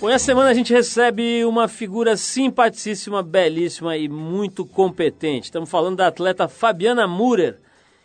Bom, 0.00 0.08
essa 0.08 0.26
semana 0.26 0.50
a 0.50 0.54
gente 0.54 0.72
recebe 0.72 1.44
uma 1.44 1.66
figura 1.66 2.16
simpaticíssima, 2.16 3.20
belíssima 3.20 3.96
e 3.96 4.08
muito 4.08 4.64
competente. 4.64 5.46
Estamos 5.46 5.68
falando 5.68 5.96
da 5.96 6.06
atleta 6.06 6.46
Fabiana 6.46 7.04
Murer, 7.08 7.58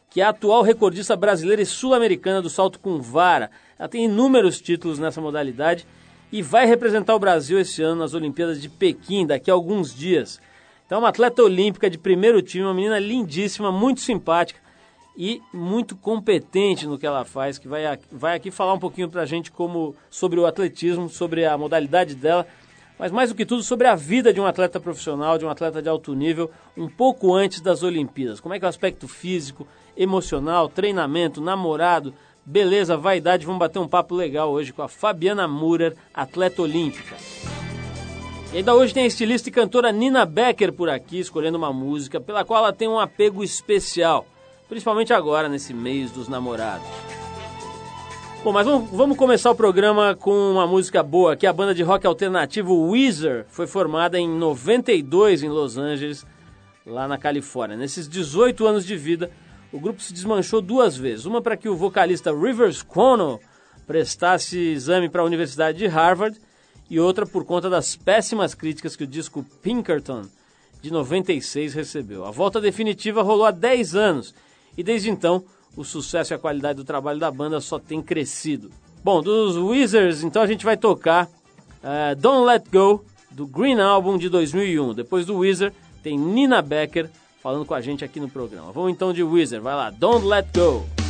que 0.09 0.19
é 0.19 0.23
a 0.23 0.29
atual 0.29 0.63
recordista 0.63 1.15
brasileira 1.15 1.61
e 1.61 1.67
sul-americana 1.67 2.41
do 2.41 2.49
salto 2.49 2.79
com 2.79 2.99
vara. 2.99 3.51
Ela 3.77 3.87
tem 3.87 4.05
inúmeros 4.05 4.59
títulos 4.59 4.97
nessa 4.97 5.21
modalidade 5.21 5.85
e 6.31 6.41
vai 6.41 6.65
representar 6.65 7.13
o 7.13 7.19
Brasil 7.19 7.59
esse 7.59 7.83
ano 7.83 7.99
nas 7.99 8.15
Olimpíadas 8.15 8.59
de 8.59 8.69
Pequim, 8.69 9.27
daqui 9.27 9.51
a 9.51 9.53
alguns 9.53 9.93
dias. 9.93 10.41
Então, 10.87 10.97
uma 10.97 11.09
atleta 11.09 11.43
olímpica 11.43 11.91
de 11.91 11.99
primeiro 11.99 12.41
time, 12.41 12.63
uma 12.63 12.73
menina 12.73 12.97
lindíssima, 12.97 13.71
muito 13.71 14.01
simpática 14.01 14.62
e 15.15 15.41
muito 15.53 15.95
competente 15.95 16.87
no 16.87 16.97
que 16.97 17.05
ela 17.05 17.23
faz, 17.23 17.57
que 17.57 17.67
vai, 17.67 17.83
vai 18.11 18.35
aqui 18.35 18.49
falar 18.49 18.73
um 18.73 18.79
pouquinho 18.79 19.09
pra 19.09 19.25
gente 19.25 19.51
como, 19.51 19.95
sobre 20.09 20.39
o 20.39 20.45
atletismo, 20.45 21.07
sobre 21.07 21.45
a 21.45 21.57
modalidade 21.57 22.15
dela, 22.15 22.47
mas 22.97 23.11
mais 23.11 23.29
do 23.29 23.35
que 23.35 23.45
tudo 23.45 23.63
sobre 23.63 23.87
a 23.87 23.95
vida 23.95 24.33
de 24.33 24.39
um 24.39 24.45
atleta 24.45 24.79
profissional, 24.79 25.37
de 25.37 25.45
um 25.45 25.49
atleta 25.49 25.81
de 25.81 25.89
alto 25.89 26.13
nível, 26.13 26.49
um 26.75 26.87
pouco 26.87 27.33
antes 27.33 27.61
das 27.61 27.83
Olimpíadas. 27.83 28.39
Como 28.39 28.53
é 28.53 28.59
que 28.59 28.65
é 28.65 28.67
o 28.67 28.69
aspecto 28.69 29.07
físico, 29.07 29.67
emocional, 29.95 30.69
treinamento, 30.69 31.41
namorado, 31.41 32.13
beleza, 32.45 32.97
vaidade. 32.97 33.45
Vamos 33.45 33.59
bater 33.59 33.79
um 33.79 33.87
papo 33.87 34.15
legal 34.15 34.51
hoje 34.51 34.73
com 34.73 34.81
a 34.81 34.87
Fabiana 34.87 35.47
Murer, 35.47 35.95
atleta 36.13 36.61
olímpica. 36.61 37.15
E 38.51 38.57
ainda 38.57 38.75
hoje 38.75 38.93
tem 38.93 39.03
a 39.03 39.07
estilista 39.07 39.49
e 39.49 39.51
cantora 39.51 39.91
Nina 39.91 40.25
Becker 40.25 40.71
por 40.71 40.89
aqui, 40.89 41.19
escolhendo 41.19 41.57
uma 41.57 41.73
música 41.73 42.21
pela 42.21 42.45
qual 42.45 42.63
ela 42.63 42.73
tem 42.73 42.87
um 42.87 42.99
apego 42.99 43.43
especial 43.43 44.27
principalmente 44.67 45.13
agora, 45.13 45.49
nesse 45.49 45.73
mês 45.73 46.11
dos 46.11 46.27
namorados. 46.27 46.87
Bom, 48.43 48.51
mas 48.51 48.65
vamos, 48.65 48.89
vamos, 48.91 49.17
começar 49.17 49.51
o 49.51 49.55
programa 49.55 50.15
com 50.15 50.51
uma 50.51 50.67
música 50.67 51.01
boa, 51.01 51.35
que 51.35 51.47
a 51.47 51.53
banda 51.53 51.73
de 51.73 51.81
rock 51.81 52.05
alternativo 52.05 52.89
Weezer 52.89 53.45
foi 53.47 53.65
formada 53.65 54.19
em 54.19 54.27
92 54.27 55.43
em 55.43 55.49
Los 55.49 55.77
Angeles, 55.77 56.25
lá 56.85 57.07
na 57.07 57.17
Califórnia. 57.17 57.77
Nesses 57.77 58.07
18 58.07 58.67
anos 58.67 58.85
de 58.85 58.97
vida, 58.97 59.31
o 59.71 59.79
grupo 59.79 60.01
se 60.01 60.11
desmanchou 60.11 60.61
duas 60.61 60.97
vezes. 60.97 61.25
Uma 61.25 61.41
para 61.41 61.55
que 61.55 61.69
o 61.69 61.75
vocalista 61.75 62.31
Rivers 62.31 62.83
Cuomo 62.83 63.39
prestasse 63.87 64.57
exame 64.59 65.07
para 65.07 65.21
a 65.21 65.25
Universidade 65.25 65.77
de 65.77 65.87
Harvard 65.87 66.37
e 66.89 66.99
outra 66.99 67.25
por 67.25 67.45
conta 67.45 67.69
das 67.69 67.95
péssimas 67.95 68.53
críticas 68.53 68.95
que 68.95 69.05
o 69.05 69.07
disco 69.07 69.45
Pinkerton 69.61 70.23
de 70.81 70.91
96 70.91 71.73
recebeu. 71.73 72.25
A 72.25 72.31
volta 72.31 72.59
definitiva 72.59 73.23
rolou 73.23 73.45
há 73.45 73.51
10 73.51 73.95
anos 73.95 74.35
e 74.77 74.83
desde 74.83 75.09
então 75.09 75.43
o 75.75 75.83
sucesso 75.83 76.33
e 76.33 76.35
a 76.35 76.39
qualidade 76.39 76.77
do 76.77 76.83
trabalho 76.83 77.19
da 77.19 77.31
banda 77.31 77.59
só 77.59 77.79
tem 77.79 78.01
crescido. 78.01 78.69
Bom, 79.03 79.21
dos 79.21 79.57
Wizards, 79.57 80.23
então 80.23 80.41
a 80.41 80.47
gente 80.47 80.63
vai 80.63 80.77
tocar 80.77 81.27
uh, 81.27 82.15
Don't 82.17 82.45
Let 82.45 82.63
Go, 82.71 83.03
do 83.31 83.45
Green 83.45 83.79
Album 83.79 84.17
de 84.17 84.29
2001. 84.29 84.93
Depois 84.93 85.25
do 85.25 85.37
Wizard, 85.37 85.75
tem 86.01 86.17
Nina 86.17 86.61
Becker 86.61 87.09
falando 87.41 87.65
com 87.65 87.73
a 87.73 87.81
gente 87.81 88.05
aqui 88.05 88.19
no 88.19 88.29
programa. 88.29 88.71
Vamos 88.71 88.91
então 88.91 89.11
de 89.11 89.23
Wizard, 89.23 89.63
vai 89.63 89.75
lá, 89.75 89.89
Don't 89.89 90.25
Let 90.25 90.47
Go. 90.55 91.02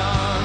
John. 0.00 0.39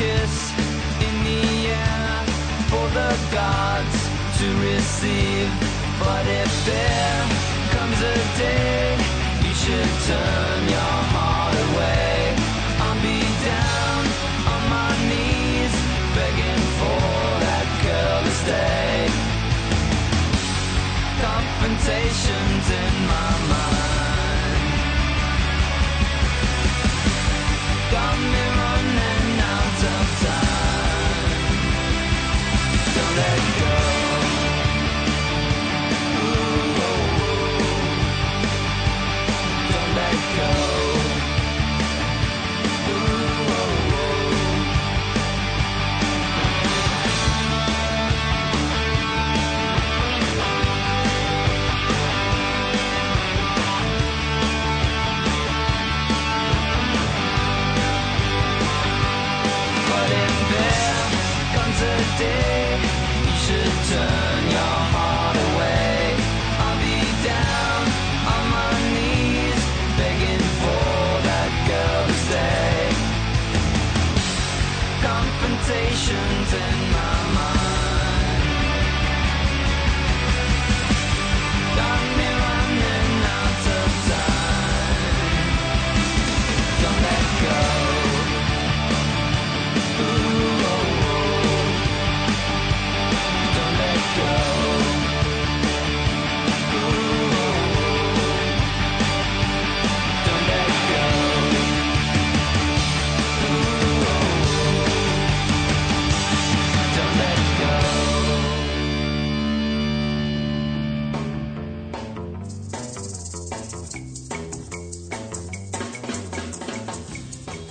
Kiss 0.00 0.36
in 1.06 1.14
the 1.28 1.44
air 1.68 2.24
for 2.70 2.86
the 2.98 3.12
gods 3.36 3.98
to 4.38 4.46
receive. 4.68 5.50
But 6.02 6.24
if 6.42 6.52
there 6.70 7.22
comes 7.74 7.98
a 8.14 8.18
day 8.38 8.96
you 9.44 9.52
should 9.62 9.92
turn 10.08 10.60
your 10.74 10.99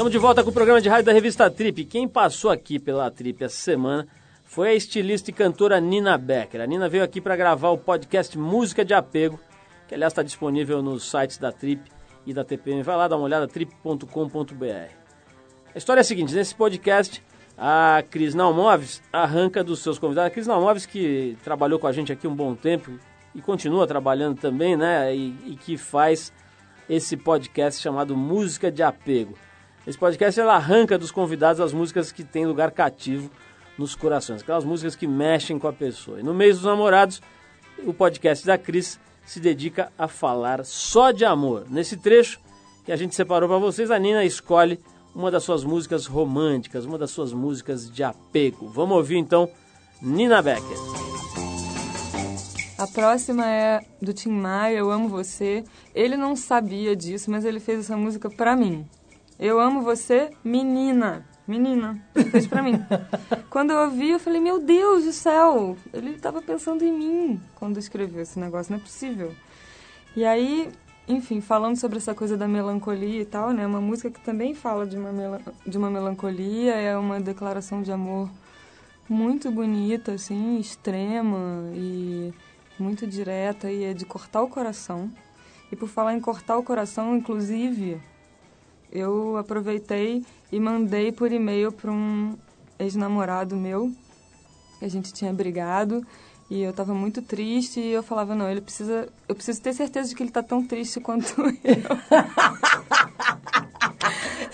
Estamos 0.10 0.22
de 0.24 0.26
volta 0.26 0.44
com 0.44 0.50
o 0.50 0.54
programa 0.54 0.82
de 0.82 0.90
rádio 0.90 1.06
da 1.06 1.12
revista 1.12 1.52
Trip. 1.52 1.86
Quem 1.86 2.08
passou 2.08 2.50
aqui 2.50 2.80
pela 2.80 3.12
Trip 3.12 3.44
essa 3.44 3.56
semana 3.56 4.08
foi 4.44 4.70
a 4.70 4.74
estilista 4.74 5.30
e 5.30 5.34
cantora 5.34 5.80
Nina 5.80 6.18
Becker. 6.18 6.62
A 6.62 6.66
Nina 6.66 6.90
veio 6.90 7.04
aqui 7.04 7.22
para 7.22 7.36
gravar 7.36 7.70
o 7.70 7.78
podcast 7.78 8.36
Música 8.36 8.84
de 8.84 8.92
Apego, 8.92 9.40
que 9.88 9.94
aliás 9.94 10.12
está 10.12 10.24
disponível 10.24 10.82
nos 10.82 11.08
sites 11.08 11.38
da 11.38 11.52
Trip 11.52 11.80
e 12.26 12.34
da 12.34 12.44
TPM. 12.44 12.82
Vai 12.82 12.98
lá 12.98 13.08
dar 13.08 13.18
uma 13.18 13.26
olhada, 13.26 13.48
trip.com.br. 13.48 14.66
A 15.76 15.78
história 15.78 16.00
é 16.00 16.02
a 16.02 16.04
seguinte: 16.04 16.34
nesse 16.34 16.56
podcast 16.56 17.24
A 17.56 18.04
Cris 18.10 18.34
Nalmoves 18.34 19.04
arranca 19.14 19.64
dos 19.64 19.78
seus 19.78 20.00
convidados. 20.00 20.32
A 20.32 20.34
Cris 20.34 20.48
Nalmoves 20.48 20.88
que 20.88 21.38
trabalhou 21.44 21.78
com 21.78 21.86
a 21.86 21.92
gente 21.92 22.12
aqui 22.12 22.28
um 22.28 22.36
bom 22.36 22.56
tempo 22.56 22.92
e 23.36 23.44
continua 23.44 23.86
trabalhando 23.86 24.40
também, 24.40 24.76
né? 24.76 25.16
E, 25.16 25.36
e 25.46 25.56
que 25.56 25.78
faz 25.78 26.34
esse 26.90 27.16
podcast 27.16 27.80
chamado 27.80 28.18
Música 28.18 28.72
de 28.72 28.82
Apego. 28.82 29.38
Esse 29.88 29.98
podcast 29.98 30.40
ela 30.40 30.56
arranca 30.56 30.98
dos 30.98 31.12
convidados 31.12 31.62
as 31.62 31.74
músicas 31.74 32.12
que 32.12 32.24
têm 32.24 32.46
lugar 32.46 32.72
cativo 32.72 33.30
nos 33.78 33.96
corações, 33.96 34.42
aquelas 34.42 34.66
músicas 34.66 34.96
que 34.96 35.08
mexem 35.08 35.58
com 35.58 35.68
a 35.68 35.74
pessoa. 35.74 36.20
E 36.20 36.24
no 36.24 36.34
mês 36.34 36.58
dos 36.58 36.66
namorados, 36.66 37.22
o 37.86 37.94
podcast 37.94 38.46
da 38.46 38.58
Cris 38.58 39.00
se 39.26 39.40
dedica 39.40 39.92
a 39.98 40.08
falar 40.08 40.66
só 40.66 41.12
de 41.12 41.24
amor. 41.24 41.66
Nesse 41.70 41.96
trecho 41.96 42.40
que 42.84 42.92
a 42.92 42.96
gente 42.96 43.16
separou 43.16 43.48
para 43.48 43.58
vocês, 43.58 43.90
a 43.90 43.98
Nina 43.98 44.26
escolhe 44.26 44.80
uma 45.16 45.32
das 45.32 45.44
suas 45.44 45.64
músicas 45.64 46.06
românticas, 46.06 46.86
uma 46.86 46.98
das 46.98 47.12
suas 47.12 47.32
músicas 47.32 47.90
de 47.90 48.04
apego. 48.04 48.68
Vamos 48.70 48.98
ouvir 48.98 49.18
então 49.18 49.50
Nina 50.02 50.42
Becker. 50.42 50.78
A 52.78 52.88
próxima 52.88 53.46
é 53.46 53.82
do 54.02 54.14
Tim 54.14 54.30
Maia, 54.30 54.78
Eu 54.78 54.90
Amo 54.90 55.10
Você. 55.10 55.64
Ele 55.94 56.16
não 56.16 56.36
sabia 56.36 56.96
disso, 56.96 57.30
mas 57.30 57.44
ele 57.44 57.60
fez 57.60 57.80
essa 57.80 57.98
música 57.98 58.30
pra 58.30 58.56
mim. 58.56 58.86
Eu 59.40 59.58
amo 59.58 59.82
você, 59.82 60.32
menina. 60.44 61.26
Menina, 61.48 61.98
fez 62.30 62.46
pra 62.46 62.62
mim. 62.62 62.74
quando 63.50 63.72
eu 63.72 63.80
ouvi, 63.86 64.12
eu 64.12 64.20
falei, 64.20 64.42
meu 64.42 64.60
Deus 64.60 65.06
do 65.06 65.14
céu, 65.14 65.78
ele 65.94 66.12
estava 66.12 66.42
pensando 66.42 66.84
em 66.84 66.92
mim 66.92 67.42
quando 67.56 67.80
escreveu 67.80 68.22
esse 68.22 68.38
negócio, 68.38 68.72
não 68.72 68.80
é 68.80 68.82
possível. 68.82 69.34
E 70.14 70.26
aí, 70.26 70.70
enfim, 71.08 71.40
falando 71.40 71.78
sobre 71.78 71.98
essa 71.98 72.14
coisa 72.14 72.36
da 72.36 72.50
melancolia 72.50 73.22
e 73.22 73.26
tal, 73.26 73.52
né? 73.52 73.66
Uma 73.66 73.80
música 73.80 74.12
que 74.12 74.20
também 74.20 74.54
fala 74.54 74.86
de 74.86 74.98
uma, 74.98 75.42
de 75.66 75.78
uma 75.78 75.90
melancolia, 75.90 76.76
é 76.76 76.98
uma 76.98 77.20
declaração 77.20 77.82
de 77.82 77.94
amor 77.94 78.30
muito 79.08 79.50
bonita, 79.50 80.12
assim, 80.12 80.60
extrema 80.60 81.64
e 81.74 82.34
muito 82.78 83.08
direta 83.08 83.72
e 83.72 83.86
é 83.86 83.94
de 83.94 84.06
cortar 84.06 84.44
o 84.44 84.50
coração. 84.50 85.10
E 85.72 85.76
por 85.76 85.88
falar 85.88 86.14
em 86.14 86.20
cortar 86.20 86.58
o 86.58 86.64
coração, 86.64 87.16
inclusive, 87.16 88.00
eu 88.92 89.38
aproveitei 89.38 90.24
e 90.52 90.60
mandei 90.60 91.12
por 91.12 91.32
e-mail 91.32 91.72
para 91.72 91.92
um 91.92 92.36
ex-namorado 92.78 93.56
meu. 93.56 93.92
A 94.82 94.88
gente 94.88 95.14
tinha 95.14 95.34
brigado 95.34 96.06
e 96.50 96.62
eu 96.62 96.72
estava 96.72 96.94
muito 96.94 97.22
triste 97.22 97.80
e 97.80 97.92
eu 97.92 98.02
falava, 98.02 98.34
não, 98.34 98.50
ele 98.50 98.62
precisa, 98.62 99.08
eu 99.28 99.36
preciso 99.36 99.62
ter 99.62 99.74
certeza 99.74 100.10
de 100.10 100.16
que 100.16 100.24
ele 100.24 100.30
está 100.30 100.42
tão 100.42 100.66
triste 100.66 101.00
quanto 101.02 101.40
eu. 101.42 101.50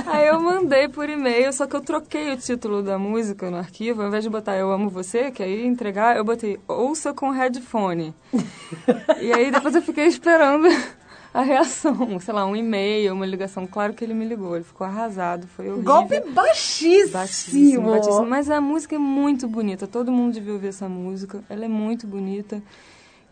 Aí 0.05 0.27
eu 0.27 0.39
mandei 0.39 0.87
por 0.87 1.09
e-mail, 1.09 1.51
só 1.53 1.65
que 1.65 1.75
eu 1.75 1.81
troquei 1.81 2.31
o 2.33 2.37
título 2.37 2.83
da 2.83 2.97
música 2.99 3.49
no 3.49 3.57
arquivo, 3.57 4.01
ao 4.01 4.07
invés 4.07 4.23
de 4.23 4.29
botar 4.29 4.55
Eu 4.55 4.71
Amo 4.71 4.89
Você, 4.89 5.31
que 5.31 5.41
aí 5.41 5.65
entregar, 5.65 6.15
eu 6.17 6.23
botei 6.23 6.59
Ouça 6.67 7.13
com 7.13 7.31
headphone. 7.31 8.13
e 9.21 9.31
aí 9.31 9.49
depois 9.51 9.73
eu 9.75 9.81
fiquei 9.81 10.05
esperando 10.05 10.67
a 11.35 11.41
reação, 11.41 12.17
sei 12.21 12.33
lá, 12.33 12.45
um 12.45 12.55
e-mail, 12.55 13.13
uma 13.13 13.25
ligação. 13.25 13.67
Claro 13.67 13.93
que 13.93 14.05
ele 14.05 14.13
me 14.13 14.23
ligou, 14.23 14.55
ele 14.55 14.63
ficou 14.63 14.87
arrasado, 14.87 15.47
foi 15.47 15.69
horrível. 15.69 15.83
Golpe 15.83 16.21
baixíssimo. 16.31 17.11
Baixíssimo, 17.11 17.91
baixíssimo. 17.91 18.25
Mas 18.25 18.49
a 18.49 18.61
música 18.61 18.95
é 18.95 18.97
muito 18.97 19.45
bonita, 19.45 19.85
todo 19.85 20.13
mundo 20.13 20.33
devia 20.33 20.53
ouvir 20.53 20.69
essa 20.69 20.87
música, 20.87 21.43
ela 21.49 21.65
é 21.65 21.67
muito 21.67 22.07
bonita. 22.07 22.63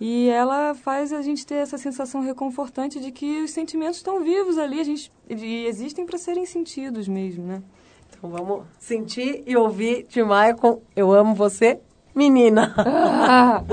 E 0.01 0.27
ela 0.27 0.73
faz 0.75 1.13
a 1.13 1.21
gente 1.21 1.45
ter 1.45 1.55
essa 1.55 1.77
sensação 1.77 2.19
reconfortante 2.19 2.99
de 2.99 3.09
que 3.09 3.41
os 3.41 3.51
sentimentos 3.51 3.97
estão 3.97 4.21
vivos 4.21 4.57
ali, 4.57 4.81
a 4.81 4.83
gente, 4.83 5.09
e 5.29 5.65
existem 5.65 6.05
para 6.05 6.17
serem 6.17 6.45
sentidos 6.45 7.07
mesmo, 7.07 7.45
né? 7.45 7.63
Então 8.09 8.29
vamos 8.29 8.65
sentir 8.79 9.43
e 9.47 9.55
ouvir 9.55 10.05
Tim 10.09 10.23
Maia 10.23 10.53
com 10.55 10.81
Eu 10.93 11.13
Amo 11.13 11.33
Você, 11.35 11.79
Menina. 12.13 12.73
Ah. 12.77 13.63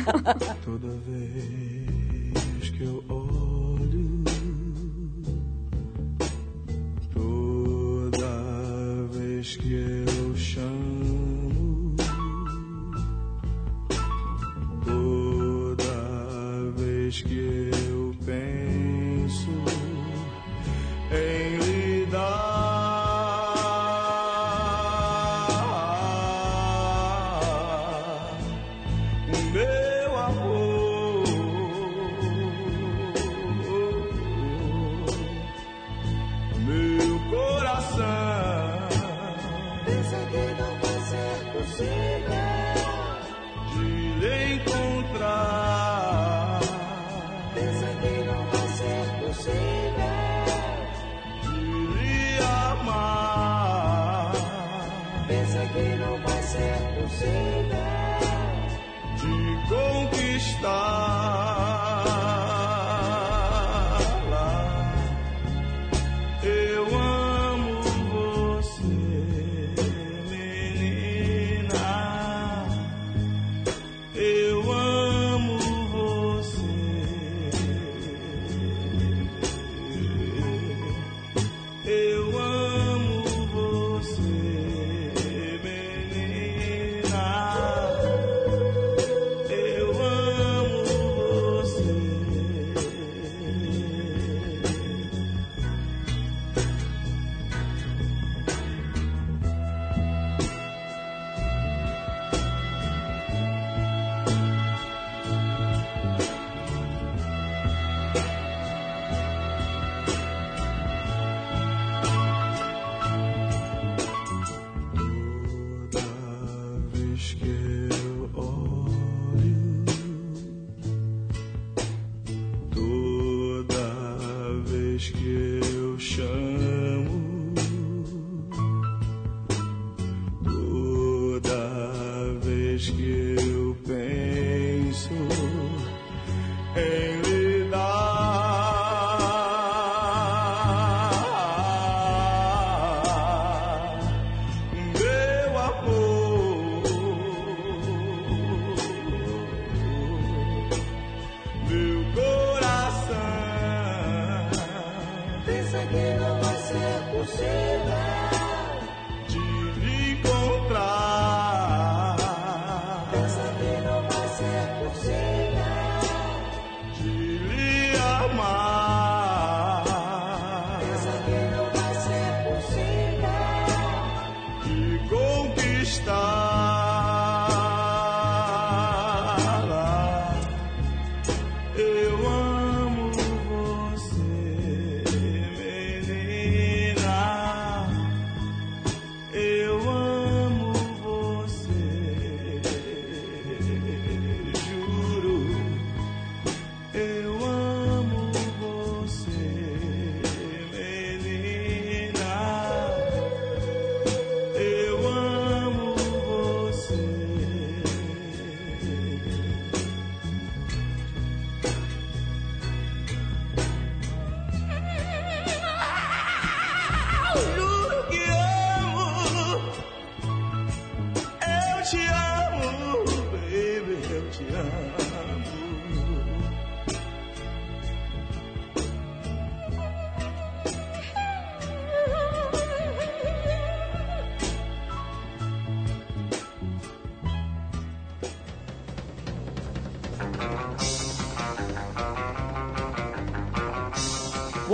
Toda 0.64 0.88
vez 1.06 2.70
que 2.70 2.82
eu 2.82 3.04
olho, 3.10 3.23
que 9.44 9.74
eu 9.74 10.34
chamo, 10.34 11.94
toda 14.86 15.84
vez 16.78 17.20
que 17.20 17.70
eu 17.90 18.14
penso 18.24 19.50
em 21.12 21.43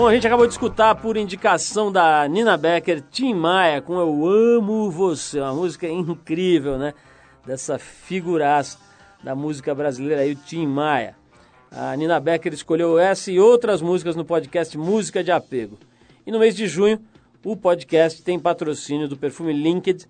Bom, 0.00 0.08
a 0.08 0.14
gente 0.14 0.26
acabou 0.26 0.46
de 0.46 0.54
escutar 0.54 0.94
por 0.94 1.18
indicação 1.18 1.92
da 1.92 2.26
Nina 2.26 2.56
Becker, 2.56 3.02
Tim 3.10 3.34
Maia, 3.34 3.82
com 3.82 4.00
Eu 4.00 4.26
Amo 4.26 4.90
Você, 4.90 5.38
uma 5.38 5.52
música 5.52 5.86
incrível, 5.86 6.78
né? 6.78 6.94
Dessa 7.44 7.78
figuraça 7.78 8.78
da 9.22 9.34
música 9.34 9.74
brasileira 9.74 10.22
aí, 10.22 10.32
o 10.32 10.36
Tim 10.36 10.66
Maia. 10.66 11.14
A 11.70 11.94
Nina 11.96 12.18
Becker 12.18 12.54
escolheu 12.54 12.98
essa 12.98 13.30
e 13.30 13.38
outras 13.38 13.82
músicas 13.82 14.16
no 14.16 14.24
podcast 14.24 14.78
Música 14.78 15.22
de 15.22 15.30
Apego. 15.30 15.78
E 16.26 16.32
no 16.32 16.38
mês 16.38 16.56
de 16.56 16.66
junho, 16.66 16.98
o 17.44 17.54
podcast 17.54 18.22
tem 18.22 18.38
patrocínio 18.38 19.06
do 19.06 19.18
perfume 19.18 19.52
Linked, 19.52 20.06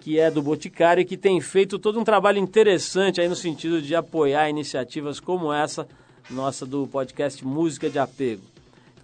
que 0.00 0.20
é 0.20 0.30
do 0.30 0.42
Boticário 0.42 1.00
e 1.00 1.06
que 1.06 1.16
tem 1.16 1.40
feito 1.40 1.78
todo 1.78 1.98
um 1.98 2.04
trabalho 2.04 2.36
interessante 2.36 3.22
aí 3.22 3.28
no 3.30 3.34
sentido 3.34 3.80
de 3.80 3.96
apoiar 3.96 4.50
iniciativas 4.50 5.18
como 5.18 5.50
essa 5.50 5.88
nossa 6.28 6.66
do 6.66 6.86
podcast 6.86 7.42
Música 7.42 7.88
de 7.88 7.98
Apego. 7.98 8.53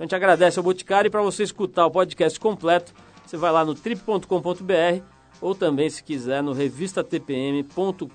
Então 0.01 0.07
a 0.07 0.09
gente 0.09 0.15
agradece 0.15 0.59
ao 0.59 0.63
Boticário 0.63 1.09
e 1.09 1.11
para 1.11 1.21
você 1.21 1.43
escutar 1.43 1.85
o 1.85 1.91
podcast 1.91 2.41
completo, 2.41 2.95
você 3.23 3.37
vai 3.37 3.53
lá 3.53 3.67
no 3.67 3.75
trip.com.br 3.75 5.05
ou 5.43 5.55
também, 5.55 5.91
se 5.91 6.03
quiser, 6.03 6.43
no 6.43 6.55
revistatpm.com.br. 6.55 8.11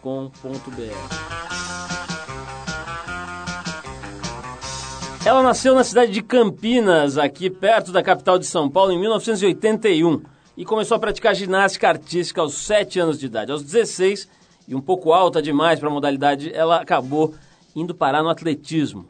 Ela 5.24 5.44
nasceu 5.44 5.75
na 5.75 5.84
cidade 5.84 6.12
de 6.12 6.24
Campinas, 6.24 7.20
aqui 7.20 7.51
perto 7.51 7.92
da 7.92 8.01
capital 8.01 8.39
de 8.39 8.48
São 8.48 8.68
Paulo, 8.68 8.92
em 8.92 9.00
1981 9.00 10.24
e 10.58 10.65
começou 10.65 10.98
a 10.98 11.00
praticar 11.00 11.36
ginástica 11.36 11.88
artística 11.88 12.42
aos 12.42 12.56
7 12.56 13.00
anos 13.00 13.20
de 13.20 13.27
idade. 13.27 13.51
Aos 13.51 13.62
16, 13.62 14.27
e 14.68 14.74
um 14.74 14.82
pouco 14.82 15.13
alta 15.13 15.39
demais 15.39 15.80
para 15.80 15.88
a 15.88 15.94
modalidade, 15.94 16.51
ela 16.51 16.82
acabou 16.82 17.36
indo 17.75 17.94
parar 17.94 18.24
no 18.24 18.30
atletismo. 18.30 19.06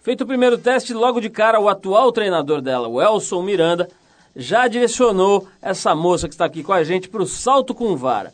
Feito 0.00 0.22
o 0.22 0.26
primeiro 0.26 0.56
teste, 0.56 0.94
logo 0.94 1.20
de 1.20 1.28
cara, 1.28 1.60
o 1.60 1.68
atual 1.68 2.12
treinador 2.12 2.60
dela, 2.60 2.88
o 2.88 3.02
Elson 3.02 3.42
Miranda, 3.42 3.88
já 4.34 4.68
direcionou 4.68 5.48
essa 5.60 5.94
moça 5.94 6.28
que 6.28 6.34
está 6.34 6.44
aqui 6.44 6.62
com 6.62 6.72
a 6.72 6.84
gente 6.84 7.08
para 7.08 7.22
o 7.22 7.26
salto 7.26 7.74
com 7.74 7.96
vara. 7.96 8.32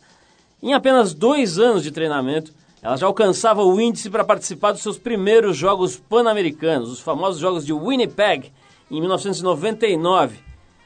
Em 0.63 0.75
apenas 0.75 1.15
dois 1.15 1.59
anos 1.59 1.83
de 1.83 1.91
treinamento, 1.91 2.53
ela 2.83 2.97
já 2.99 3.07
alcançava 3.07 3.65
o 3.65 3.81
índice 3.81 4.11
para 4.11 4.23
participar 4.23 4.73
dos 4.73 4.83
seus 4.83 4.99
primeiros 4.99 5.57
Jogos 5.57 5.97
Pan-Americanos, 5.97 6.91
os 6.91 7.01
famosos 7.01 7.41
Jogos 7.41 7.65
de 7.65 7.73
Winnipeg, 7.73 8.53
em 8.91 9.01
1999. 9.01 10.39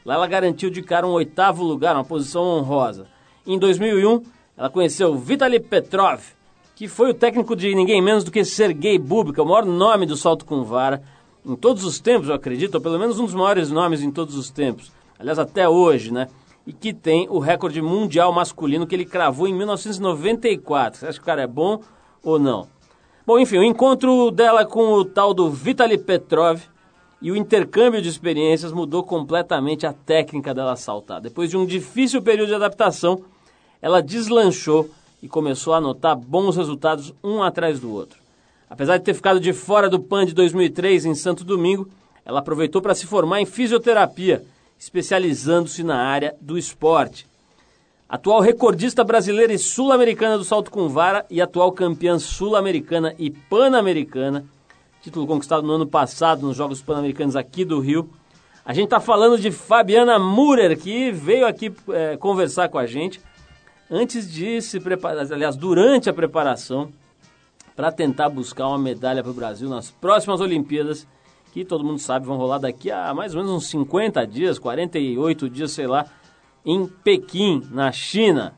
Lá 0.05 0.15
ela 0.15 0.27
garantiu 0.29 0.71
de 0.71 0.81
cara 0.81 1.07
um 1.07 1.11
oitavo 1.11 1.65
lugar, 1.65 1.97
uma 1.97 2.05
posição 2.05 2.43
honrosa. 2.43 3.09
Em 3.45 3.59
2001, 3.59 4.23
ela 4.57 4.71
conheceu 4.71 5.17
Vitaly 5.17 5.59
Petrov, 5.59 6.23
que 6.79 6.87
foi 6.87 7.11
o 7.11 7.15
técnico 7.15 7.57
de 7.57 7.75
ninguém 7.75 8.01
menos 8.01 8.23
do 8.23 8.31
que 8.31 8.45
Sergei 8.45 9.01
Bubka, 9.01 9.43
o 9.43 9.45
maior 9.45 9.65
nome 9.65 10.07
do 10.07 10.17
salto 10.17 10.45
com 10.45 10.63
vara 10.63 11.03
em 11.45 11.57
todos 11.57 11.83
os 11.83 11.99
tempos, 11.99 12.29
eu 12.29 12.37
acredito, 12.37 12.77
ou 12.77 12.81
pelo 12.81 12.97
menos 12.97 13.19
um 13.19 13.25
dos 13.25 13.35
maiores 13.35 13.69
nomes 13.69 14.01
em 14.01 14.13
todos 14.13 14.37
os 14.37 14.49
tempos. 14.49 14.93
Aliás, 15.19 15.41
até 15.41 15.69
hoje, 15.69 16.13
né? 16.13 16.29
E 16.65 16.73
que 16.73 16.95
tem 16.95 17.27
o 17.29 17.41
recorde 17.41 17.83
mundial 17.83 18.33
masculino 18.33 18.87
que 18.87 18.95
ele 18.95 19.05
cravou 19.05 19.49
em 19.49 19.55
1994. 19.55 21.01
Você 21.01 21.07
acha 21.09 21.19
que 21.19 21.23
o 21.25 21.27
cara 21.27 21.43
é 21.43 21.49
bom 21.49 21.81
ou 22.23 22.39
não? 22.39 22.69
Bom, 23.27 23.41
enfim, 23.41 23.59
o 23.59 23.65
encontro 23.65 24.31
dela 24.31 24.65
com 24.65 24.93
o 24.93 25.05
tal 25.05 25.35
do 25.35 25.51
Vitaly 25.51 25.99
Petrov 25.99 26.61
e 27.21 27.33
o 27.33 27.37
intercâmbio 27.37 28.01
de 28.01 28.09
experiências 28.09 28.71
mudou 28.71 29.03
completamente 29.03 29.85
a 29.85 29.93
técnica 29.93 30.55
dela 30.55 30.77
saltar. 30.77 31.21
Depois 31.21 31.51
de 31.51 31.57
um 31.57 31.67
difícil 31.67 32.23
período 32.23 32.51
de 32.51 32.55
adaptação, 32.55 33.25
ela 33.83 34.01
deslanchou 34.01 34.89
e 35.23 35.29
começou 35.29 35.73
a 35.75 35.79
anotar 35.79 36.17
bons 36.17 36.57
resultados 36.57 37.13
um 37.23 37.43
atrás 37.43 37.81
do 37.81 37.93
outro. 37.93 38.19
Apesar 38.71 38.99
de 38.99 39.05
ter 39.05 39.15
ficado 39.15 39.41
de 39.41 39.53
fora 39.53 39.89
do 39.89 39.99
PAN 39.99 40.27
de 40.27 40.35
2003 40.35 41.07
em 41.07 41.15
Santo 41.15 41.45
Domingo, 41.45 41.89
ela 42.25 42.41
aproveitou 42.41 42.83
para 42.83 42.95
se 42.95 43.07
formar 43.07 43.41
em 43.41 43.47
fisioterapia, 43.47 44.45
especializando-se 44.79 45.83
na 45.83 45.97
área 45.97 46.37
do 46.41 46.59
esporte. 46.59 47.27
Atual 48.09 48.41
recordista 48.41 49.03
brasileira 49.03 49.53
e 49.53 49.59
sul-americana 49.59 50.39
do 50.39 50.45
salto 50.45 50.71
com 50.71 50.89
vara 50.89 51.27
e 51.31 51.41
atual 51.41 51.73
campeã 51.73 52.19
sul-americana 52.19 53.15
e 53.19 53.31
pan-americana, 53.31 54.45
título 55.03 55.27
conquistado 55.27 55.67
no 55.67 55.75
ano 55.75 55.87
passado 55.87 56.47
nos 56.47 56.57
Jogos 56.57 56.81
Pan-Americanos 56.83 57.37
aqui 57.37 57.65
do 57.65 57.81
Rio. 57.81 58.09
A 58.65 58.73
gente 58.73 58.85
está 58.85 59.01
falando 59.01 59.39
de 59.39 59.51
Fabiana 59.51 60.19
Murer, 60.19 60.79
que 60.79 61.11
veio 61.11 61.47
aqui 61.47 61.73
é, 61.91 62.17
conversar 62.19 62.69
com 62.69 62.79
a 62.79 62.87
gente 62.87 63.21
antes 63.90 64.30
de 64.30 64.61
se 64.61 64.80
preparar, 64.80 65.30
aliás, 65.33 65.57
durante 65.57 66.09
a 66.09 66.12
preparação, 66.12 66.90
para 67.75 67.92
tentar 67.92 68.28
buscar 68.28 68.66
uma 68.66 68.78
medalha 68.78 69.23
para 69.23 69.30
o 69.30 69.35
Brasil 69.35 69.68
nas 69.68 69.90
próximas 69.90 70.40
Olimpíadas, 70.40 71.07
que 71.52 71.64
todo 71.64 71.85
mundo 71.85 71.99
sabe 71.99 72.26
vão 72.26 72.37
rolar 72.37 72.59
daqui 72.59 72.90
a 72.90 73.14
mais 73.14 73.35
ou 73.35 73.40
menos 73.40 73.57
uns 73.57 73.71
50 73.71 74.26
dias, 74.26 74.59
48 74.59 75.49
dias, 75.49 75.71
sei 75.71 75.87
lá, 75.87 76.04
em 76.64 76.87
Pequim, 76.87 77.62
na 77.71 77.92
China. 77.92 78.54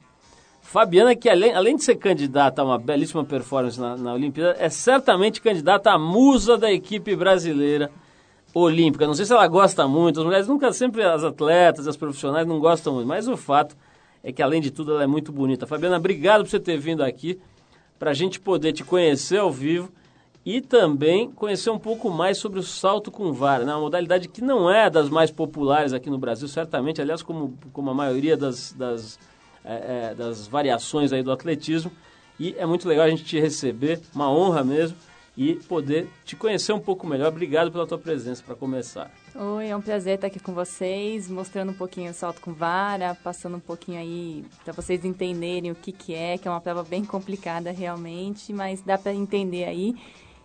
Fabiana, 0.62 1.14
que 1.14 1.28
além, 1.28 1.52
além 1.52 1.76
de 1.76 1.84
ser 1.84 1.96
candidata 1.96 2.62
a 2.62 2.64
uma 2.64 2.78
belíssima 2.78 3.24
performance 3.24 3.78
na, 3.80 3.96
na 3.96 4.14
Olimpíada, 4.14 4.56
é 4.58 4.68
certamente 4.68 5.40
candidata 5.40 5.90
a 5.90 5.98
musa 5.98 6.56
da 6.56 6.72
equipe 6.72 7.14
brasileira 7.14 7.90
olímpica. 8.54 9.06
Não 9.06 9.14
sei 9.14 9.26
se 9.26 9.32
ela 9.32 9.46
gosta 9.48 9.86
muito, 9.86 10.20
as 10.20 10.24
mulheres 10.24 10.48
nunca, 10.48 10.72
sempre 10.72 11.02
as 11.02 11.24
atletas, 11.24 11.86
as 11.86 11.96
profissionais 11.96 12.46
não 12.46 12.58
gostam 12.58 12.94
muito, 12.94 13.06
mas 13.06 13.28
o 13.28 13.36
fato 13.36 13.76
é 14.22 14.32
que, 14.32 14.42
além 14.42 14.60
de 14.60 14.70
tudo, 14.70 14.92
ela 14.92 15.04
é 15.04 15.06
muito 15.06 15.32
bonita. 15.32 15.66
Fabiana, 15.66 15.96
obrigado 15.96 16.42
por 16.42 16.50
você 16.50 16.60
ter 16.60 16.78
vindo 16.78 17.02
aqui 17.02 17.40
para 17.98 18.10
a 18.10 18.14
gente 18.14 18.40
poder 18.40 18.72
te 18.72 18.84
conhecer 18.84 19.38
ao 19.38 19.50
vivo 19.50 19.90
e 20.44 20.60
também 20.60 21.30
conhecer 21.30 21.70
um 21.70 21.78
pouco 21.78 22.10
mais 22.10 22.38
sobre 22.38 22.58
o 22.58 22.62
salto 22.62 23.10
com 23.10 23.32
vara, 23.32 23.64
né? 23.64 23.72
uma 23.72 23.82
modalidade 23.82 24.28
que 24.28 24.40
não 24.40 24.70
é 24.70 24.88
das 24.88 25.10
mais 25.10 25.30
populares 25.30 25.92
aqui 25.92 26.08
no 26.08 26.16
Brasil, 26.16 26.48
certamente, 26.48 27.00
aliás, 27.00 27.22
como, 27.22 27.58
como 27.72 27.90
a 27.90 27.94
maioria 27.94 28.36
das, 28.36 28.72
das 28.72 29.18
é, 29.64 30.10
é, 30.10 30.14
das 30.14 30.48
variações 30.48 31.12
aí 31.12 31.22
do 31.22 31.30
atletismo. 31.30 31.92
E 32.38 32.54
é 32.56 32.64
muito 32.64 32.88
legal 32.88 33.04
a 33.04 33.10
gente 33.10 33.24
te 33.24 33.38
receber, 33.38 34.00
uma 34.14 34.30
honra 34.30 34.64
mesmo, 34.64 34.96
e 35.36 35.54
poder 35.54 36.08
te 36.24 36.34
conhecer 36.34 36.72
um 36.72 36.80
pouco 36.80 37.06
melhor. 37.06 37.28
Obrigado 37.28 37.70
pela 37.70 37.86
tua 37.86 37.98
presença 37.98 38.42
para 38.44 38.54
começar. 38.54 39.10
Oi, 39.32 39.68
é 39.68 39.76
um 39.76 39.80
prazer 39.80 40.16
estar 40.16 40.26
aqui 40.26 40.40
com 40.40 40.52
vocês, 40.52 41.30
mostrando 41.30 41.70
um 41.70 41.74
pouquinho 41.74 42.10
o 42.10 42.14
salto 42.14 42.40
com 42.40 42.52
vara, 42.52 43.16
passando 43.22 43.56
um 43.56 43.60
pouquinho 43.60 44.00
aí 44.00 44.44
para 44.64 44.72
vocês 44.72 45.04
entenderem 45.04 45.70
o 45.70 45.74
que, 45.74 45.92
que 45.92 46.12
é, 46.12 46.36
que 46.36 46.48
é 46.48 46.50
uma 46.50 46.60
prova 46.60 46.82
bem 46.82 47.04
complicada 47.04 47.70
realmente, 47.70 48.52
mas 48.52 48.82
dá 48.82 48.98
para 48.98 49.14
entender 49.14 49.64
aí. 49.64 49.94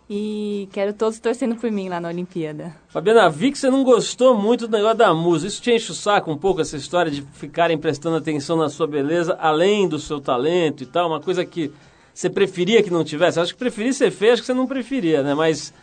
E 0.08 0.68
quero 0.72 0.92
todos 0.92 1.18
torcendo 1.18 1.56
por 1.56 1.68
mim 1.68 1.88
lá 1.88 1.98
na 1.98 2.06
Olimpíada. 2.06 2.76
Fabiana, 2.86 3.28
vi 3.28 3.50
que 3.50 3.58
você 3.58 3.68
não 3.68 3.82
gostou 3.82 4.36
muito 4.36 4.68
do 4.68 4.76
negócio 4.76 4.98
da 4.98 5.12
música. 5.12 5.48
Isso 5.48 5.60
te 5.60 5.72
enche 5.72 5.90
o 5.90 5.94
saco 5.94 6.30
um 6.30 6.38
pouco, 6.38 6.60
essa 6.60 6.76
história 6.76 7.10
de 7.10 7.22
ficarem 7.22 7.76
prestando 7.76 8.16
atenção 8.16 8.56
na 8.56 8.68
sua 8.68 8.86
beleza, 8.86 9.36
além 9.40 9.88
do 9.88 9.98
seu 9.98 10.20
talento 10.20 10.84
e 10.84 10.86
tal. 10.86 11.08
Uma 11.08 11.20
coisa 11.20 11.44
que 11.44 11.72
você 12.14 12.30
preferia 12.30 12.84
que 12.84 12.90
não 12.90 13.02
tivesse. 13.02 13.40
Acho 13.40 13.52
que 13.52 13.58
preferir 13.58 13.92
ser 13.92 14.12
feia, 14.12 14.34
acho 14.34 14.42
que 14.42 14.46
você 14.46 14.54
não 14.54 14.68
preferia, 14.68 15.24
né? 15.24 15.34
Mas 15.34 15.74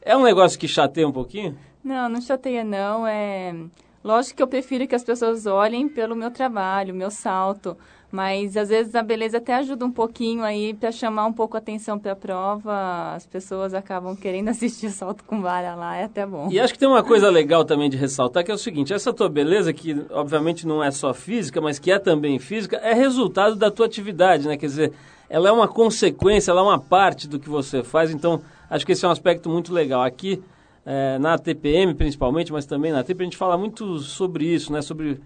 é 0.00 0.16
um 0.16 0.22
negócio 0.22 0.56
que 0.56 0.68
chateia 0.68 1.08
um 1.08 1.12
pouquinho? 1.12 1.58
Não, 1.84 2.08
não 2.08 2.20
chateia 2.20 2.64
não. 2.64 3.06
É... 3.06 3.54
Lógico 4.02 4.38
que 4.38 4.42
eu 4.42 4.48
prefiro 4.48 4.86
que 4.86 4.94
as 4.94 5.04
pessoas 5.04 5.46
olhem 5.46 5.88
pelo 5.88 6.16
meu 6.16 6.30
trabalho, 6.30 6.94
meu 6.94 7.10
salto. 7.10 7.76
Mas 8.10 8.56
às 8.56 8.68
vezes 8.68 8.94
a 8.94 9.02
beleza 9.02 9.38
até 9.38 9.54
ajuda 9.54 9.84
um 9.84 9.90
pouquinho 9.90 10.44
aí 10.44 10.72
para 10.72 10.92
chamar 10.92 11.26
um 11.26 11.32
pouco 11.32 11.56
a 11.56 11.58
atenção 11.58 11.98
para 11.98 12.12
a 12.12 12.16
prova. 12.16 13.12
As 13.12 13.26
pessoas 13.26 13.74
acabam 13.74 14.14
querendo 14.14 14.48
assistir 14.50 14.90
salto 14.90 15.24
com 15.24 15.42
vara 15.42 15.74
lá, 15.74 15.96
é 15.96 16.04
até 16.04 16.24
bom. 16.24 16.48
E 16.48 16.60
acho 16.60 16.72
que 16.72 16.78
tem 16.78 16.88
uma 16.88 17.02
coisa 17.02 17.28
legal 17.28 17.64
também 17.64 17.90
de 17.90 17.96
ressaltar 17.96 18.44
que 18.44 18.52
é 18.52 18.54
o 18.54 18.58
seguinte: 18.58 18.94
essa 18.94 19.12
tua 19.12 19.28
beleza, 19.28 19.72
que 19.72 20.06
obviamente 20.10 20.64
não 20.64 20.82
é 20.82 20.92
só 20.92 21.12
física, 21.12 21.60
mas 21.60 21.80
que 21.80 21.90
é 21.90 21.98
também 21.98 22.38
física, 22.38 22.76
é 22.76 22.94
resultado 22.94 23.56
da 23.56 23.68
tua 23.68 23.86
atividade, 23.86 24.46
né? 24.46 24.56
Quer 24.56 24.66
dizer, 24.66 24.92
ela 25.28 25.48
é 25.48 25.52
uma 25.52 25.66
consequência, 25.66 26.52
ela 26.52 26.60
é 26.60 26.64
uma 26.64 26.78
parte 26.78 27.26
do 27.26 27.40
que 27.40 27.48
você 27.48 27.82
faz. 27.82 28.12
Então, 28.12 28.40
acho 28.70 28.86
que 28.86 28.92
esse 28.92 29.04
é 29.04 29.08
um 29.08 29.10
aspecto 29.10 29.48
muito 29.48 29.72
legal. 29.72 30.02
Aqui, 30.02 30.40
é, 30.84 31.18
na 31.18 31.38
TPM 31.38 31.94
principalmente, 31.94 32.52
mas 32.52 32.66
também 32.66 32.92
na 32.92 33.02
TP, 33.02 33.22
a 33.22 33.24
gente 33.24 33.36
fala 33.36 33.56
muito 33.56 33.98
sobre 33.98 34.46
isso, 34.46 34.72
né? 34.72 34.82
Sobre 34.82 35.20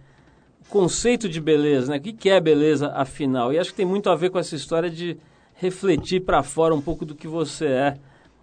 conceito 0.69 1.29
de 1.29 1.41
beleza, 1.41 1.91
né? 1.91 1.99
O 1.99 2.01
que 2.01 2.31
é 2.31 2.41
beleza, 2.41 2.93
afinal? 2.95 3.53
E 3.53 3.59
acho 3.59 3.71
que 3.71 3.77
tem 3.77 3.87
muito 3.87 4.09
a 4.11 4.15
ver 4.15 4.31
com 4.31 4.39
essa 4.39 4.55
história 4.55 4.91
de 4.91 5.17
refletir 5.55 6.21
para 6.21 6.43
fora 6.43 6.75
um 6.75 6.81
pouco 6.81 7.05
do 7.05 7.15
que 7.15 7.27
você 7.27 7.67
é, 7.67 7.97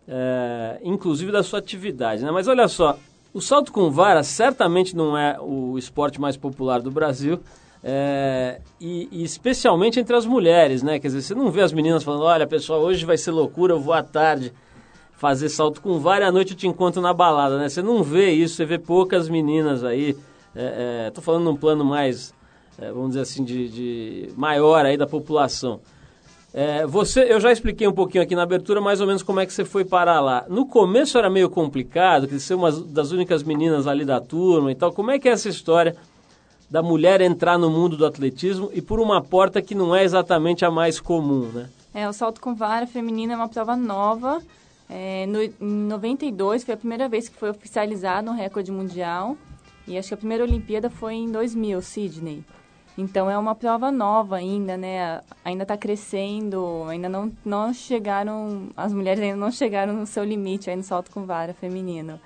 é, 0.07 0.79
inclusive 0.83 1.31
da 1.31 1.43
sua 1.43 1.59
atividade, 1.59 2.23
né? 2.23 2.31
Mas 2.31 2.47
olha 2.47 2.67
só, 2.67 2.97
o 3.33 3.39
salto 3.39 3.71
com 3.71 3.89
vara 3.89 4.21
certamente 4.23 4.95
não 4.95 5.17
é 5.17 5.37
o 5.39 5.77
esporte 5.77 6.19
mais 6.19 6.35
popular 6.35 6.81
do 6.81 6.91
Brasil, 6.91 7.39
é, 7.83 8.59
e, 8.81 9.07
e, 9.11 9.23
especialmente 9.23 9.99
entre 9.99 10.15
as 10.15 10.25
mulheres, 10.25 10.81
né? 10.81 10.99
Quer 10.99 11.07
dizer, 11.07 11.21
você 11.21 11.35
não 11.35 11.51
vê 11.51 11.61
as 11.61 11.71
meninas 11.71 12.03
falando, 12.03 12.23
olha 12.23 12.47
pessoal, 12.47 12.81
hoje 12.81 13.05
vai 13.05 13.17
ser 13.17 13.31
loucura, 13.31 13.73
eu 13.73 13.79
vou 13.79 13.93
à 13.93 14.01
tarde 14.01 14.51
fazer 15.17 15.49
salto 15.49 15.81
com 15.81 15.99
vara 15.99 16.25
e 16.25 16.27
à 16.27 16.31
noite 16.31 16.51
eu 16.51 16.57
te 16.57 16.67
encontro 16.67 17.01
na 17.01 17.13
balada, 17.13 17.57
né? 17.57 17.69
Você 17.69 17.81
não 17.81 18.03
vê 18.03 18.31
isso, 18.31 18.55
você 18.55 18.65
vê 18.65 18.77
poucas 18.77 19.29
meninas 19.29 19.83
aí 19.83 20.15
é, 20.55 21.11
é, 21.15 21.21
falando 21.21 21.43
num 21.43 21.55
plano 21.55 21.83
mais, 21.83 22.33
é, 22.79 22.91
vamos 22.91 23.09
dizer 23.09 23.21
assim, 23.21 23.43
de, 23.43 23.69
de, 23.69 24.29
maior 24.35 24.85
aí 24.85 24.97
da 24.97 25.07
população. 25.07 25.79
É, 26.53 26.85
você, 26.85 27.21
eu 27.29 27.39
já 27.39 27.51
expliquei 27.51 27.85
um 27.85 27.91
pouquinho 27.91 28.23
aqui 28.23 28.33
na 28.33 28.43
abertura 28.43 28.79
mais 28.79 29.01
ou 29.01 29.07
menos 29.07 29.21
como 29.21 29.41
é 29.41 29.45
que 29.45 29.53
você 29.53 29.65
foi 29.65 29.83
parar 29.83 30.21
lá. 30.21 30.45
No 30.47 30.65
começo 30.65 31.17
era 31.17 31.29
meio 31.29 31.49
complicado, 31.49 32.27
que 32.27 32.39
ser 32.39 32.53
uma 32.53 32.71
das 32.71 33.11
únicas 33.11 33.43
meninas 33.43 33.87
ali 33.87 34.05
da 34.05 34.21
turma 34.21 34.71
e 34.71 34.75
tal. 34.75 34.93
Como 34.93 35.11
é 35.11 35.19
que 35.19 35.27
é 35.27 35.33
essa 35.33 35.49
história 35.49 35.95
da 36.69 36.81
mulher 36.81 37.19
entrar 37.19 37.57
no 37.57 37.69
mundo 37.69 37.97
do 37.97 38.05
atletismo 38.05 38.69
e 38.73 38.81
por 38.81 39.01
uma 39.01 39.21
porta 39.21 39.61
que 39.61 39.75
não 39.75 39.93
é 39.93 40.03
exatamente 40.03 40.63
a 40.63 40.71
mais 40.71 40.99
comum, 40.99 41.49
né? 41.53 41.69
É, 41.93 42.07
o 42.09 42.13
salto 42.13 42.41
com 42.41 42.55
vara 42.55 42.87
feminino 42.87 43.33
é 43.33 43.35
uma 43.35 43.47
prova 43.47 43.75
nova. 43.75 44.41
É, 44.89 45.25
no, 45.25 45.41
em 45.41 45.53
92 45.59 46.63
foi 46.63 46.73
a 46.73 46.77
primeira 46.77 47.09
vez 47.09 47.27
que 47.27 47.35
foi 47.35 47.49
oficializado 47.49 48.29
um 48.29 48.33
recorde 48.33 48.71
mundial. 48.71 49.37
E 49.87 49.97
acho 49.97 50.09
que 50.09 50.13
a 50.13 50.17
primeira 50.17 50.43
Olimpíada 50.43 50.89
foi 50.89 51.15
em 51.15 51.31
2000, 51.31 51.81
Sydney. 51.81 52.43
Então 52.97 53.29
é 53.29 53.37
uma 53.37 53.53
prova 53.53 53.91
nova 53.91 54.37
ainda, 54.37 54.77
né? 54.77 55.21
Ainda 55.43 55.63
está 55.63 55.75
crescendo, 55.75 56.85
ainda 56.87 57.09
não, 57.09 57.31
não 57.43 57.73
chegaram, 57.73 58.69
as 58.75 58.93
mulheres 58.93 59.21
ainda 59.21 59.35
não 59.35 59.51
chegaram 59.51 59.93
no 59.93 60.07
seu 60.07 60.23
limite 60.23 60.69
aí 60.69 60.75
no 60.75 60.83
salto 60.83 61.11
com 61.11 61.25
vara 61.25 61.53
feminino. 61.53 62.19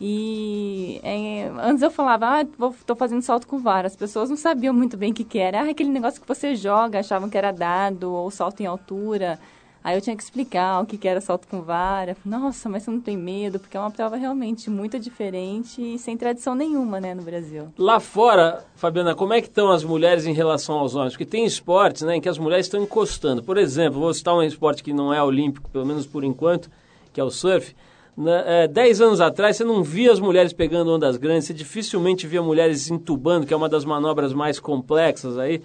E 0.00 1.00
é, 1.04 1.48
antes 1.62 1.80
eu 1.80 1.90
falava, 1.90 2.26
ah, 2.26 2.42
estou 2.42 2.96
fazendo 2.96 3.22
salto 3.22 3.46
com 3.46 3.60
vara. 3.60 3.86
As 3.86 3.94
pessoas 3.94 4.28
não 4.28 4.36
sabiam 4.36 4.74
muito 4.74 4.96
bem 4.96 5.12
o 5.12 5.14
que, 5.14 5.22
que 5.22 5.38
era. 5.38 5.60
Ah, 5.60 5.70
aquele 5.70 5.90
negócio 5.90 6.20
que 6.20 6.26
você 6.26 6.56
joga, 6.56 6.98
achavam 6.98 7.30
que 7.30 7.38
era 7.38 7.52
dado, 7.52 8.12
ou 8.12 8.28
salto 8.28 8.60
em 8.60 8.66
altura. 8.66 9.38
Aí 9.84 9.96
eu 9.96 10.00
tinha 10.00 10.16
que 10.16 10.22
explicar 10.22 10.80
o 10.80 10.86
que, 10.86 11.08
era 11.08 11.20
salto 11.20 11.48
com 11.48 11.60
vara. 11.60 12.16
Nossa, 12.24 12.68
mas 12.68 12.84
você 12.84 12.90
não 12.90 13.00
tem 13.00 13.16
medo, 13.16 13.58
porque 13.58 13.76
é 13.76 13.80
uma 13.80 13.90
prova 13.90 14.16
realmente 14.16 14.70
muito 14.70 14.98
diferente 14.98 15.82
e 15.82 15.98
sem 15.98 16.16
tradição 16.16 16.54
nenhuma, 16.54 17.00
né, 17.00 17.14
no 17.14 17.22
Brasil. 17.22 17.68
Lá 17.76 17.98
fora, 17.98 18.64
Fabiana, 18.76 19.14
como 19.14 19.32
é 19.32 19.40
que 19.40 19.48
estão 19.48 19.70
as 19.72 19.82
mulheres 19.82 20.24
em 20.24 20.32
relação 20.32 20.76
aos 20.76 20.94
homens? 20.94 21.14
Porque 21.14 21.26
tem 21.26 21.44
esportes, 21.44 22.02
né, 22.02 22.16
em 22.16 22.20
que 22.20 22.28
as 22.28 22.38
mulheres 22.38 22.66
estão 22.66 22.80
encostando. 22.80 23.42
Por 23.42 23.58
exemplo, 23.58 23.98
vou 23.98 24.14
citar 24.14 24.34
um 24.34 24.42
esporte 24.42 24.84
que 24.84 24.92
não 24.92 25.12
é 25.12 25.22
olímpico, 25.22 25.68
pelo 25.70 25.84
menos 25.84 26.06
por 26.06 26.22
enquanto, 26.22 26.70
que 27.12 27.20
é 27.20 27.24
o 27.24 27.30
surf. 27.30 27.74
Na, 28.16 28.40
é, 28.40 28.68
dez 28.68 29.00
anos 29.00 29.20
atrás, 29.20 29.56
você 29.56 29.64
não 29.64 29.82
via 29.82 30.12
as 30.12 30.20
mulheres 30.20 30.52
pegando 30.52 30.92
ondas 30.92 31.16
grandes, 31.16 31.46
você 31.46 31.54
dificilmente 31.54 32.26
via 32.26 32.42
mulheres 32.42 32.88
entubando, 32.90 33.46
que 33.46 33.54
é 33.54 33.56
uma 33.56 33.68
das 33.68 33.84
manobras 33.84 34.32
mais 34.32 34.60
complexas 34.60 35.38
aí 35.38 35.62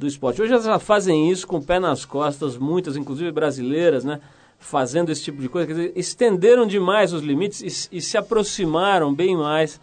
do 0.00 0.06
esporte. 0.06 0.40
Hoje 0.40 0.50
elas 0.50 0.64
já 0.64 0.78
fazem 0.78 1.30
isso 1.30 1.46
com 1.46 1.58
o 1.58 1.62
pé 1.62 1.78
nas 1.78 2.06
costas, 2.06 2.56
muitas, 2.56 2.96
inclusive 2.96 3.30
brasileiras, 3.30 4.02
né? 4.02 4.18
Fazendo 4.58 5.12
esse 5.12 5.22
tipo 5.22 5.42
de 5.42 5.48
coisa. 5.48 5.66
Quer 5.66 5.74
dizer, 5.74 5.92
estenderam 5.94 6.66
demais 6.66 7.12
os 7.12 7.22
limites 7.22 7.90
e, 7.92 7.98
e 7.98 8.00
se 8.00 8.16
aproximaram 8.16 9.14
bem 9.14 9.36
mais 9.36 9.78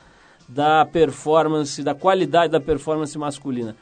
da 0.50 0.84
performance, 0.86 1.84
da 1.84 1.94
qualidade 1.94 2.52
da 2.52 2.60
performance 2.60 3.16
masculina. 3.16 3.76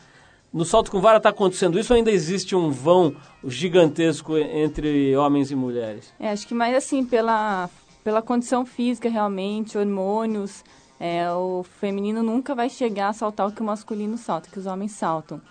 No 0.52 0.66
salto 0.66 0.92
com 0.92 1.00
vara 1.00 1.18
está 1.18 1.30
acontecendo 1.30 1.80
isso 1.80 1.94
ou 1.94 1.98
ainda 1.98 2.12
existe 2.12 2.54
um 2.54 2.70
vão 2.70 3.16
gigantesco 3.46 4.38
entre 4.38 5.16
homens 5.16 5.52
e 5.52 5.56
mulheres? 5.56 6.14
É, 6.20 6.30
acho 6.32 6.46
que 6.46 6.54
mais 6.54 6.76
assim, 6.76 7.06
pela, 7.06 7.70
pela 8.04 8.22
condição 8.22 8.66
física 8.66 9.10
realmente, 9.10 9.78
hormônios, 9.78 10.66
é, 11.00 11.32
o 11.32 11.64
feminino 11.64 12.22
nunca 12.22 12.54
vai 12.54 12.70
chegar 12.70 13.10
a 13.10 13.14
saltar 13.14 13.48
o 13.48 13.52
que 13.54 13.62
o 13.62 13.66
masculino 13.66 14.18
salta, 14.18 14.50
que 14.50 14.60
os 14.60 14.66
homens 14.66 14.92
saltam. 14.92 15.42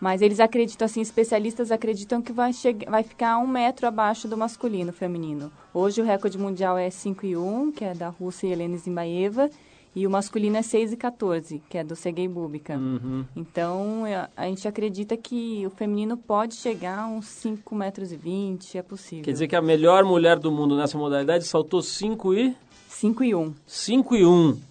Mas 0.00 0.22
eles 0.22 0.38
acreditam, 0.38 0.86
assim, 0.86 1.00
especialistas 1.00 1.72
acreditam 1.72 2.22
que 2.22 2.32
vai, 2.32 2.52
chegar, 2.52 2.90
vai 2.90 3.02
ficar 3.02 3.38
um 3.38 3.46
metro 3.46 3.86
abaixo 3.86 4.28
do 4.28 4.36
masculino 4.36 4.92
feminino. 4.92 5.50
Hoje 5.74 6.00
o 6.00 6.04
recorde 6.04 6.38
mundial 6.38 6.78
é 6.78 6.88
5 6.88 7.26
e 7.26 7.36
1, 7.36 7.72
que 7.72 7.84
é 7.84 7.94
da 7.94 8.08
Rússia 8.08 8.46
e 8.46 8.52
Helena 8.52 8.76
Zimbaeva, 8.76 9.50
e 9.96 10.06
o 10.06 10.10
masculino 10.10 10.56
é 10.56 10.62
6 10.62 10.92
e 10.92 10.96
14, 10.96 11.60
que 11.68 11.76
é 11.76 11.82
do 11.82 11.96
Sergei 11.96 12.28
Bubika. 12.28 12.76
Uhum. 12.76 13.24
Então, 13.34 14.06
é, 14.06 14.28
a 14.36 14.46
gente 14.46 14.68
acredita 14.68 15.16
que 15.16 15.66
o 15.66 15.70
feminino 15.70 16.16
pode 16.16 16.54
chegar 16.54 17.00
a 17.00 17.06
uns 17.08 17.26
5 17.26 17.74
metros 17.74 18.12
e 18.12 18.16
20, 18.16 18.78
é 18.78 18.82
possível. 18.82 19.24
Quer 19.24 19.32
dizer 19.32 19.48
que 19.48 19.56
a 19.56 19.62
melhor 19.62 20.04
mulher 20.04 20.38
do 20.38 20.52
mundo 20.52 20.76
nessa 20.76 20.96
modalidade 20.96 21.44
saltou 21.44 21.82
5 21.82 22.34
e... 22.34 22.56
5 22.88 23.24
e 23.24 23.34
1. 23.34 23.54
5 23.66 24.16
e 24.16 24.24
1. 24.24 24.67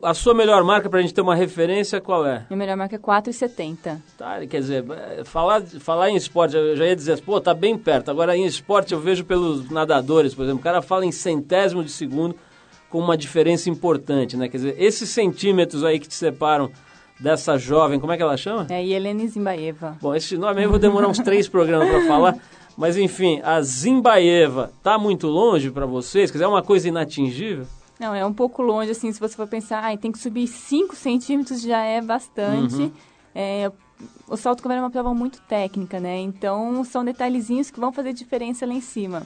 A 0.00 0.14
sua 0.14 0.32
melhor 0.32 0.62
marca, 0.62 0.88
para 0.88 1.00
a 1.00 1.02
gente 1.02 1.12
ter 1.12 1.22
uma 1.22 1.34
referência, 1.34 2.00
qual 2.00 2.24
é? 2.24 2.46
Minha 2.48 2.56
melhor 2.56 2.76
marca 2.76 2.94
é 2.94 2.98
4,70. 3.00 4.00
Tá, 4.16 4.38
quer 4.46 4.60
dizer, 4.60 4.84
é, 5.18 5.24
falar, 5.24 5.60
falar 5.62 6.08
em 6.08 6.14
esporte, 6.14 6.54
eu 6.54 6.76
já 6.76 6.86
ia 6.86 6.94
dizer, 6.94 7.20
pô, 7.22 7.40
tá 7.40 7.52
bem 7.52 7.76
perto. 7.76 8.08
Agora, 8.08 8.36
em 8.36 8.44
esporte, 8.44 8.94
eu 8.94 9.00
vejo 9.00 9.24
pelos 9.24 9.68
nadadores, 9.70 10.36
por 10.36 10.44
exemplo, 10.44 10.60
o 10.60 10.62
cara 10.62 10.80
fala 10.82 11.04
em 11.04 11.10
centésimo 11.10 11.82
de 11.82 11.90
segundo 11.90 12.36
com 12.88 13.00
uma 13.00 13.16
diferença 13.16 13.68
importante, 13.68 14.36
né? 14.36 14.48
Quer 14.48 14.58
dizer, 14.58 14.76
esses 14.78 15.08
centímetros 15.10 15.82
aí 15.82 15.98
que 15.98 16.06
te 16.06 16.14
separam 16.14 16.70
dessa 17.18 17.58
jovem, 17.58 17.98
como 17.98 18.12
é 18.12 18.16
que 18.16 18.22
ela 18.22 18.36
chama? 18.36 18.68
É 18.70 18.86
Helene 18.86 19.26
Zimbaeva. 19.26 19.96
Bom, 20.00 20.14
esse 20.14 20.36
nome 20.36 20.58
aí 20.58 20.64
eu 20.64 20.70
vou 20.70 20.78
demorar 20.78 21.08
uns 21.08 21.18
três 21.18 21.48
programas 21.48 21.88
para 21.88 22.06
falar. 22.06 22.36
Mas, 22.76 22.96
enfim, 22.96 23.40
a 23.42 23.60
Zimbaeva 23.60 24.70
tá 24.80 24.96
muito 24.96 25.26
longe 25.26 25.70
para 25.72 25.86
vocês? 25.86 26.30
Quer 26.30 26.38
dizer, 26.38 26.44
é 26.44 26.48
uma 26.48 26.62
coisa 26.62 26.86
inatingível? 26.86 27.66
Não, 27.98 28.14
é 28.14 28.24
um 28.24 28.32
pouco 28.32 28.62
longe, 28.62 28.90
assim, 28.90 29.12
se 29.12 29.20
você 29.20 29.36
for 29.36 29.46
pensar, 29.46 29.84
ah, 29.84 29.96
tem 29.96 30.10
que 30.10 30.18
subir 30.18 30.46
5 30.46 30.96
centímetros 30.96 31.60
já 31.60 31.82
é 31.82 32.00
bastante. 32.00 32.74
Uhum. 32.74 32.92
É, 33.34 33.70
o 34.28 34.36
salto 34.36 34.62
com 34.62 34.68
vara 34.68 34.80
é 34.80 34.82
uma 34.82 34.90
prova 34.90 35.14
muito 35.14 35.40
técnica, 35.42 36.00
né? 36.00 36.18
Então, 36.18 36.82
são 36.84 37.04
detalhezinhos 37.04 37.70
que 37.70 37.78
vão 37.78 37.92
fazer 37.92 38.12
diferença 38.12 38.66
lá 38.66 38.72
em 38.72 38.80
cima. 38.80 39.22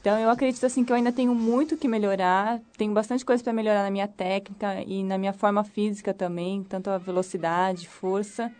Então, 0.00 0.18
eu 0.18 0.30
acredito, 0.30 0.64
assim, 0.64 0.84
que 0.84 0.90
eu 0.90 0.96
ainda 0.96 1.12
tenho 1.12 1.34
muito 1.34 1.76
que 1.76 1.86
melhorar. 1.86 2.60
Tenho 2.76 2.92
bastante 2.92 3.24
coisa 3.24 3.42
para 3.42 3.52
melhorar 3.52 3.84
na 3.84 3.90
minha 3.90 4.08
técnica 4.08 4.82
e 4.84 5.04
na 5.04 5.16
minha 5.16 5.32
forma 5.32 5.62
física 5.62 6.12
também. 6.12 6.64
Tanto 6.64 6.90
a 6.90 6.98
velocidade, 6.98 7.88
força. 7.88 8.50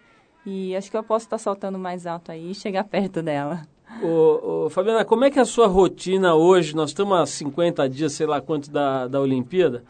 E 0.46 0.74
acho 0.76 0.90
que 0.90 0.96
eu 0.96 1.02
posso 1.02 1.26
estar 1.26 1.38
saltando 1.38 1.78
mais 1.78 2.06
alto 2.06 2.30
aí 2.30 2.52
e 2.52 2.54
chegar 2.54 2.84
perto 2.88 3.22
dela. 3.22 3.66
Ô, 4.00 4.64
ô, 4.66 4.70
Fabiana, 4.70 5.04
como 5.04 5.24
é 5.24 5.30
que 5.30 5.38
é 5.38 5.42
a 5.42 5.46
sua 5.46 5.66
rotina 5.66 6.34
hoje? 6.34 6.74
Nós 6.74 6.90
estamos 6.90 7.18
há 7.18 7.26
50 7.26 7.88
dias, 7.88 8.12
sei 8.12 8.26
lá 8.26 8.40
quanto, 8.40 8.70
da, 8.70 9.06
da 9.06 9.20
Olimpíada. 9.20 9.84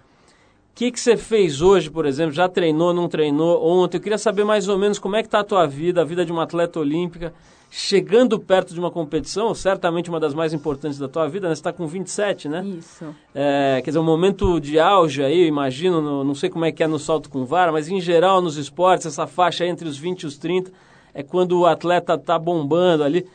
O 0.73 0.75
que, 0.75 0.91
que 0.91 0.99
você 0.99 1.17
fez 1.17 1.61
hoje, 1.61 1.91
por 1.91 2.07
exemplo? 2.07 2.33
Já 2.33 2.49
treinou, 2.49 2.95
não 2.95 3.07
treinou 3.07 3.63
ontem? 3.63 3.99
Eu 3.99 4.01
queria 4.01 4.17
saber 4.17 4.43
mais 4.43 4.69
ou 4.69 4.79
menos 4.79 4.99
como 4.99 5.15
é 5.17 5.23
que 5.23 5.29
está 5.29 5.41
a 5.41 5.45
tua 5.45 5.67
vida, 5.67 6.01
a 6.01 6.05
vida 6.05 6.25
de 6.25 6.33
uma 6.33 6.45
atleta 6.45 6.81
olímpica, 6.81 7.35
chegando 7.71 8.39
perto 8.39 8.73
de 8.73 8.81
uma 8.81 8.91
competição, 8.91 9.55
certamente 9.55 10.09
uma 10.09 10.19
das 10.19 10.33
mais 10.33 10.55
importantes 10.55 10.99
da 10.99 11.09
tua 11.09 11.29
vida, 11.29 11.49
né? 11.49 11.55
Você 11.55 11.61
está 11.61 11.73
com 11.73 11.87
27, 11.87 12.49
né? 12.49 12.65
Isso. 12.65 13.05
É, 13.35 13.81
quer 13.85 13.91
dizer, 13.91 13.99
um 13.99 14.05
momento 14.05 14.59
de 14.59 14.79
auge 14.79 15.23
aí, 15.23 15.47
imagino, 15.47 16.01
no, 16.01 16.25
não 16.25 16.35
sei 16.35 16.49
como 16.49 16.65
é 16.65 16.73
que 16.73 16.83
é 16.83 16.87
no 16.87 16.99
salto 16.99 17.29
com 17.29 17.45
vara, 17.45 17.71
mas 17.71 17.89
em 17.89 18.01
geral 18.01 18.41
nos 18.41 18.57
esportes, 18.57 19.07
essa 19.07 19.27
faixa 19.27 19.67
entre 19.67 19.87
os 19.87 19.99
20 19.99 20.23
e 20.23 20.27
os 20.27 20.39
30 20.39 20.73
é 21.15 21.23
quando 21.23 21.61
o 21.61 21.67
atleta 21.67 22.15
está 22.15 22.39
bombando 22.39 23.05
ali. 23.05 23.27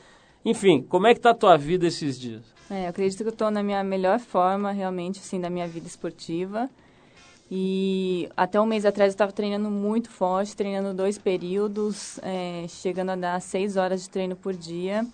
Enfim, 0.49 0.81
como 0.81 1.07
é 1.07 1.13
que 1.13 1.19
tá 1.19 1.31
a 1.31 1.33
tua 1.33 1.57
vida 1.57 1.85
esses 1.85 2.17
dias? 2.17 2.41
É, 2.71 2.85
eu 2.85 2.89
acredito 2.89 3.17
que 3.17 3.27
eu 3.27 3.33
estou 3.33 3.51
na 3.51 3.61
minha 3.61 3.83
melhor 3.83 4.17
forma, 4.17 4.71
realmente, 4.71 5.19
assim, 5.19 5.41
da 5.41 5.49
minha 5.49 5.67
vida 5.67 5.87
esportiva. 5.87 6.69
E 7.51 8.29
até 8.35 8.59
um 8.59 8.65
mês 8.65 8.85
atrás 8.85 9.09
eu 9.09 9.15
estava 9.15 9.33
treinando 9.33 9.69
muito 9.69 10.09
forte, 10.09 10.55
treinando 10.55 10.93
dois 10.93 11.17
períodos, 11.17 12.17
é, 12.23 12.65
chegando 12.69 13.09
a 13.09 13.15
dar 13.17 13.41
seis 13.41 13.75
horas 13.75 14.03
de 14.03 14.09
treino 14.09 14.37
por 14.37 14.53
dia. 14.53 15.05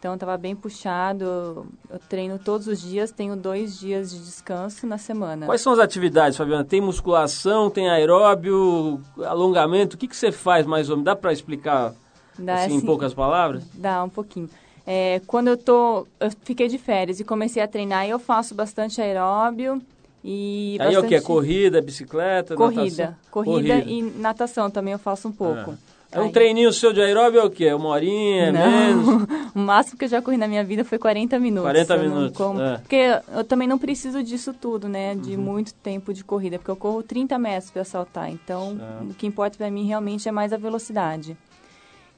Então 0.00 0.14
estava 0.14 0.36
bem 0.36 0.56
puxado. 0.56 1.64
Eu 1.88 1.98
treino 2.08 2.36
todos 2.40 2.66
os 2.66 2.80
dias, 2.80 3.12
tenho 3.12 3.36
dois 3.36 3.78
dias 3.78 4.10
de 4.10 4.18
descanso 4.18 4.84
na 4.84 4.98
semana. 4.98 5.46
Quais 5.46 5.60
são 5.60 5.72
as 5.72 5.78
atividades, 5.78 6.36
Fabiana? 6.36 6.64
Tem 6.64 6.80
musculação, 6.80 7.70
tem 7.70 7.88
aeróbio, 7.88 9.00
alongamento? 9.18 9.94
O 9.94 9.98
que, 9.98 10.08
que 10.08 10.16
você 10.16 10.32
faz 10.32 10.66
mais 10.66 10.90
ou 10.90 10.96
menos? 10.96 11.04
Dá 11.04 11.14
para 11.14 11.32
explicar 11.32 11.94
Dá, 12.36 12.54
assim, 12.54 12.64
assim, 12.64 12.74
em 12.76 12.80
poucas 12.80 13.14
palavras? 13.14 13.64
Dá, 13.74 14.02
um 14.02 14.08
pouquinho. 14.08 14.48
É, 14.86 15.20
quando 15.26 15.48
eu 15.48 15.56
tô, 15.56 16.06
eu 16.18 16.30
fiquei 16.44 16.68
de 16.68 16.78
férias 16.78 17.20
e 17.20 17.24
comecei 17.24 17.62
a 17.62 17.68
treinar, 17.68 18.06
eu 18.08 18.18
faço 18.18 18.54
bastante 18.54 19.00
aeróbio 19.00 19.80
e 20.24 20.76
Aí 20.80 20.94
bastante... 20.94 21.14
é 21.14 21.18
o 21.18 21.20
que? 21.20 21.26
Corrida, 21.26 21.80
bicicleta, 21.80 22.54
corrida, 22.54 23.16
corrida, 23.30 23.74
corrida 23.74 23.78
e 23.78 24.02
natação 24.02 24.70
também 24.70 24.92
eu 24.92 24.98
faço 24.98 25.28
um 25.28 25.32
pouco. 25.32 25.76
É. 26.12 26.18
é 26.18 26.20
um 26.20 26.30
treininho 26.30 26.72
seu 26.72 26.92
de 26.92 27.00
aeróbio 27.00 27.40
é 27.40 27.44
o 27.44 27.50
quê? 27.50 27.72
Uma 27.72 27.88
horinha, 27.90 28.52
não. 28.52 28.70
menos? 28.70 29.28
o 29.54 29.58
máximo 29.58 29.98
que 29.98 30.04
eu 30.04 30.08
já 30.08 30.22
corri 30.22 30.36
na 30.36 30.46
minha 30.46 30.62
vida 30.62 30.84
foi 30.84 30.98
40 30.98 31.38
minutos. 31.38 31.70
40 31.70 31.96
minutos, 31.98 32.36
como... 32.36 32.60
é. 32.60 32.78
Porque 32.78 33.20
eu 33.34 33.44
também 33.44 33.66
não 33.66 33.78
preciso 33.78 34.22
disso 34.22 34.52
tudo, 34.52 34.88
né? 34.88 35.14
De 35.14 35.34
uhum. 35.34 35.42
muito 35.42 35.74
tempo 35.74 36.12
de 36.12 36.22
corrida, 36.22 36.58
porque 36.58 36.70
eu 36.70 36.76
corro 36.76 37.02
30 37.02 37.36
metros 37.38 37.70
para 37.70 37.84
saltar. 37.84 38.30
Então, 38.30 38.78
o 39.08 39.14
que 39.14 39.26
importa 39.26 39.56
para 39.56 39.70
mim 39.70 39.86
realmente 39.86 40.28
é 40.28 40.32
mais 40.32 40.52
a 40.52 40.56
velocidade. 40.56 41.36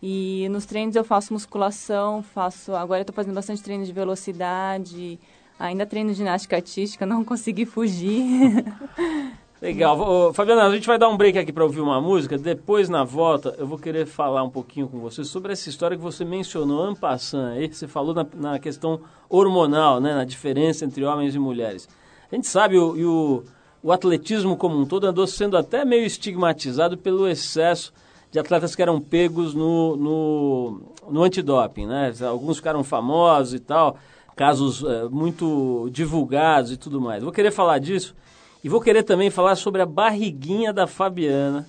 E 0.07 0.51
nos 0.51 0.67
treinos 0.67 0.95
eu 0.97 1.03
faço 1.03 1.33
musculação, 1.33 2.23
faço. 2.23 2.75
Agora 2.75 3.01
eu 3.01 3.05
estou 3.05 3.15
fazendo 3.15 3.35
bastante 3.35 3.63
treino 3.63 3.87
de 3.87 3.91
velocidade, 3.91 5.19
ainda 5.59 5.87
treino 5.87 6.13
ginástica 6.13 6.57
artística, 6.57 7.07
não 7.09 7.25
consegui 7.25 7.65
fugir. 7.65 8.67
Legal. 9.63 9.99
Ô, 9.99 10.31
Fabiana, 10.35 10.67
a 10.67 10.75
gente 10.75 10.87
vai 10.87 10.99
dar 10.99 11.09
um 11.09 11.17
break 11.17 11.39
aqui 11.39 11.51
para 11.51 11.65
ouvir 11.65 11.81
uma 11.81 12.03
música. 12.03 12.37
Depois, 12.37 12.91
na 12.91 13.03
volta, 13.03 13.55
eu 13.57 13.67
vou 13.67 13.79
querer 13.79 14.05
falar 14.05 14.43
um 14.43 14.51
pouquinho 14.51 14.87
com 14.89 14.99
você 14.99 15.25
sobre 15.25 15.55
essa 15.55 15.71
história 15.71 15.97
que 15.97 16.03
você 16.03 16.23
mencionou, 16.23 16.83
Ampassan, 16.83 17.53
aí 17.53 17.73
você 17.73 17.89
falou 17.89 18.13
na, 18.13 18.27
na, 18.35 18.59
questão 18.59 19.01
hormonal, 19.27 20.03
né, 20.03 20.13
na 20.13 20.27
diferença 20.27 20.85
entre 20.85 21.03
homens 21.03 21.35
e 21.35 21.39
mulheres. 21.39 21.89
A 22.31 22.35
gente 22.35 22.47
sabe, 22.47 22.77
o, 22.77 22.93
o, 22.93 23.45
o 23.83 23.91
atletismo 23.91 24.55
como 24.55 24.79
um 24.79 24.85
todo 24.85 25.07
andou 25.07 25.27
sendo 25.27 25.57
até 25.57 25.83
meio 25.83 26.05
estigmatizado 26.05 26.99
pelo 26.99 27.27
excesso 27.27 27.91
de 28.35 28.41
atletas 28.41 28.75
que 28.75 28.83
eram 28.83 29.01
pegos 29.01 29.55
no, 29.55 29.95
no, 29.95 30.81
no 31.09 31.23
antidoping, 31.23 31.87
né? 31.87 32.13
Alguns 32.23 32.57
ficaram 32.57 32.83
famosos 32.83 33.55
e 33.55 33.61
tal, 33.61 33.97
casos 34.35 34.83
é, 34.83 35.05
muito 35.05 35.89
divulgados 35.93 36.73
e 36.73 36.77
tudo 36.77 37.01
mais. 37.01 37.23
Vou 37.23 37.31
querer 37.31 37.53
falar 37.53 37.79
disso 37.79 38.13
e 38.65 38.69
vou 38.69 38.81
querer 38.81 39.05
também 39.05 39.31
falar 39.31 39.55
sobre 39.55 39.83
a 39.83 39.87
barriguinha 39.87 40.73
da 40.73 40.85
Fabiana. 40.85 41.65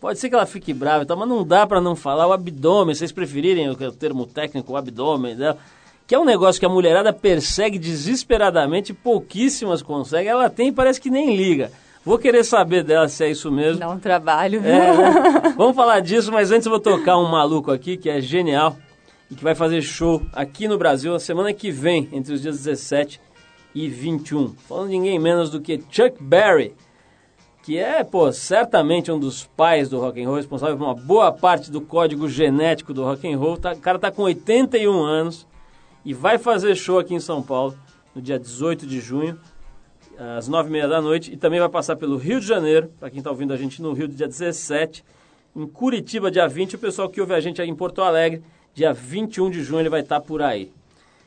Pode 0.00 0.18
ser 0.18 0.28
que 0.28 0.34
ela 0.34 0.44
fique 0.44 0.74
brava, 0.74 1.04
então, 1.04 1.16
mas 1.16 1.28
não 1.28 1.46
dá 1.46 1.64
para 1.64 1.80
não 1.80 1.94
falar 1.94 2.26
o 2.26 2.32
abdômen, 2.32 2.96
vocês 2.96 3.12
preferirem 3.12 3.70
o 3.70 3.92
termo 3.92 4.26
técnico, 4.26 4.72
o 4.72 4.76
abdômen 4.76 5.36
dela, 5.36 5.56
que 6.04 6.16
é 6.16 6.18
um 6.18 6.24
negócio 6.24 6.58
que 6.58 6.66
a 6.66 6.68
mulherada 6.68 7.12
persegue 7.12 7.78
desesperadamente, 7.78 8.92
pouquíssimas 8.92 9.82
conseguem, 9.82 10.32
ela 10.32 10.50
tem 10.50 10.68
e 10.68 10.72
parece 10.72 11.00
que 11.00 11.10
nem 11.10 11.36
liga. 11.36 11.70
Vou 12.04 12.18
querer 12.18 12.44
saber 12.44 12.82
dela 12.82 13.08
se 13.08 13.24
é 13.24 13.30
isso 13.30 13.50
mesmo. 13.50 13.80
Dá 13.80 13.88
um 13.88 13.98
trabalho. 13.98 14.62
É? 14.64 15.52
Vamos 15.56 15.76
falar 15.76 16.00
disso, 16.00 16.32
mas 16.32 16.50
antes 16.50 16.66
eu 16.66 16.70
vou 16.70 16.80
tocar 16.80 17.18
um 17.18 17.28
maluco 17.28 17.70
aqui 17.70 17.96
que 17.96 18.08
é 18.08 18.20
genial 18.20 18.76
e 19.30 19.34
que 19.34 19.44
vai 19.44 19.54
fazer 19.54 19.82
show 19.82 20.22
aqui 20.32 20.66
no 20.66 20.78
Brasil 20.78 21.12
na 21.12 21.18
semana 21.18 21.52
que 21.52 21.70
vem, 21.70 22.08
entre 22.12 22.32
os 22.32 22.42
dias 22.42 22.56
17 22.56 23.20
e 23.74 23.88
21. 23.88 24.54
Falando 24.68 24.88
de 24.88 24.98
ninguém 24.98 25.18
menos 25.18 25.50
do 25.50 25.60
que 25.60 25.82
Chuck 25.90 26.22
Berry, 26.22 26.74
que 27.62 27.76
é, 27.76 28.02
pô, 28.02 28.32
certamente 28.32 29.12
um 29.12 29.18
dos 29.18 29.44
pais 29.44 29.90
do 29.90 30.00
rock 30.00 30.22
and 30.22 30.26
roll, 30.26 30.36
responsável 30.36 30.78
por 30.78 30.84
uma 30.84 30.94
boa 30.94 31.30
parte 31.30 31.70
do 31.70 31.80
código 31.80 32.28
genético 32.28 32.94
do 32.94 33.04
rock 33.04 33.30
and 33.30 33.36
roll. 33.36 33.58
Tá, 33.58 33.72
o 33.72 33.78
cara 33.78 33.98
tá 33.98 34.10
com 34.10 34.22
81 34.22 35.02
anos 35.02 35.46
e 36.04 36.14
vai 36.14 36.38
fazer 36.38 36.74
show 36.74 36.98
aqui 36.98 37.14
em 37.14 37.20
São 37.20 37.42
Paulo 37.42 37.76
no 38.14 38.22
dia 38.22 38.38
18 38.38 38.86
de 38.86 39.00
junho 39.00 39.38
às 40.36 40.48
nove 40.48 40.68
e 40.68 40.72
meia 40.72 40.88
da 40.88 41.00
noite, 41.00 41.32
e 41.32 41.36
também 41.36 41.60
vai 41.60 41.68
passar 41.68 41.96
pelo 41.96 42.16
Rio 42.16 42.40
de 42.40 42.46
Janeiro, 42.46 42.90
para 42.98 43.08
quem 43.08 43.18
está 43.18 43.30
ouvindo 43.30 43.52
a 43.52 43.56
gente 43.56 43.80
no 43.80 43.92
Rio, 43.92 44.08
dia 44.08 44.26
17, 44.26 45.04
em 45.56 45.66
Curitiba, 45.66 46.30
dia 46.30 46.48
20, 46.48 46.76
o 46.76 46.78
pessoal 46.78 47.08
que 47.08 47.20
ouve 47.20 47.34
a 47.34 47.40
gente 47.40 47.62
aí 47.62 47.68
em 47.68 47.74
Porto 47.74 48.02
Alegre, 48.02 48.42
dia 48.74 48.92
21 48.92 49.50
de 49.50 49.62
junho, 49.62 49.80
ele 49.80 49.88
vai 49.88 50.00
estar 50.00 50.20
tá 50.20 50.26
por 50.26 50.42
aí. 50.42 50.72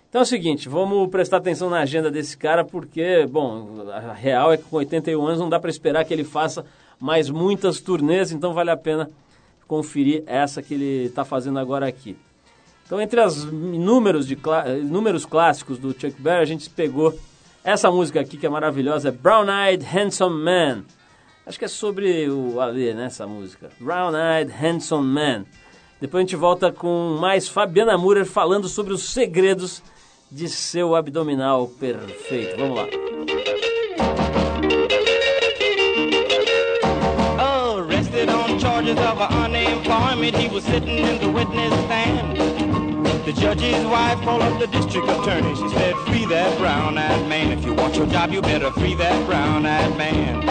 Então 0.10 0.20
é 0.20 0.24
o 0.24 0.28
seguinte, 0.28 0.68
vamos 0.68 1.10
prestar 1.10 1.38
atenção 1.38 1.70
na 1.70 1.80
agenda 1.80 2.12
desse 2.12 2.38
cara, 2.38 2.66
porque, 2.66 3.26
bom, 3.28 3.90
a 3.94 4.12
real 4.12 4.52
é 4.52 4.58
que 4.58 4.64
com 4.64 4.76
81 4.76 5.26
anos 5.26 5.40
não 5.40 5.50
dá 5.50 5.58
para 5.58 5.70
esperar 5.70 6.04
que 6.04 6.14
ele 6.14 6.26
faça 6.26 6.66
mais 7.00 7.30
muitas 7.30 7.80
turnês, 7.80 8.32
então 8.32 8.54
vale 8.54 8.72
a 8.72 8.78
pena 8.78 9.10
conferir 9.68 10.22
essa 10.28 10.62
que 10.62 10.74
ele 10.74 11.06
está 11.06 11.24
fazendo 11.24 11.58
agora 11.58 11.88
aqui. 11.88 12.18
Então, 12.86 13.00
entre 13.00 13.22
os 13.22 13.46
números, 13.46 14.28
de, 14.28 14.38
números 14.84 15.26
clássicos 15.26 15.78
do 15.78 15.94
Chuck 15.94 16.22
Berry, 16.22 16.42
a 16.42 16.46
gente 16.46 16.70
pegou 16.70 17.18
essa 17.64 17.92
música 17.92 18.20
aqui 18.20 18.38
que 18.38 18.46
é 18.46 18.50
maravilhosa 18.50 19.10
é 19.10 19.12
Brown 19.12 19.46
Eyed 19.50 19.86
Handsome 19.86 20.44
Man. 20.44 20.84
Acho 21.46 21.60
que 21.60 21.66
é 21.66 21.68
sobre 21.68 22.30
o 22.30 22.60
Ale, 22.60 22.94
né, 22.94 23.06
essa 23.06 23.28
música. 23.28 23.70
Brown 23.80 24.14
Eyed 24.16 24.52
Handsome 24.52 25.08
Man. 25.08 25.46
Depois 26.00 26.22
a 26.22 26.26
gente 26.26 26.36
volta 26.36 26.72
com 26.72 27.18
mais 27.20 27.48
Fabiana 27.48 27.98
Murer 27.98 28.26
falando 28.26 28.68
sobre 28.68 28.94
os 28.94 29.04
segredos 29.04 29.84
de 30.32 30.48
seu 30.50 30.96
abdominal 30.96 31.68
perfeito. 31.68 32.58
Vamos 32.58 32.78
lá. 32.78 32.88
Arrested 37.40 38.30
on 38.30 38.60
charges 38.60 38.98
of 38.98 39.22
unemployment, 39.22 40.36
he 40.36 40.48
was 40.48 40.64
sitting 40.64 40.98
in 40.98 41.20
the 41.20 41.30
witness 41.30 41.74
stand. 41.86 42.51
The 43.26 43.34
judge's 43.34 43.86
wife 43.86 44.20
called 44.22 44.42
up 44.42 44.60
the 44.60 44.66
district 44.66 45.08
attorney. 45.08 45.54
She 45.56 45.70
said, 45.70 45.96
free 46.08 46.26
that 46.26 46.58
brown-eyed 46.58 47.30
man. 47.30 47.56
If 47.56 47.64
you 47.64 47.74
want 47.76 47.96
your 47.96 48.08
job, 48.08 48.32
you 48.32 48.42
better 48.42 48.72
free 48.72 48.96
that 48.96 49.26
brown-eyed 49.28 49.96
man. 49.96 50.42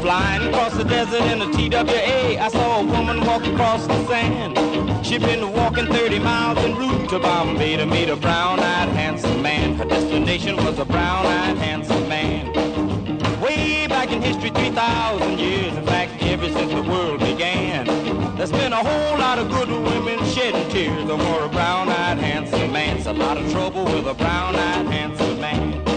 Flying 0.00 0.48
across 0.48 0.74
the 0.74 0.84
desert 0.84 1.20
in 1.20 1.42
a 1.42 1.52
TWA, 1.52 2.42
I 2.42 2.48
saw 2.48 2.80
a 2.80 2.84
woman 2.84 3.20
walk 3.26 3.44
across 3.44 3.86
the 3.86 4.06
sand. 4.06 4.56
She'd 5.04 5.20
been 5.20 5.52
walking 5.52 5.86
30 5.86 6.18
miles 6.18 6.56
en 6.64 6.74
route 6.76 7.10
to 7.10 7.18
Bombay 7.18 7.76
to 7.76 7.84
meet 7.84 8.08
a 8.08 8.16
brown-eyed 8.16 8.88
handsome 8.88 9.42
man. 9.42 9.74
Her 9.74 9.84
destination 9.84 10.56
was 10.64 10.78
a 10.78 10.86
brown-eyed 10.86 11.58
handsome 11.58 12.08
man. 12.08 12.54
Way 13.42 13.86
back 13.86 14.10
in 14.10 14.22
history, 14.22 14.48
3,000 14.48 15.38
years, 15.38 15.76
in 15.76 15.84
fact, 15.84 16.22
ever 16.22 16.48
since 16.48 16.72
the 16.72 16.82
world 16.90 17.20
began. 17.20 18.01
There's 18.42 18.50
been 18.50 18.72
a 18.72 18.82
whole 18.82 19.18
lot 19.18 19.38
of 19.38 19.48
good 19.52 19.68
women 19.68 20.18
shedding 20.24 20.68
tears 20.68 21.08
over 21.08 21.44
a 21.44 21.48
brown-eyed 21.48 22.18
handsome 22.18 22.72
man. 22.72 22.96
It's 22.96 23.06
a 23.06 23.12
lot 23.12 23.36
of 23.36 23.48
trouble 23.52 23.84
with 23.84 24.08
a 24.08 24.14
brown-eyed 24.14 24.86
handsome 24.86 25.40
man. 25.40 25.91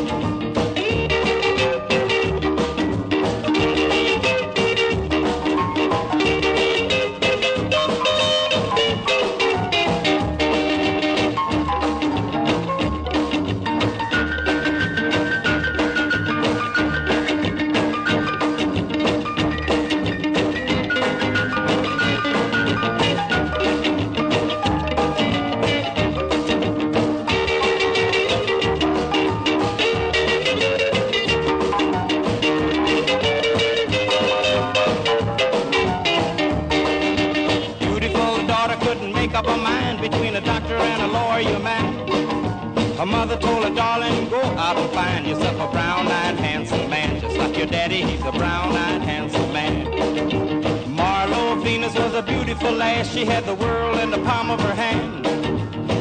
Was 51.95 52.13
a 52.13 52.21
beautiful 52.21 52.71
lass. 52.71 53.11
She 53.11 53.25
had 53.25 53.45
the 53.45 53.55
world 53.55 53.99
in 53.99 54.11
the 54.11 54.17
palm 54.19 54.49
of 54.49 54.59
her 54.61 54.73
hand. 54.73 55.25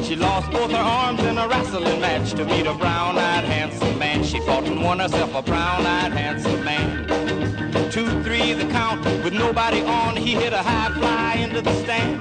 She 0.05 0.17
lost 0.17 0.51
both 0.51 0.71
her 0.71 0.77
arms 0.77 1.21
in 1.21 1.39
a 1.39 1.49
wrestling 1.49 2.01
match 2.01 2.33
to 2.33 2.45
meet 2.45 2.67
a 2.67 2.75
brown-eyed 2.75 3.45
handsome 3.45 3.99
man. 3.99 4.25
She 4.25 4.41
fought 4.41 4.65
and 4.65 4.83
won 4.83 4.99
herself 4.99 5.35
a 5.35 5.43
brown-eyed 5.43 6.13
handsome 6.13 6.65
man. 6.65 7.07
Two, 7.91 8.07
three, 8.23 8.53
the 8.53 8.67
count 8.71 9.05
with 9.25 9.33
nobody 9.35 9.83
on. 9.83 10.17
He 10.17 10.33
hit 10.35 10.53
a 10.53 10.63
high 10.63 10.93
fly 10.99 11.35
into 11.37 11.61
the 11.61 11.75
stand. 11.83 12.19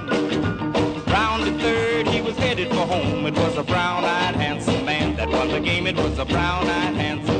Round 1.08 1.44
the 1.44 1.58
third, 1.62 2.06
he 2.08 2.20
was 2.20 2.36
headed 2.36 2.68
for 2.68 2.86
home. 2.86 3.26
It 3.26 3.34
was 3.34 3.56
a 3.56 3.62
brown-eyed 3.62 4.36
handsome 4.36 4.84
man 4.84 5.16
that 5.16 5.28
won 5.28 5.48
the 5.48 5.60
game. 5.60 5.86
It 5.86 5.96
was 5.96 6.18
a 6.18 6.24
brown-eyed 6.24 6.94
handsome 6.94 7.33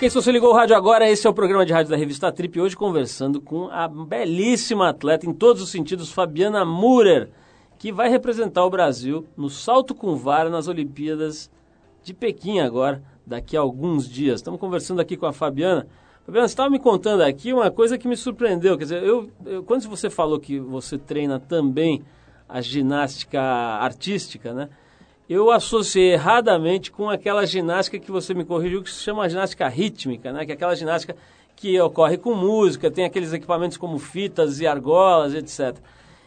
Ok, 0.00 0.08
se 0.08 0.14
você 0.14 0.32
ligou 0.32 0.48
o 0.48 0.54
rádio 0.54 0.74
agora, 0.74 1.10
esse 1.10 1.26
é 1.26 1.28
o 1.28 1.34
programa 1.34 1.66
de 1.66 1.74
rádio 1.74 1.90
da 1.90 1.96
revista 1.98 2.32
Trip. 2.32 2.58
Hoje 2.58 2.74
conversando 2.74 3.38
com 3.38 3.68
a 3.68 3.86
belíssima 3.86 4.88
atleta, 4.88 5.28
em 5.28 5.34
todos 5.34 5.60
os 5.60 5.68
sentidos, 5.68 6.10
Fabiana 6.10 6.64
Murer, 6.64 7.28
que 7.78 7.92
vai 7.92 8.08
representar 8.08 8.64
o 8.64 8.70
Brasil 8.70 9.26
no 9.36 9.50
salto 9.50 9.94
com 9.94 10.16
vara 10.16 10.48
nas 10.48 10.68
Olimpíadas 10.68 11.50
de 12.02 12.14
Pequim 12.14 12.60
agora, 12.60 13.02
daqui 13.26 13.58
a 13.58 13.60
alguns 13.60 14.08
dias. 14.08 14.36
Estamos 14.36 14.58
conversando 14.58 15.02
aqui 15.02 15.18
com 15.18 15.26
a 15.26 15.34
Fabiana. 15.34 15.86
Fabiana, 16.24 16.48
você 16.48 16.52
estava 16.52 16.70
me 16.70 16.78
contando 16.78 17.20
aqui 17.20 17.52
uma 17.52 17.70
coisa 17.70 17.98
que 17.98 18.08
me 18.08 18.16
surpreendeu. 18.16 18.78
Quer 18.78 18.84
dizer, 18.84 19.02
eu, 19.02 19.28
eu, 19.44 19.62
quando 19.62 19.86
você 19.86 20.08
falou 20.08 20.40
que 20.40 20.58
você 20.58 20.96
treina 20.96 21.38
também 21.38 22.02
a 22.48 22.62
ginástica 22.62 23.38
artística, 23.38 24.54
né? 24.54 24.70
Eu 25.32 25.52
associei 25.52 26.14
erradamente 26.14 26.90
com 26.90 27.08
aquela 27.08 27.46
ginástica 27.46 28.00
que 28.00 28.10
você 28.10 28.34
me 28.34 28.44
corrigiu, 28.44 28.82
que 28.82 28.90
se 28.90 29.00
chama 29.00 29.28
ginástica 29.28 29.68
rítmica, 29.68 30.32
né? 30.32 30.44
que 30.44 30.50
é 30.50 30.54
aquela 30.56 30.74
ginástica 30.74 31.14
que 31.54 31.80
ocorre 31.80 32.18
com 32.18 32.34
música, 32.34 32.90
tem 32.90 33.04
aqueles 33.04 33.32
equipamentos 33.32 33.76
como 33.76 33.96
fitas 33.96 34.58
e 34.58 34.66
argolas, 34.66 35.32
etc. 35.32 35.78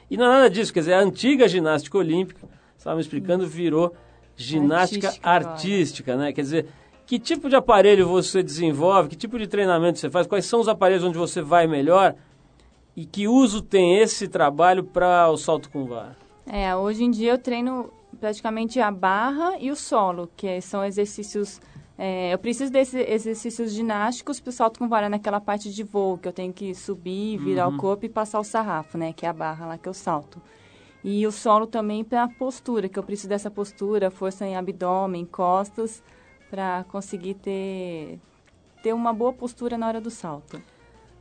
E 0.09 0.15
não 0.15 0.25
é 0.25 0.29
nada 0.29 0.49
disso, 0.49 0.73
quer 0.73 0.79
dizer, 0.79 0.93
a 0.93 1.01
antiga 1.01 1.49
ginástica 1.49 1.97
olímpica, 1.97 2.47
estava 2.77 2.95
me 2.95 3.01
explicando, 3.01 3.45
virou 3.45 3.93
ginástica 4.37 5.07
artística, 5.07 5.51
artística 5.51 6.15
né? 6.15 6.31
Quer 6.31 6.41
dizer, 6.41 6.67
que 7.05 7.19
tipo 7.19 7.49
de 7.49 7.57
aparelho 7.57 8.07
você 8.07 8.41
desenvolve, 8.41 9.09
que 9.09 9.17
tipo 9.17 9.37
de 9.37 9.47
treinamento 9.47 9.99
você 9.99 10.09
faz, 10.09 10.27
quais 10.27 10.45
são 10.45 10.61
os 10.61 10.69
aparelhos 10.69 11.03
onde 11.03 11.17
você 11.17 11.41
vai 11.41 11.67
melhor 11.67 12.15
e 12.95 13.05
que 13.05 13.27
uso 13.27 13.61
tem 13.61 13.97
esse 13.97 14.29
trabalho 14.29 14.81
para 14.81 15.29
o 15.29 15.35
salto 15.35 15.69
com 15.69 15.85
vara? 15.85 16.15
É, 16.47 16.73
hoje 16.73 17.03
em 17.03 17.11
dia 17.11 17.31
eu 17.31 17.37
treino 17.37 17.91
praticamente 18.23 18.79
a 18.79 18.89
barra 18.89 19.57
e 19.59 19.69
o 19.69 19.75
solo, 19.75 20.29
que 20.38 20.62
são 20.62 20.81
exercícios. 20.86 21.59
É, 21.97 22.33
eu 22.33 22.38
preciso 22.38 22.71
desses 22.71 22.93
exercícios 23.05 23.73
ginásticos 23.73 24.39
para 24.39 24.49
o 24.49 24.53
salto 24.53 24.79
com 24.79 24.88
vara 24.88 25.09
naquela 25.09 25.41
parte 25.41 25.69
de 25.69 25.83
voo, 25.83 26.17
que 26.17 26.25
eu 26.25 26.31
tenho 26.31 26.53
que 26.53 26.73
subir, 26.73 27.38
virar 27.38 27.67
uhum. 27.67 27.75
o 27.75 27.77
corpo 27.77 28.05
e 28.05 28.09
passar 28.09 28.39
o 28.39 28.43
sarrafo, 28.45 28.97
né? 28.97 29.12
Que 29.12 29.25
é 29.25 29.29
a 29.29 29.33
barra 29.33 29.65
lá 29.67 29.77
que 29.77 29.89
eu 29.89 29.93
salto. 29.93 30.41
E 31.03 31.27
o 31.27 31.33
solo 31.33 31.67
também 31.67 32.01
para 32.01 32.23
a 32.23 32.29
postura, 32.29 32.88
que 32.88 32.97
eu 32.97 33.03
preciso 33.03 33.27
dessa 33.27 33.51
postura, 33.51 34.09
força 34.09 34.47
em 34.47 34.55
abdômen, 34.55 35.25
costas, 35.25 36.01
para 36.49 36.86
conseguir 36.86 37.33
ter, 37.33 38.21
ter 38.81 38.93
uma 38.93 39.12
boa 39.12 39.33
postura 39.33 39.77
na 39.77 39.86
hora 39.86 39.99
do 39.99 40.09
salto. 40.09 40.62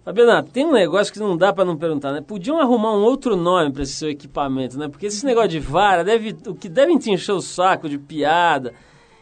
Fabiana, 0.05 0.43
tem 0.43 0.67
um 0.67 0.73
negócio 0.73 1.12
que 1.12 1.21
não 1.21 1.37
dá 1.37 1.53
para 1.53 1.65
não 1.65 1.77
perguntar, 1.77 2.12
né? 2.12 2.21
Podiam 2.21 2.59
arrumar 2.59 2.93
um 2.93 3.03
outro 3.03 3.37
nome 3.37 3.73
para 3.73 3.83
esse 3.85 3.93
seu 3.93 4.11
equipamento, 4.11 4.77
né? 4.77 4.88
Porque 4.88 5.07
esse 5.07 5.25
negócio 5.25 5.51
de 5.51 5.61
vara, 5.61 6.03
deve, 6.03 6.37
o 6.47 6.55
que 6.55 6.69
devem 6.69 6.99
te 6.99 7.11
encher 7.11 7.33
o 7.33 7.41
saco 7.41 7.88
de 7.88 7.99
piada 7.99 8.75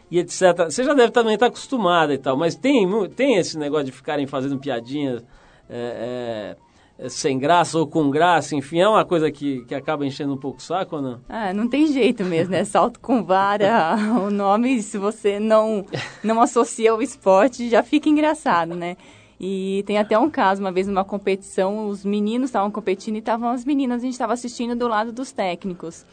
e 0.09 0.17
etc. 0.17 0.65
Você 0.65 0.83
já 0.83 0.95
deve 0.95 1.11
também 1.11 1.35
estar 1.35 1.47
acostumada 1.47 2.13
e 2.13 2.17
tal, 2.17 2.35
mas 2.35 2.55
tem, 2.55 2.87
tem 3.09 3.37
esse 3.37 3.59
negócio 3.59 3.85
de 3.85 3.91
ficarem 3.91 4.25
fazendo 4.25 4.57
piadinhas 4.57 5.23
é, 5.69 6.55
é, 6.97 7.09
sem 7.09 7.37
graça 7.37 7.77
ou 7.77 7.85
com 7.85 8.09
graça, 8.09 8.55
enfim, 8.55 8.79
é 8.79 8.87
uma 8.87 9.05
coisa 9.05 9.31
que, 9.31 9.63
que 9.65 9.75
acaba 9.75 10.03
enchendo 10.03 10.33
um 10.33 10.37
pouco 10.37 10.57
o 10.57 10.61
saco 10.61 10.95
ou 10.95 11.01
não? 11.01 11.21
Ah, 11.29 11.53
não 11.53 11.67
tem 11.67 11.87
jeito 11.87 12.25
mesmo, 12.25 12.51
né? 12.51 12.63
Salto 12.63 12.99
com 12.99 13.23
vara, 13.23 13.95
o 14.25 14.31
nome, 14.31 14.81
se 14.81 14.97
você 14.97 15.39
não, 15.39 15.85
não 16.23 16.41
associa 16.41 16.91
ao 16.91 17.03
esporte, 17.03 17.69
já 17.69 17.83
fica 17.83 18.09
engraçado, 18.09 18.73
né? 18.73 18.97
E 19.43 19.83
tem 19.87 19.97
até 19.97 20.19
um 20.19 20.29
caso, 20.29 20.61
uma 20.61 20.71
vez 20.71 20.85
numa 20.85 21.03
competição, 21.03 21.87
os 21.87 22.05
meninos 22.05 22.51
estavam 22.51 22.69
competindo 22.69 23.15
e 23.15 23.19
estavam 23.19 23.49
as 23.49 23.65
meninas, 23.65 24.03
a 24.03 24.05
gente 24.05 24.13
estava 24.13 24.33
assistindo 24.33 24.75
do 24.75 24.87
lado 24.87 25.11
dos 25.11 25.31
técnicos. 25.31 26.05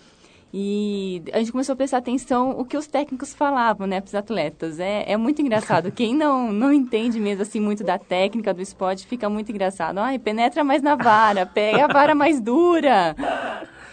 E 0.52 1.22
a 1.30 1.38
gente 1.38 1.52
começou 1.52 1.74
a 1.74 1.76
prestar 1.76 1.98
atenção 1.98 2.58
o 2.58 2.64
que 2.64 2.74
os 2.74 2.86
técnicos 2.86 3.34
falavam, 3.34 3.86
né, 3.86 4.00
para 4.00 4.08
os 4.08 4.14
atletas. 4.14 4.80
É, 4.80 5.04
é 5.12 5.14
muito 5.18 5.42
engraçado. 5.42 5.92
Quem 5.92 6.14
não, 6.14 6.50
não 6.50 6.72
entende 6.72 7.20
mesmo 7.20 7.42
assim 7.42 7.60
muito 7.60 7.84
da 7.84 7.98
técnica 7.98 8.54
do 8.54 8.62
esporte 8.62 9.06
fica 9.06 9.28
muito 9.28 9.52
engraçado. 9.52 9.98
Ai, 9.98 10.18
penetra 10.18 10.64
mais 10.64 10.80
na 10.80 10.96
vara, 10.96 11.44
pega 11.44 11.84
a 11.84 11.92
vara 11.92 12.14
mais 12.14 12.40
dura. 12.40 13.14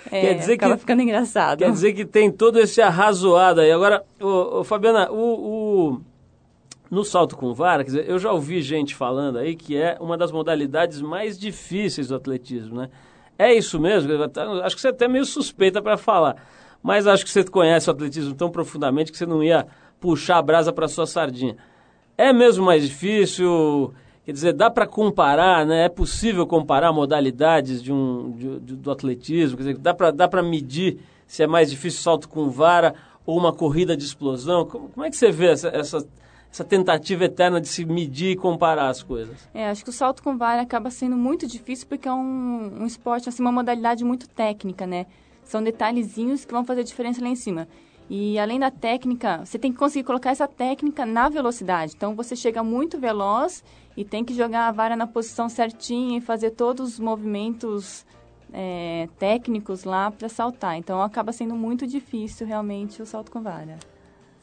É, 0.09 0.21
quer 0.21 0.33
dizer 0.35 0.53
acaba 0.53 0.75
que, 0.75 0.79
ficando 0.79 1.01
engraçado. 1.01 1.59
Quer 1.59 1.71
dizer 1.71 1.91
que 1.91 2.05
tem 2.05 2.31
todo 2.31 2.57
esse 2.57 2.81
arrazoado 2.81 3.59
aí. 3.59 3.71
Agora, 3.71 4.01
o, 4.21 4.59
o 4.59 4.63
Fabiana, 4.63 5.11
o, 5.11 5.17
o, 5.17 6.01
no 6.89 7.03
salto 7.03 7.35
com 7.35 7.53
vara, 7.53 7.83
quer 7.83 7.89
dizer, 7.89 8.09
eu 8.09 8.19
já 8.19 8.31
ouvi 8.31 8.61
gente 8.61 8.95
falando 8.95 9.37
aí 9.37 9.55
que 9.55 9.75
é 9.75 9.97
uma 9.99 10.17
das 10.17 10.31
modalidades 10.31 11.01
mais 11.01 11.37
difíceis 11.37 12.09
do 12.09 12.15
atletismo, 12.15 12.75
né? 12.75 12.89
É 13.37 13.53
isso 13.53 13.79
mesmo? 13.79 14.11
Acho 14.63 14.75
que 14.75 14.81
você 14.81 14.87
é 14.87 14.91
até 14.91 15.07
meio 15.07 15.25
suspeita 15.25 15.81
para 15.81 15.97
falar. 15.97 16.37
Mas 16.81 17.07
acho 17.07 17.25
que 17.25 17.31
você 17.31 17.43
conhece 17.43 17.89
o 17.89 17.91
atletismo 17.91 18.33
tão 18.33 18.49
profundamente 18.49 19.11
que 19.11 19.17
você 19.17 19.25
não 19.25 19.43
ia 19.43 19.67
puxar 19.99 20.37
a 20.37 20.41
brasa 20.41 20.71
para 20.71 20.87
sua 20.87 21.05
sardinha. 21.05 21.57
É 22.17 22.31
mesmo 22.31 22.65
mais 22.65 22.87
difícil? 22.87 23.93
Quer 24.23 24.31
dizer, 24.31 24.53
dá 24.53 24.69
para 24.69 24.87
comparar, 24.87 25.65
né? 25.65 25.85
É 25.85 25.89
possível 25.89 26.47
comparar 26.47 26.93
modalidades 26.93 27.81
de 27.83 27.91
um, 27.91 28.31
de, 28.31 28.59
de, 28.59 28.75
do 28.75 28.91
atletismo? 28.91 29.57
Quer 29.57 29.63
dizer, 29.63 29.77
dá 29.79 29.93
para 29.93 30.11
dá 30.11 30.43
medir 30.43 30.99
se 31.27 31.43
é 31.43 31.47
mais 31.47 31.69
difícil 31.69 32.01
salto 32.01 32.29
com 32.29 32.49
vara 32.49 32.93
ou 33.25 33.37
uma 33.37 33.51
corrida 33.51 33.97
de 33.97 34.05
explosão? 34.05 34.65
Como, 34.65 34.89
como 34.89 35.05
é 35.05 35.09
que 35.09 35.17
você 35.17 35.31
vê 35.31 35.47
essa, 35.47 35.67
essa 35.69 36.07
essa 36.55 36.63
tentativa 36.63 37.25
eterna 37.25 37.59
de 37.59 37.67
se 37.67 37.83
medir 37.83 38.31
e 38.31 38.35
comparar 38.37 38.87
as 38.87 39.03
coisas. 39.03 39.35
É, 39.53 39.67
acho 39.69 39.83
que 39.83 39.89
o 39.89 39.93
salto 39.93 40.23
com 40.23 40.37
vara 40.37 40.61
acaba 40.61 40.89
sendo 40.89 41.17
muito 41.17 41.45
difícil 41.45 41.85
porque 41.85 42.07
é 42.07 42.13
um, 42.13 42.81
um 42.81 42.85
esporte, 42.85 43.27
assim, 43.27 43.41
uma 43.41 43.51
modalidade 43.51 44.05
muito 44.05 44.25
técnica, 44.29 44.87
né? 44.87 45.05
São 45.43 45.61
detalhezinhos 45.61 46.45
que 46.45 46.53
vão 46.53 46.63
fazer 46.63 46.85
diferença 46.85 47.21
lá 47.21 47.27
em 47.27 47.35
cima. 47.35 47.67
E 48.09 48.39
além 48.39 48.57
da 48.57 48.71
técnica, 48.71 49.43
você 49.43 49.59
tem 49.59 49.73
que 49.73 49.77
conseguir 49.77 50.05
colocar 50.05 50.31
essa 50.31 50.47
técnica 50.47 51.05
na 51.05 51.27
velocidade. 51.27 51.91
Então 51.93 52.15
você 52.15 52.37
chega 52.37 52.63
muito 52.63 52.97
veloz 52.97 53.61
e 53.97 54.05
tem 54.05 54.23
que 54.23 54.33
jogar 54.33 54.69
a 54.69 54.71
vara 54.71 54.95
na 54.95 55.07
posição 55.07 55.49
certinha 55.49 56.19
e 56.19 56.21
fazer 56.21 56.51
todos 56.51 56.93
os 56.93 56.99
movimentos 56.99 58.05
é, 58.53 59.09
técnicos 59.19 59.83
lá 59.83 60.09
para 60.09 60.29
saltar. 60.29 60.77
Então 60.77 61.01
acaba 61.01 61.33
sendo 61.33 61.53
muito 61.53 61.85
difícil 61.85 62.47
realmente 62.47 63.01
o 63.01 63.05
salto 63.05 63.29
com 63.29 63.41
vara. 63.41 63.77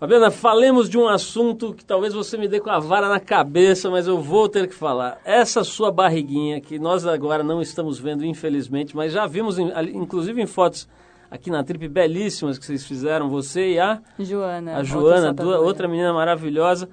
Fabiana, 0.03 0.33
falemos 0.33 0.91
de 0.91 0.99
um 0.99 1.07
assunto 1.07 1.73
que 1.73 1.85
talvez 1.85 2.13
você 2.13 2.37
me 2.37 2.49
dê 2.49 2.59
com 2.59 2.69
a 2.69 2.81
vara 2.81 3.09
na 3.09 3.21
cabeça, 3.21 3.89
mas 3.89 4.09
eu 4.09 4.21
vou 4.21 4.49
ter 4.49 4.67
que 4.67 4.75
falar. 4.75 5.21
Essa 5.25 5.63
sua 5.63 5.93
barriguinha, 5.93 6.61
que 6.61 6.77
nós 6.77 7.07
agora 7.07 7.45
não 7.45 7.63
estamos 7.63 8.01
vendo, 8.01 8.25
infelizmente, 8.25 8.97
mas 8.97 9.13
já 9.13 9.29
vimos, 9.29 9.61
inclusive 9.61 10.43
em 10.43 10.47
fotos 10.47 10.89
aqui 11.31 11.51
na 11.51 11.63
trip 11.63 11.87
belíssimas 11.87 12.59
que 12.59 12.67
vocês 12.67 12.85
fizeram, 12.85 13.31
você 13.31 13.75
e 13.75 13.79
a 13.79 14.03
Joana. 14.19 14.79
A 14.79 14.83
Joana, 14.83 15.29
outra, 15.29 15.45
duas, 15.45 15.61
outra 15.61 15.87
menina 15.87 16.13
maravilhosa. 16.13 16.89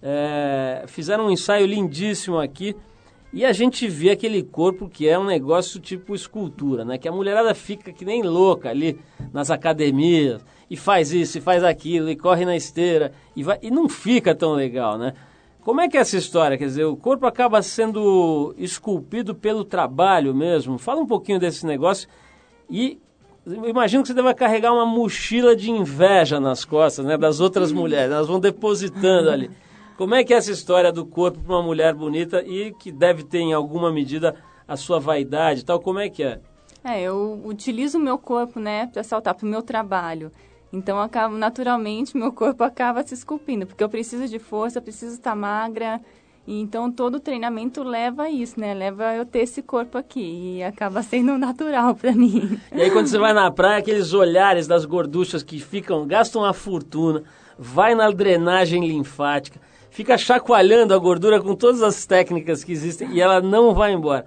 É, 0.00 0.84
fizeram 0.86 1.26
um 1.26 1.30
ensaio 1.32 1.66
lindíssimo 1.66 2.38
aqui. 2.38 2.76
E 3.32 3.44
a 3.44 3.52
gente 3.52 3.88
vê 3.88 4.10
aquele 4.10 4.42
corpo 4.42 4.88
que 4.88 5.08
é 5.08 5.18
um 5.18 5.24
negócio 5.24 5.80
tipo 5.80 6.14
escultura, 6.14 6.84
né? 6.84 6.96
Que 6.96 7.08
a 7.08 7.12
mulherada 7.12 7.54
fica 7.54 7.90
que 7.90 8.04
nem 8.04 8.22
louca 8.22 8.68
ali 8.68 9.00
nas 9.32 9.50
academias 9.50 10.44
e 10.72 10.76
faz 10.76 11.12
isso, 11.12 11.36
e 11.36 11.40
faz 11.42 11.62
aquilo, 11.62 12.08
e 12.08 12.16
corre 12.16 12.46
na 12.46 12.56
esteira, 12.56 13.12
e, 13.36 13.42
vai, 13.42 13.58
e 13.60 13.70
não 13.70 13.90
fica 13.90 14.34
tão 14.34 14.54
legal, 14.54 14.96
né? 14.96 15.12
Como 15.60 15.82
é 15.82 15.86
que 15.86 15.98
é 15.98 16.00
essa 16.00 16.16
história? 16.16 16.56
Quer 16.56 16.64
dizer, 16.64 16.84
o 16.86 16.96
corpo 16.96 17.26
acaba 17.26 17.60
sendo 17.60 18.54
esculpido 18.56 19.34
pelo 19.34 19.66
trabalho 19.66 20.34
mesmo. 20.34 20.78
Fala 20.78 21.02
um 21.02 21.06
pouquinho 21.06 21.38
desse 21.38 21.66
negócio 21.66 22.08
e 22.70 22.98
imagino 23.46 24.02
que 24.02 24.08
você 24.08 24.14
deva 24.14 24.32
carregar 24.32 24.72
uma 24.72 24.86
mochila 24.86 25.54
de 25.54 25.70
inveja 25.70 26.40
nas 26.40 26.64
costas, 26.64 27.04
né, 27.04 27.18
das 27.18 27.38
outras 27.38 27.70
mulheres. 27.70 28.10
Elas 28.10 28.26
vão 28.26 28.40
depositando 28.40 29.28
ali. 29.28 29.50
Como 29.98 30.14
é 30.14 30.24
que 30.24 30.32
é 30.32 30.38
essa 30.38 30.50
história 30.50 30.90
do 30.90 31.04
corpo 31.04 31.38
para 31.38 31.54
uma 31.54 31.62
mulher 31.62 31.92
bonita 31.92 32.42
e 32.42 32.72
que 32.72 32.90
deve 32.90 33.24
ter 33.24 33.40
em 33.40 33.52
alguma 33.52 33.92
medida 33.92 34.36
a 34.66 34.74
sua 34.78 34.98
vaidade 34.98 35.60
e 35.60 35.64
tal? 35.64 35.78
Como 35.78 35.98
é 35.98 36.08
que 36.08 36.22
é? 36.22 36.40
É, 36.82 37.02
eu 37.02 37.42
utilizo 37.44 37.98
o 37.98 38.00
meu 38.00 38.16
corpo, 38.16 38.58
né, 38.58 38.86
para 38.86 39.02
saltar 39.02 39.34
para 39.34 39.46
o 39.46 39.50
meu 39.50 39.60
trabalho. 39.60 40.32
Então, 40.72 40.98
acaba, 40.98 41.36
naturalmente, 41.36 42.16
meu 42.16 42.32
corpo 42.32 42.64
acaba 42.64 43.02
se 43.06 43.12
esculpindo, 43.12 43.66
porque 43.66 43.84
eu 43.84 43.88
preciso 43.88 44.26
de 44.26 44.38
força, 44.38 44.80
preciso 44.80 45.14
estar 45.14 45.36
magra. 45.36 46.00
E 46.46 46.58
então, 46.60 46.90
todo 46.90 47.16
o 47.16 47.20
treinamento 47.20 47.82
leva 47.82 48.24
a 48.24 48.30
isso, 48.30 48.58
né? 48.58 48.72
Leva 48.72 49.14
eu 49.14 49.26
ter 49.26 49.40
esse 49.40 49.60
corpo 49.62 49.98
aqui. 49.98 50.56
E 50.56 50.62
acaba 50.64 51.02
sendo 51.04 51.36
natural 51.36 51.94
para 51.94 52.12
mim. 52.12 52.58
E 52.74 52.80
aí, 52.80 52.90
quando 52.90 53.06
você 53.06 53.18
vai 53.18 53.34
na 53.34 53.50
praia, 53.50 53.78
aqueles 53.78 54.14
olhares 54.14 54.66
das 54.66 54.84
gorduchas 54.86 55.42
que 55.42 55.60
ficam, 55.60 56.06
gastam 56.06 56.42
uma 56.42 56.54
fortuna, 56.54 57.22
vai 57.58 57.94
na 57.94 58.10
drenagem 58.10 58.86
linfática, 58.88 59.60
fica 59.90 60.16
chacoalhando 60.16 60.94
a 60.94 60.98
gordura 60.98 61.40
com 61.40 61.54
todas 61.54 61.82
as 61.82 62.06
técnicas 62.06 62.64
que 62.64 62.72
existem 62.72 63.12
e 63.12 63.20
ela 63.20 63.42
não 63.42 63.74
vai 63.74 63.92
embora 63.92 64.24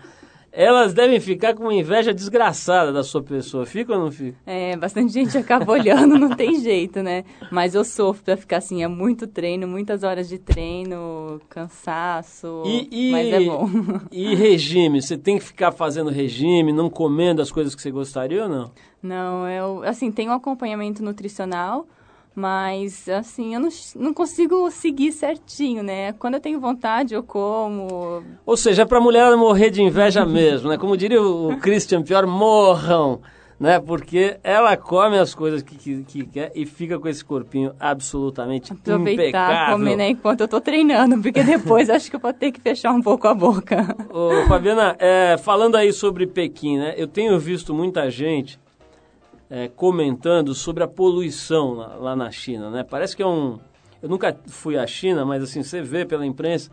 elas 0.55 0.93
devem 0.93 1.19
ficar 1.19 1.53
com 1.53 1.63
uma 1.63 1.73
inveja 1.73 2.13
desgraçada 2.13 2.93
da 2.93 3.03
sua 3.03 3.21
pessoa. 3.21 3.65
Fica 3.65 3.93
ou 3.93 3.99
não 3.99 4.11
fica? 4.11 4.37
É, 4.45 4.77
bastante 4.77 5.11
gente 5.11 5.37
acaba 5.37 5.73
olhando, 5.73 6.17
não 6.17 6.29
tem 6.29 6.59
jeito, 6.61 7.03
né? 7.03 7.25
Mas 7.51 7.75
eu 7.75 7.83
sofro 7.83 8.23
pra 8.23 8.37
ficar 8.37 8.57
assim, 8.57 8.81
é 8.81 8.87
muito 8.87 9.27
treino, 9.27 9.67
muitas 9.67 10.03
horas 10.03 10.29
de 10.29 10.37
treino, 10.37 11.41
cansaço, 11.49 12.63
e, 12.65 13.09
e, 13.09 13.11
mas 13.11 13.27
é 13.27 13.39
bom. 13.41 13.69
E 14.11 14.33
regime? 14.33 15.01
Você 15.01 15.17
tem 15.17 15.37
que 15.37 15.43
ficar 15.43 15.71
fazendo 15.71 16.09
regime, 16.09 16.71
não 16.71 16.89
comendo 16.89 17.41
as 17.41 17.51
coisas 17.51 17.75
que 17.75 17.81
você 17.81 17.91
gostaria 17.91 18.43
ou 18.43 18.49
não? 18.49 18.71
Não, 19.03 19.47
eu, 19.47 19.83
assim, 19.83 20.11
tenho 20.11 20.31
um 20.31 20.35
acompanhamento 20.35 21.03
nutricional, 21.03 21.85
mas, 22.35 23.07
assim, 23.07 23.53
eu 23.53 23.61
não, 23.61 23.69
não 23.95 24.13
consigo 24.13 24.69
seguir 24.69 25.13
certinho, 25.13 25.81
né? 25.81 26.11
Quando 26.13 26.33
eu 26.33 26.41
tenho 26.41 26.59
vontade, 26.59 27.13
eu 27.13 27.23
como. 27.23 28.21
Ou 28.45 28.57
seja, 28.57 28.81
é 28.81 28.85
pra 28.85 28.99
mulher 28.99 29.33
morrer 29.37 29.69
de 29.69 29.81
inveja 29.81 30.25
mesmo, 30.27 30.67
né? 30.69 30.77
Como 30.77 30.97
diria 30.97 31.21
o 31.21 31.57
Christian 31.61 32.03
Pior, 32.03 32.27
morram, 32.27 33.21
né? 33.57 33.79
Porque 33.79 34.37
ela 34.43 34.75
come 34.75 35.17
as 35.17 35.33
coisas 35.33 35.63
que, 35.63 35.77
que, 35.77 36.03
que 36.03 36.25
quer 36.25 36.51
e 36.53 36.65
fica 36.65 36.99
com 36.99 37.07
esse 37.07 37.23
corpinho 37.23 37.73
absolutamente 37.79 38.73
Aproveitar, 38.73 39.13
impecável. 39.13 39.77
comer, 39.77 39.95
né? 39.95 40.09
Enquanto 40.09 40.41
eu 40.41 40.47
tô 40.49 40.59
treinando, 40.59 41.21
porque 41.21 41.41
depois 41.43 41.89
acho 41.89 42.09
que 42.09 42.17
eu 42.17 42.19
vou 42.19 42.33
ter 42.33 42.51
que 42.51 42.59
fechar 42.59 42.91
um 42.91 43.01
pouco 43.01 43.29
a 43.29 43.33
boca. 43.33 43.95
Ô, 44.09 44.45
Fabiana, 44.49 44.93
é, 44.99 45.37
falando 45.37 45.75
aí 45.75 45.93
sobre 45.93 46.27
Pequim, 46.27 46.79
né? 46.79 46.95
Eu 46.97 47.07
tenho 47.07 47.39
visto 47.39 47.73
muita 47.73 48.09
gente 48.11 48.59
é, 49.49 49.67
comentando 49.67 50.53
sobre 50.53 50.83
a 50.83 50.87
poluição 50.87 51.73
lá, 51.73 51.95
lá, 51.95 52.15
na 52.15 52.31
China, 52.31 52.69
né? 52.69 52.83
Parece 52.83 53.15
que 53.15 53.23
é 53.23 53.27
um... 53.27 53.59
Eu 54.01 54.09
nunca 54.09 54.37
fui 54.47 54.77
à 54.77 54.85
China, 54.85 55.25
mas 55.25 55.43
assim, 55.43 55.63
você 55.63 55.81
vê 55.81 56.05
pela 56.05 56.25
imprensa 56.25 56.69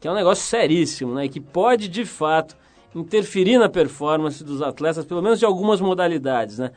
que 0.00 0.06
é 0.06 0.10
um 0.10 0.14
negócio 0.14 0.44
seríssimo, 0.44 1.14
né? 1.14 1.24
E 1.24 1.28
que 1.28 1.40
pode, 1.40 1.88
de 1.88 2.04
fato, 2.04 2.56
interferir 2.94 3.58
na 3.58 3.68
performance 3.68 4.44
dos 4.44 4.62
atletas, 4.62 5.04
pelo 5.04 5.22
menos 5.22 5.38
de 5.38 5.44
algumas 5.44 5.80
modalidades, 5.80 6.58
né? 6.58 6.70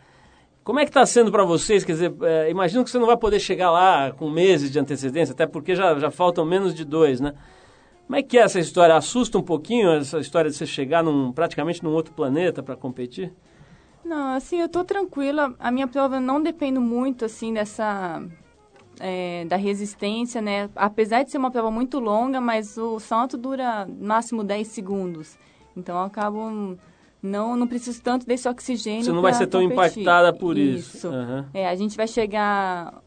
Como 0.63 0.79
é 0.79 0.83
que 0.83 0.89
está 0.89 1.05
sendo 1.05 1.31
para 1.31 1.43
vocês? 1.43 1.83
Quer 1.83 1.93
dizer, 1.93 2.13
é, 2.21 2.49
imagino 2.49 2.83
que 2.83 2.89
você 2.89 2.99
não 2.99 3.07
vai 3.07 3.17
poder 3.17 3.39
chegar 3.39 3.71
lá 3.71 4.11
com 4.11 4.29
meses 4.29 4.71
de 4.71 4.79
antecedência, 4.79 5.33
até 5.33 5.47
porque 5.47 5.75
já, 5.75 5.97
já 5.97 6.11
faltam 6.11 6.45
menos 6.45 6.75
de 6.75 6.85
dois, 6.85 7.19
né? 7.19 7.33
Como 8.05 8.17
é 8.17 8.23
que 8.23 8.37
é 8.37 8.41
essa 8.41 8.59
história? 8.59 8.95
Assusta 8.95 9.37
um 9.37 9.41
pouquinho 9.41 9.91
essa 9.91 10.19
história 10.19 10.49
de 10.49 10.55
você 10.55 10.65
chegar 10.65 11.03
num, 11.03 11.31
praticamente 11.31 11.83
num 11.83 11.91
outro 11.91 12.13
planeta 12.13 12.63
para 12.63 12.75
competir? 12.75 13.33
Não, 14.09 14.33
assim, 14.35 14.59
eu 14.59 14.67
tô 14.67 14.83
tranquila. 14.83 15.53
A 15.59 15.69
minha 15.69 15.87
prova 15.87 16.19
não 16.19 16.41
depende 16.41 16.79
muito, 16.79 17.25
assim, 17.25 17.53
dessa... 17.53 18.21
É, 18.99 19.45
da 19.45 19.55
resistência, 19.55 20.41
né? 20.41 20.69
Apesar 20.75 21.23
de 21.23 21.31
ser 21.31 21.37
uma 21.37 21.49
prova 21.49 21.71
muito 21.71 21.99
longa, 21.99 22.41
mas 22.41 22.77
o 22.77 22.99
salto 22.99 23.37
dura 23.37 23.87
máximo 23.97 24.43
10 24.43 24.67
segundos. 24.67 25.37
Então, 25.77 25.95
eu 25.95 26.03
acabo 26.03 26.77
não, 27.21 27.55
não 27.55 27.67
preciso 27.67 28.01
tanto 28.01 28.25
desse 28.25 28.49
oxigênio. 28.49 29.05
Você 29.05 29.11
não 29.11 29.21
vai 29.21 29.33
ser 29.33 29.47
tão 29.47 29.61
competir. 29.61 30.01
impactada 30.01 30.33
por 30.33 30.57
isso. 30.57 30.97
Isso. 30.97 31.07
Aham. 31.07 31.49
É, 31.53 31.69
a 31.69 31.75
gente 31.75 31.95
vai 31.95 32.07
chegar, 32.07 33.01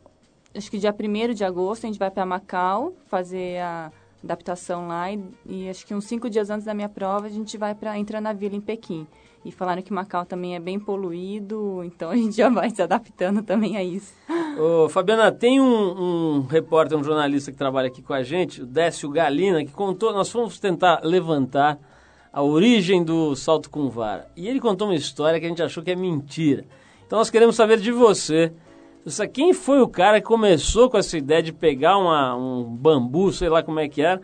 acho 0.54 0.70
que 0.70 0.78
dia 0.78 0.94
1 0.98 1.34
de 1.34 1.44
agosto, 1.44 1.84
a 1.84 1.88
gente 1.88 1.98
vai 1.98 2.10
para 2.10 2.24
Macau 2.24 2.94
fazer 3.06 3.58
a 3.60 3.92
adaptação 4.24 4.88
lá 4.88 5.12
e, 5.12 5.22
e 5.44 5.68
acho 5.68 5.84
que 5.84 5.94
uns 5.94 6.04
cinco 6.04 6.30
dias 6.30 6.48
antes 6.48 6.64
da 6.64 6.72
minha 6.72 6.88
prova 6.88 7.26
a 7.26 7.30
gente 7.30 7.58
vai 7.58 7.74
para 7.74 7.98
entrar 7.98 8.20
na 8.20 8.32
vila 8.32 8.54
em 8.56 8.60
Pequim. 8.60 9.06
E 9.44 9.50
falaram 9.50 9.82
que 9.82 9.92
Macau 9.92 10.24
também 10.24 10.54
é 10.54 10.60
bem 10.60 10.78
poluído, 10.78 11.82
então 11.84 12.10
a 12.10 12.16
gente 12.16 12.36
já 12.36 12.48
vai 12.48 12.70
se 12.70 12.80
adaptando 12.80 13.42
também 13.42 13.76
a 13.76 13.82
isso. 13.82 14.14
Ô, 14.56 14.88
Fabiana, 14.88 15.32
tem 15.32 15.60
um, 15.60 15.66
um 15.66 16.46
repórter, 16.46 16.96
um 16.96 17.02
jornalista 17.02 17.50
que 17.50 17.58
trabalha 17.58 17.88
aqui 17.88 18.02
com 18.02 18.12
a 18.12 18.22
gente, 18.22 18.62
o 18.62 18.66
Décio 18.66 19.10
Galina, 19.10 19.64
que 19.64 19.72
contou, 19.72 20.12
nós 20.12 20.30
fomos 20.30 20.60
tentar 20.60 21.00
levantar 21.02 21.78
a 22.32 22.42
origem 22.42 23.02
do 23.02 23.34
salto 23.34 23.68
com 23.68 23.88
vara. 23.90 24.30
E 24.36 24.48
ele 24.48 24.60
contou 24.60 24.88
uma 24.88 24.94
história 24.94 25.40
que 25.40 25.46
a 25.46 25.48
gente 25.48 25.62
achou 25.62 25.82
que 25.82 25.90
é 25.90 25.96
mentira. 25.96 26.64
Então 27.06 27.18
nós 27.18 27.28
queremos 27.28 27.56
saber 27.56 27.78
de 27.78 27.92
você. 27.92 28.52
Quem 29.32 29.52
foi 29.52 29.80
o 29.80 29.88
cara 29.88 30.20
que 30.20 30.26
começou 30.26 30.88
com 30.88 30.96
essa 30.96 31.18
ideia 31.18 31.42
de 31.42 31.52
pegar 31.52 31.98
uma, 31.98 32.36
um 32.36 32.62
bambu, 32.64 33.32
sei 33.32 33.48
lá 33.48 33.62
como 33.62 33.80
é 33.80 33.88
que 33.88 34.00
era, 34.00 34.22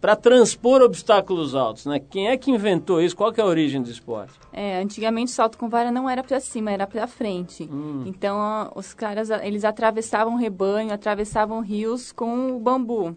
para 0.00 0.14
transpor 0.14 0.82
obstáculos 0.82 1.54
altos, 1.54 1.86
né? 1.86 1.98
Quem 1.98 2.28
é 2.28 2.36
que 2.36 2.50
inventou 2.50 3.00
isso? 3.00 3.16
Qual 3.16 3.32
que 3.32 3.40
é 3.40 3.44
a 3.44 3.46
origem 3.46 3.82
do 3.82 3.90
esporte? 3.90 4.34
É, 4.52 4.78
antigamente 4.78 5.32
o 5.32 5.34
salto 5.34 5.58
com 5.58 5.68
vara 5.68 5.90
não 5.90 6.08
era 6.08 6.22
para 6.22 6.38
cima, 6.40 6.70
era 6.70 6.86
para 6.86 7.06
frente. 7.06 7.68
Hum. 7.70 8.04
Então 8.06 8.70
os 8.74 8.92
caras 8.94 9.30
eles 9.30 9.64
atravessavam 9.64 10.36
rebanho, 10.36 10.92
atravessavam 10.92 11.60
rios 11.60 12.12
com 12.12 12.56
o 12.56 12.60
bambu. 12.60 13.16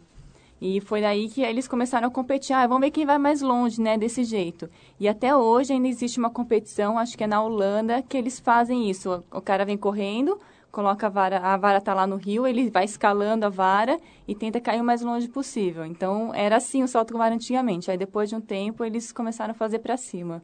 E 0.62 0.82
foi 0.82 1.02
daí 1.02 1.30
que 1.30 1.42
eles 1.42 1.68
começaram 1.68 2.08
a 2.08 2.12
competir. 2.12 2.54
Ah, 2.54 2.68
vamos 2.68 2.82
ver 2.82 2.92
quem 2.92 3.06
vai 3.06 3.18
mais 3.18 3.42
longe, 3.42 3.82
né? 3.82 3.98
Desse 3.98 4.24
jeito. 4.24 4.70
E 5.00 5.08
até 5.08 5.34
hoje 5.34 5.72
ainda 5.72 5.88
existe 5.88 6.20
uma 6.20 6.30
competição, 6.30 7.00
acho 7.00 7.18
que 7.18 7.24
é 7.24 7.28
na 7.28 7.42
Holanda, 7.42 8.02
que 8.02 8.18
eles 8.18 8.40
fazem 8.40 8.90
isso. 8.90 9.24
O 9.32 9.42
cara 9.42 9.64
vem 9.64 9.78
correndo, 9.78 10.38
coloca 10.72 11.08
a 11.08 11.10
vara, 11.10 11.40
a 11.40 11.58
vara 11.58 11.82
tá 11.82 11.94
lá 11.94 12.06
no 12.06 12.16
rio, 12.16 12.48
ele 12.48 12.70
vai 12.70 12.86
escalando 12.86 13.46
a 13.46 13.50
vara 13.50 14.00
e 14.28 14.36
tenta 14.36 14.60
cair 14.60 14.82
o 14.82 14.84
mais 14.84 15.02
longe 15.02 15.28
possível. 15.28 15.86
Então 15.86 16.34
era 16.34 16.58
assim 16.58 16.84
o 16.84 16.88
salto 16.88 17.14
com 17.14 17.20
vara 17.20 17.34
antigamente. 17.34 17.90
Aí 17.90 17.98
depois 17.98 18.30
de 18.30 18.36
um 18.36 18.42
tempo 18.42 18.84
eles 18.84 19.12
começaram 19.12 19.52
a 19.52 19.56
fazer 19.56 19.80
para 19.80 19.98
cima. 19.98 20.42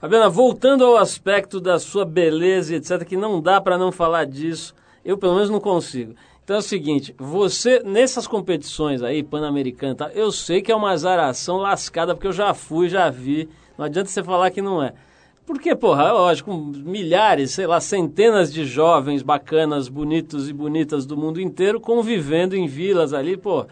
Fabiana, 0.00 0.28
voltando 0.28 0.84
ao 0.84 0.96
aspecto 0.96 1.60
da 1.60 1.78
sua 1.78 2.04
beleza 2.04 2.74
etc, 2.74 3.04
que 3.04 3.16
não 3.16 3.40
dá 3.40 3.60
para 3.60 3.78
não 3.78 3.92
falar 3.92 4.24
disso, 4.24 4.74
eu 5.04 5.16
pelo 5.16 5.34
menos 5.34 5.48
não 5.48 5.60
consigo. 5.60 6.14
Então 6.42 6.56
é 6.56 6.58
o 6.58 6.62
seguinte, 6.62 7.14
você, 7.16 7.80
nessas 7.84 8.26
competições 8.26 9.00
aí, 9.00 9.22
Pan-Americana 9.22 10.10
eu 10.12 10.32
sei 10.32 10.60
que 10.60 10.72
é 10.72 10.74
uma 10.74 10.90
azaração 10.90 11.56
lascada, 11.56 12.14
porque 12.14 12.26
eu 12.26 12.32
já 12.32 12.52
fui, 12.52 12.88
já 12.88 13.08
vi, 13.08 13.48
não 13.78 13.84
adianta 13.84 14.10
você 14.10 14.24
falar 14.24 14.50
que 14.50 14.60
não 14.60 14.82
é. 14.82 14.92
Porque, 15.44 15.74
porra, 15.74 16.12
lógico, 16.12 16.54
milhares, 16.54 17.50
sei 17.50 17.66
lá, 17.66 17.80
centenas 17.80 18.52
de 18.52 18.64
jovens 18.64 19.22
bacanas, 19.22 19.88
bonitos 19.88 20.48
e 20.48 20.52
bonitas 20.52 21.04
do 21.04 21.16
mundo 21.16 21.40
inteiro 21.40 21.80
convivendo 21.80 22.56
em 22.56 22.66
vilas 22.66 23.12
ali, 23.12 23.36
pô. 23.36 23.66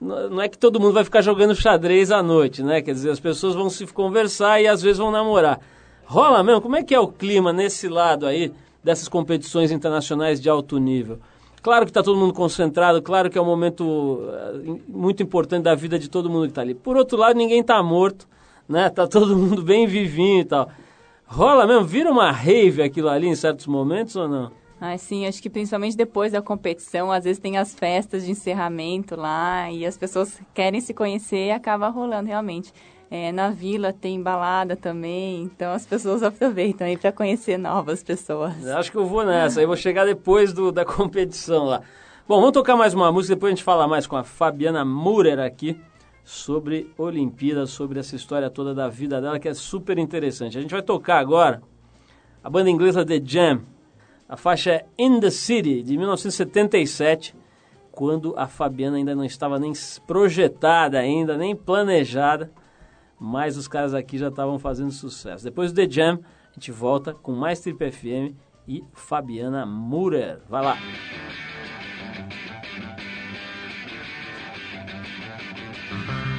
Não 0.00 0.40
é 0.40 0.48
que 0.48 0.56
todo 0.56 0.80
mundo 0.80 0.94
vai 0.94 1.04
ficar 1.04 1.20
jogando 1.20 1.54
xadrez 1.54 2.10
à 2.10 2.22
noite, 2.22 2.62
né? 2.62 2.80
Quer 2.80 2.92
dizer, 2.92 3.10
as 3.10 3.20
pessoas 3.20 3.54
vão 3.54 3.68
se 3.68 3.86
conversar 3.86 4.60
e 4.60 4.66
às 4.66 4.80
vezes 4.80 4.98
vão 4.98 5.10
namorar. 5.10 5.60
Rola 6.04 6.42
mesmo? 6.42 6.62
Como 6.62 6.76
é 6.76 6.82
que 6.82 6.94
é 6.94 6.98
o 6.98 7.08
clima 7.08 7.52
nesse 7.52 7.86
lado 7.86 8.26
aí 8.26 8.52
dessas 8.82 9.08
competições 9.08 9.70
internacionais 9.70 10.40
de 10.40 10.48
alto 10.48 10.78
nível? 10.78 11.18
Claro 11.62 11.84
que 11.84 11.90
está 11.90 12.02
todo 12.02 12.18
mundo 12.18 12.32
concentrado, 12.32 13.02
claro 13.02 13.28
que 13.28 13.36
é 13.36 13.42
um 13.42 13.44
momento 13.44 14.22
eh, 14.32 14.80
muito 14.88 15.22
importante 15.22 15.64
da 15.64 15.74
vida 15.74 15.98
de 15.98 16.08
todo 16.08 16.30
mundo 16.30 16.44
que 16.44 16.52
está 16.52 16.62
ali. 16.62 16.74
Por 16.74 16.96
outro 16.96 17.18
lado, 17.18 17.36
ninguém 17.36 17.60
está 17.60 17.82
morto, 17.82 18.26
né? 18.66 18.88
Tá 18.88 19.06
todo 19.06 19.36
mundo 19.36 19.62
bem 19.62 19.86
vivinho 19.86 20.40
e 20.40 20.44
tal. 20.46 20.70
Rola 21.32 21.64
mesmo? 21.64 21.84
Vira 21.84 22.10
uma 22.10 22.32
rave 22.32 22.82
aquilo 22.82 23.08
ali 23.08 23.28
em 23.28 23.36
certos 23.36 23.68
momentos 23.68 24.16
ou 24.16 24.26
não? 24.26 24.50
Ah, 24.80 24.98
sim, 24.98 25.28
acho 25.28 25.40
que 25.40 25.48
principalmente 25.48 25.96
depois 25.96 26.32
da 26.32 26.42
competição, 26.42 27.12
às 27.12 27.22
vezes 27.22 27.38
tem 27.38 27.56
as 27.56 27.72
festas 27.72 28.24
de 28.24 28.32
encerramento 28.32 29.14
lá 29.14 29.70
e 29.70 29.86
as 29.86 29.96
pessoas 29.96 30.40
querem 30.52 30.80
se 30.80 30.92
conhecer 30.92 31.46
e 31.46 31.50
acaba 31.52 31.88
rolando 31.88 32.26
realmente. 32.26 32.72
É, 33.08 33.30
na 33.30 33.50
vila 33.50 33.92
tem 33.92 34.20
balada 34.20 34.74
também, 34.74 35.42
então 35.44 35.72
as 35.72 35.86
pessoas 35.86 36.20
aproveitam 36.24 36.84
aí 36.84 36.96
para 36.96 37.12
conhecer 37.12 37.56
novas 37.56 38.02
pessoas. 38.02 38.66
Eu 38.66 38.76
Acho 38.76 38.90
que 38.90 38.98
eu 38.98 39.06
vou 39.06 39.24
nessa, 39.24 39.60
aí 39.60 39.66
vou 39.66 39.76
chegar 39.76 40.04
depois 40.04 40.52
do, 40.52 40.72
da 40.72 40.84
competição 40.84 41.64
lá. 41.64 41.80
Bom, 42.26 42.40
vamos 42.40 42.52
tocar 42.52 42.76
mais 42.76 42.92
uma 42.92 43.12
música, 43.12 43.36
depois 43.36 43.52
a 43.52 43.54
gente 43.54 43.64
fala 43.64 43.86
mais 43.86 44.04
com 44.04 44.16
a 44.16 44.24
Fabiana 44.24 44.84
Murer 44.84 45.38
aqui 45.38 45.80
sobre 46.24 46.92
Olimpíadas, 46.96 47.70
sobre 47.70 47.98
essa 47.98 48.16
história 48.16 48.50
toda 48.50 48.74
da 48.74 48.88
vida 48.88 49.20
dela, 49.20 49.38
que 49.38 49.48
é 49.48 49.54
super 49.54 49.98
interessante. 49.98 50.58
A 50.58 50.60
gente 50.60 50.70
vai 50.70 50.82
tocar 50.82 51.18
agora 51.18 51.62
a 52.42 52.48
banda 52.48 52.70
inglesa 52.70 53.04
The 53.04 53.20
Jam. 53.24 53.62
A 54.28 54.36
faixa 54.36 54.70
é 54.70 54.86
In 54.98 55.18
the 55.18 55.30
City, 55.30 55.82
de 55.82 55.96
1977, 55.96 57.34
quando 57.90 58.32
a 58.36 58.46
Fabiana 58.46 58.96
ainda 58.96 59.14
não 59.14 59.24
estava 59.24 59.58
nem 59.58 59.72
projetada 60.06 60.98
ainda, 60.98 61.36
nem 61.36 61.54
planejada, 61.56 62.50
mas 63.18 63.56
os 63.56 63.66
caras 63.66 63.92
aqui 63.92 64.16
já 64.16 64.28
estavam 64.28 64.58
fazendo 64.58 64.92
sucesso. 64.92 65.44
Depois 65.44 65.72
do 65.72 65.76
The 65.76 65.90
Jam, 65.90 66.20
a 66.50 66.54
gente 66.54 66.70
volta 66.70 67.12
com 67.12 67.32
mais 67.32 67.60
Trip 67.60 67.90
FM 67.90 68.36
e 68.66 68.84
Fabiana 68.92 69.66
Murer. 69.66 70.40
Vai 70.48 70.62
lá! 70.62 70.76
In 75.90 76.29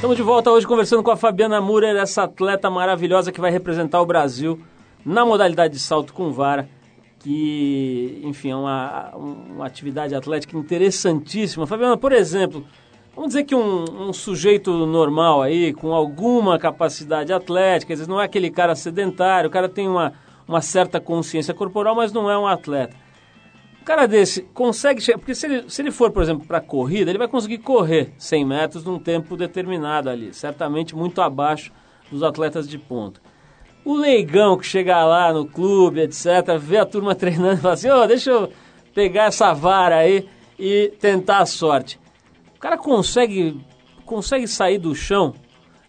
Estamos 0.00 0.16
de 0.16 0.22
volta 0.22 0.50
hoje 0.50 0.66
conversando 0.66 1.02
com 1.02 1.10
a 1.10 1.16
Fabiana 1.16 1.60
Murer, 1.60 1.94
essa 1.94 2.22
atleta 2.22 2.70
maravilhosa 2.70 3.30
que 3.30 3.38
vai 3.38 3.50
representar 3.50 4.00
o 4.00 4.06
Brasil 4.06 4.58
na 5.04 5.26
modalidade 5.26 5.74
de 5.74 5.78
salto 5.78 6.14
com 6.14 6.32
vara, 6.32 6.66
que, 7.18 8.18
enfim, 8.24 8.50
é 8.50 8.56
uma, 8.56 9.10
uma 9.14 9.66
atividade 9.66 10.14
atlética 10.14 10.56
interessantíssima. 10.56 11.66
Fabiana, 11.66 11.98
por 11.98 12.12
exemplo, 12.12 12.64
vamos 13.14 13.28
dizer 13.28 13.44
que 13.44 13.54
um, 13.54 14.08
um 14.08 14.10
sujeito 14.10 14.72
normal 14.86 15.42
aí, 15.42 15.74
com 15.74 15.92
alguma 15.92 16.58
capacidade 16.58 17.30
atlética, 17.30 17.92
às 17.92 17.98
vezes 17.98 18.08
não 18.08 18.18
é 18.18 18.24
aquele 18.24 18.50
cara 18.50 18.74
sedentário, 18.74 19.50
o 19.50 19.52
cara 19.52 19.68
tem 19.68 19.86
uma, 19.86 20.14
uma 20.48 20.62
certa 20.62 20.98
consciência 20.98 21.52
corporal, 21.52 21.94
mas 21.94 22.10
não 22.10 22.30
é 22.30 22.38
um 22.38 22.46
atleta. 22.46 22.96
Um 23.80 23.84
cara 23.84 24.06
desse 24.06 24.42
consegue 24.42 25.00
chegar, 25.00 25.18
porque 25.18 25.34
se 25.34 25.46
ele, 25.46 25.70
se 25.70 25.80
ele 25.80 25.90
for, 25.90 26.10
por 26.10 26.22
exemplo, 26.22 26.46
para 26.46 26.60
corrida, 26.60 27.10
ele 27.10 27.18
vai 27.18 27.28
conseguir 27.28 27.58
correr 27.58 28.12
100 28.18 28.44
metros 28.44 28.84
num 28.84 28.98
tempo 28.98 29.36
determinado 29.36 30.10
ali, 30.10 30.34
certamente 30.34 30.94
muito 30.94 31.20
abaixo 31.22 31.72
dos 32.10 32.22
atletas 32.22 32.68
de 32.68 32.78
ponta. 32.78 33.20
O 33.84 33.94
leigão 33.94 34.58
que 34.58 34.66
chega 34.66 35.02
lá 35.04 35.32
no 35.32 35.46
clube, 35.46 36.00
etc., 36.00 36.58
vê 36.58 36.76
a 36.78 36.84
turma 36.84 37.14
treinando 37.16 37.54
e 37.54 37.62
fala 37.62 37.74
assim: 37.74 37.88
ô, 37.88 38.02
oh, 38.02 38.06
deixa 38.06 38.30
eu 38.30 38.52
pegar 38.94 39.24
essa 39.24 39.52
vara 39.54 39.96
aí 39.96 40.28
e 40.58 40.92
tentar 41.00 41.38
a 41.38 41.46
sorte. 41.46 41.98
O 42.56 42.60
cara 42.60 42.76
consegue, 42.76 43.58
consegue 44.04 44.46
sair 44.46 44.78
do 44.78 44.94
chão 44.94 45.34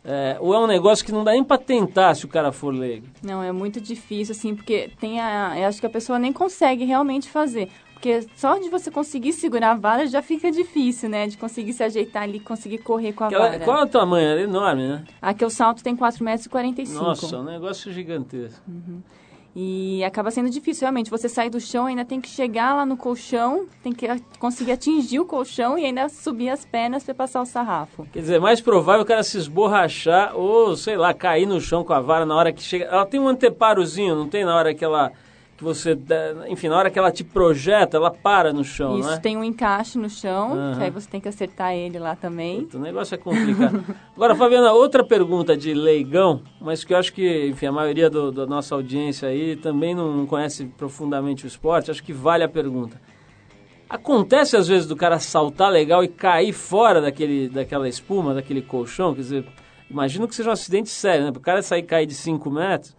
é, 0.03 0.37
ou 0.39 0.53
é 0.53 0.59
um 0.59 0.67
negócio 0.67 1.05
que 1.05 1.11
não 1.11 1.23
dá 1.23 1.31
nem 1.31 1.43
para 1.43 1.57
tentar 1.57 2.15
se 2.15 2.25
o 2.25 2.27
cara 2.27 2.51
for 2.51 2.73
leigo? 2.73 3.07
Não, 3.23 3.41
é 3.43 3.51
muito 3.51 3.79
difícil, 3.79 4.33
assim, 4.33 4.55
porque 4.55 4.89
tem 4.99 5.19
a. 5.19 5.57
Eu 5.59 5.67
acho 5.67 5.79
que 5.79 5.85
a 5.85 5.89
pessoa 5.89 6.17
nem 6.17 6.33
consegue 6.33 6.85
realmente 6.85 7.29
fazer. 7.29 7.69
Porque 7.93 8.25
só 8.35 8.57
de 8.57 8.67
você 8.67 8.89
conseguir 8.89 9.31
segurar 9.31 9.73
a 9.73 9.75
vara 9.75 10.07
já 10.07 10.23
fica 10.23 10.51
difícil, 10.51 11.07
né? 11.07 11.27
De 11.27 11.37
conseguir 11.37 11.71
se 11.71 11.83
ajeitar 11.83 12.23
ali, 12.23 12.39
conseguir 12.39 12.79
correr 12.79 13.13
com 13.13 13.25
a 13.25 13.27
Ela- 13.31 13.49
vara. 13.51 13.59
qual 13.63 13.77
é 13.77 13.83
o 13.83 13.87
tamanho? 13.87 14.27
Ela 14.27 14.39
é 14.39 14.43
enorme, 14.45 14.87
né? 14.87 15.03
Aqui 15.21 15.45
o 15.45 15.51
salto 15.51 15.83
tem 15.83 15.95
4,45 15.95 16.63
metros. 16.63 16.93
Nossa, 16.93 17.37
um 17.37 17.43
negócio 17.43 17.93
gigantesco. 17.93 18.59
E 19.55 20.03
acaba 20.03 20.31
sendo 20.31 20.49
difícil, 20.49 20.81
realmente. 20.81 21.09
Você 21.09 21.27
sair 21.27 21.49
do 21.49 21.59
chão, 21.59 21.85
ainda 21.85 22.05
tem 22.05 22.21
que 22.21 22.29
chegar 22.29 22.73
lá 22.73 22.85
no 22.85 22.95
colchão, 22.95 23.65
tem 23.83 23.91
que 23.91 24.07
conseguir 24.39 24.71
atingir 24.71 25.19
o 25.19 25.25
colchão 25.25 25.77
e 25.77 25.85
ainda 25.85 26.07
subir 26.07 26.49
as 26.49 26.63
pernas 26.63 27.03
para 27.03 27.13
passar 27.13 27.41
o 27.41 27.45
sarrafo. 27.45 28.07
Quer 28.13 28.19
dizer, 28.19 28.35
é 28.35 28.39
mais 28.39 28.61
provável 28.61 29.01
o 29.01 29.05
cara 29.05 29.23
se 29.23 29.37
esborrachar 29.37 30.35
ou, 30.35 30.75
sei 30.77 30.95
lá, 30.95 31.13
cair 31.13 31.45
no 31.45 31.59
chão 31.59 31.83
com 31.83 31.93
a 31.93 31.99
vara 31.99 32.25
na 32.25 32.35
hora 32.35 32.53
que 32.53 32.61
chega. 32.61 32.85
Ela 32.85 33.05
tem 33.05 33.19
um 33.19 33.27
anteparozinho, 33.27 34.15
não 34.15 34.27
tem 34.27 34.45
na 34.45 34.55
hora 34.55 34.73
que 34.73 34.85
ela. 34.85 35.11
Que 35.61 35.63
você. 35.63 35.95
Enfim, 36.49 36.67
na 36.69 36.75
hora 36.77 36.89
que 36.89 36.97
ela 36.97 37.11
te 37.11 37.23
projeta, 37.23 37.95
ela 37.97 38.09
para 38.09 38.51
no 38.51 38.63
chão, 38.63 38.97
Isso 38.99 39.09
né? 39.09 39.19
tem 39.21 39.37
um 39.37 39.43
encaixe 39.43 39.95
no 39.99 40.09
chão, 40.09 40.53
Aham. 40.53 40.77
que 40.77 40.83
aí 40.83 40.89
você 40.89 41.07
tem 41.07 41.21
que 41.21 41.27
acertar 41.29 41.73
ele 41.75 41.99
lá 41.99 42.15
também. 42.15 42.61
Puta, 42.61 42.77
O 42.77 42.81
negócio 42.81 43.13
é 43.13 43.17
complicado. 43.17 43.85
Agora, 44.15 44.35
Fabiana, 44.35 44.73
outra 44.73 45.03
pergunta 45.05 45.55
de 45.55 45.73
leigão, 45.73 46.41
mas 46.59 46.83
que 46.83 46.93
eu 46.93 46.97
acho 46.97 47.13
que, 47.13 47.47
enfim, 47.47 47.67
a 47.67 47.71
maioria 47.71 48.09
do- 48.09 48.31
da 48.31 48.45
nossa 48.47 48.73
audiência 48.73 49.29
aí 49.29 49.55
também 49.55 49.93
não, 49.93 50.11
não 50.17 50.25
conhece 50.25 50.65
profundamente 50.65 51.45
o 51.45 51.47
esporte, 51.47 51.91
acho 51.91 52.03
que 52.03 52.11
vale 52.11 52.43
a 52.43 52.49
pergunta. 52.49 52.99
Acontece 53.89 54.55
às 54.57 54.67
vezes 54.67 54.87
do 54.87 54.95
cara 54.95 55.19
saltar 55.19 55.69
legal 55.69 56.03
e 56.03 56.07
cair 56.07 56.53
fora 56.53 57.01
daquele, 57.01 57.49
daquela 57.49 57.87
espuma, 57.89 58.33
daquele 58.33 58.61
colchão, 58.61 59.13
quer 59.13 59.21
dizer, 59.21 59.45
imagino 59.89 60.27
que 60.27 60.33
seja 60.35 60.49
um 60.49 60.53
acidente 60.53 60.89
sério, 60.89 61.25
né? 61.25 61.31
Para 61.31 61.39
o 61.39 61.43
cara 61.43 61.61
sair 61.61 61.81
e 61.81 61.83
cair 61.85 62.05
de 62.05 62.13
5 62.15 62.49
metros, 62.49 62.95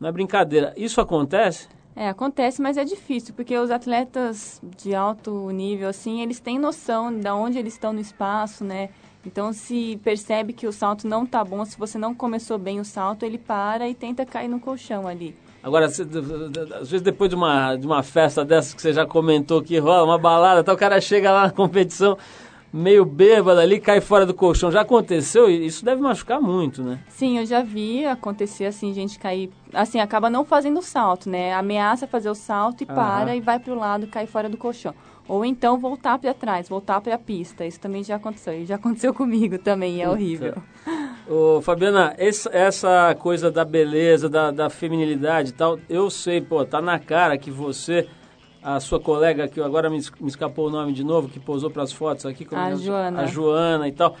não 0.00 0.08
é 0.08 0.12
brincadeira. 0.12 0.72
Isso 0.76 1.00
acontece? 1.00 1.68
É, 1.94 2.08
acontece, 2.08 2.62
mas 2.62 2.76
é 2.78 2.84
difícil, 2.84 3.34
porque 3.34 3.56
os 3.56 3.70
atletas 3.70 4.60
de 4.78 4.94
alto 4.94 5.50
nível, 5.50 5.88
assim, 5.88 6.22
eles 6.22 6.40
têm 6.40 6.58
noção 6.58 7.14
de 7.14 7.28
onde 7.28 7.58
eles 7.58 7.74
estão 7.74 7.92
no 7.92 8.00
espaço, 8.00 8.64
né? 8.64 8.88
Então, 9.24 9.52
se 9.52 10.00
percebe 10.02 10.52
que 10.52 10.66
o 10.66 10.72
salto 10.72 11.06
não 11.06 11.24
tá 11.24 11.44
bom, 11.44 11.64
se 11.64 11.78
você 11.78 11.96
não 11.98 12.14
começou 12.14 12.58
bem 12.58 12.80
o 12.80 12.84
salto, 12.84 13.24
ele 13.24 13.38
para 13.38 13.88
e 13.88 13.94
tenta 13.94 14.26
cair 14.26 14.48
no 14.48 14.58
colchão 14.58 15.06
ali. 15.06 15.36
Agora, 15.62 15.86
às 15.86 15.96
vezes 15.96 17.02
depois 17.02 17.30
de 17.30 17.36
uma, 17.36 17.76
de 17.76 17.86
uma 17.86 18.02
festa 18.02 18.44
dessas 18.44 18.74
que 18.74 18.82
você 18.82 18.92
já 18.92 19.06
comentou 19.06 19.62
que 19.62 19.78
rola, 19.78 20.02
uma 20.02 20.18
balada, 20.18 20.64
tal, 20.64 20.74
o 20.74 20.78
cara 20.78 21.00
chega 21.00 21.30
lá 21.30 21.42
na 21.44 21.50
competição 21.52 22.18
meio 22.72 23.04
bêbado 23.04 23.60
ali, 23.60 23.78
cai 23.78 24.00
fora 24.00 24.24
do 24.24 24.32
colchão. 24.32 24.70
Já 24.72 24.80
aconteceu 24.80 25.48
isso 25.50 25.84
deve 25.84 26.00
machucar 26.00 26.40
muito, 26.40 26.82
né? 26.82 26.98
Sim, 27.08 27.38
eu 27.38 27.44
já 27.46 27.62
vi 27.62 28.06
acontecer 28.06 28.64
assim, 28.64 28.94
gente 28.94 29.18
cair, 29.18 29.50
assim, 29.72 30.00
acaba 30.00 30.30
não 30.30 30.44
fazendo 30.44 30.78
o 30.78 30.82
salto, 30.82 31.28
né? 31.28 31.52
Ameaça 31.52 32.06
fazer 32.06 32.30
o 32.30 32.34
salto 32.34 32.82
e 32.82 32.86
Aham. 32.86 32.94
para 32.94 33.36
e 33.36 33.40
vai 33.40 33.58
pro 33.58 33.74
lado, 33.74 34.06
cai 34.06 34.26
fora 34.26 34.48
do 34.48 34.56
colchão. 34.56 34.94
Ou 35.28 35.44
então 35.44 35.78
voltar 35.78 36.18
para 36.18 36.34
trás, 36.34 36.68
voltar 36.68 37.00
para 37.00 37.14
a 37.14 37.18
pista. 37.18 37.64
Isso 37.66 37.78
também 37.78 38.02
já 38.02 38.16
aconteceu. 38.16 38.54
E 38.54 38.64
já 38.64 38.76
aconteceu 38.76 39.12
comigo 39.14 39.58
também, 39.58 40.00
é 40.02 40.04
Puta. 40.04 40.12
horrível. 40.14 40.54
Ô, 41.28 41.60
Fabiana, 41.62 42.14
essa 42.18 43.14
coisa 43.14 43.50
da 43.50 43.64
beleza, 43.64 44.28
da, 44.28 44.50
da 44.50 44.68
feminilidade 44.68 45.50
e 45.50 45.52
tal, 45.52 45.78
eu 45.88 46.10
sei, 46.10 46.40
pô, 46.40 46.64
tá 46.64 46.82
na 46.82 46.98
cara 46.98 47.38
que 47.38 47.50
você, 47.50 48.08
a 48.62 48.78
sua 48.78 49.00
colega, 49.00 49.48
que 49.48 49.60
agora 49.60 49.90
me, 49.90 49.98
me 50.20 50.28
escapou 50.28 50.68
o 50.68 50.70
nome 50.70 50.92
de 50.92 51.02
novo, 51.02 51.28
que 51.28 51.40
posou 51.40 51.70
para 51.70 51.82
as 51.82 51.92
fotos 51.92 52.24
aqui, 52.24 52.46
A 52.52 52.68
é 52.68 52.74
que 52.74 52.74
é? 52.74 52.76
Joana. 52.76 53.20
a 53.22 53.26
Joana 53.26 53.88
e 53.88 53.92
tal, 53.92 54.16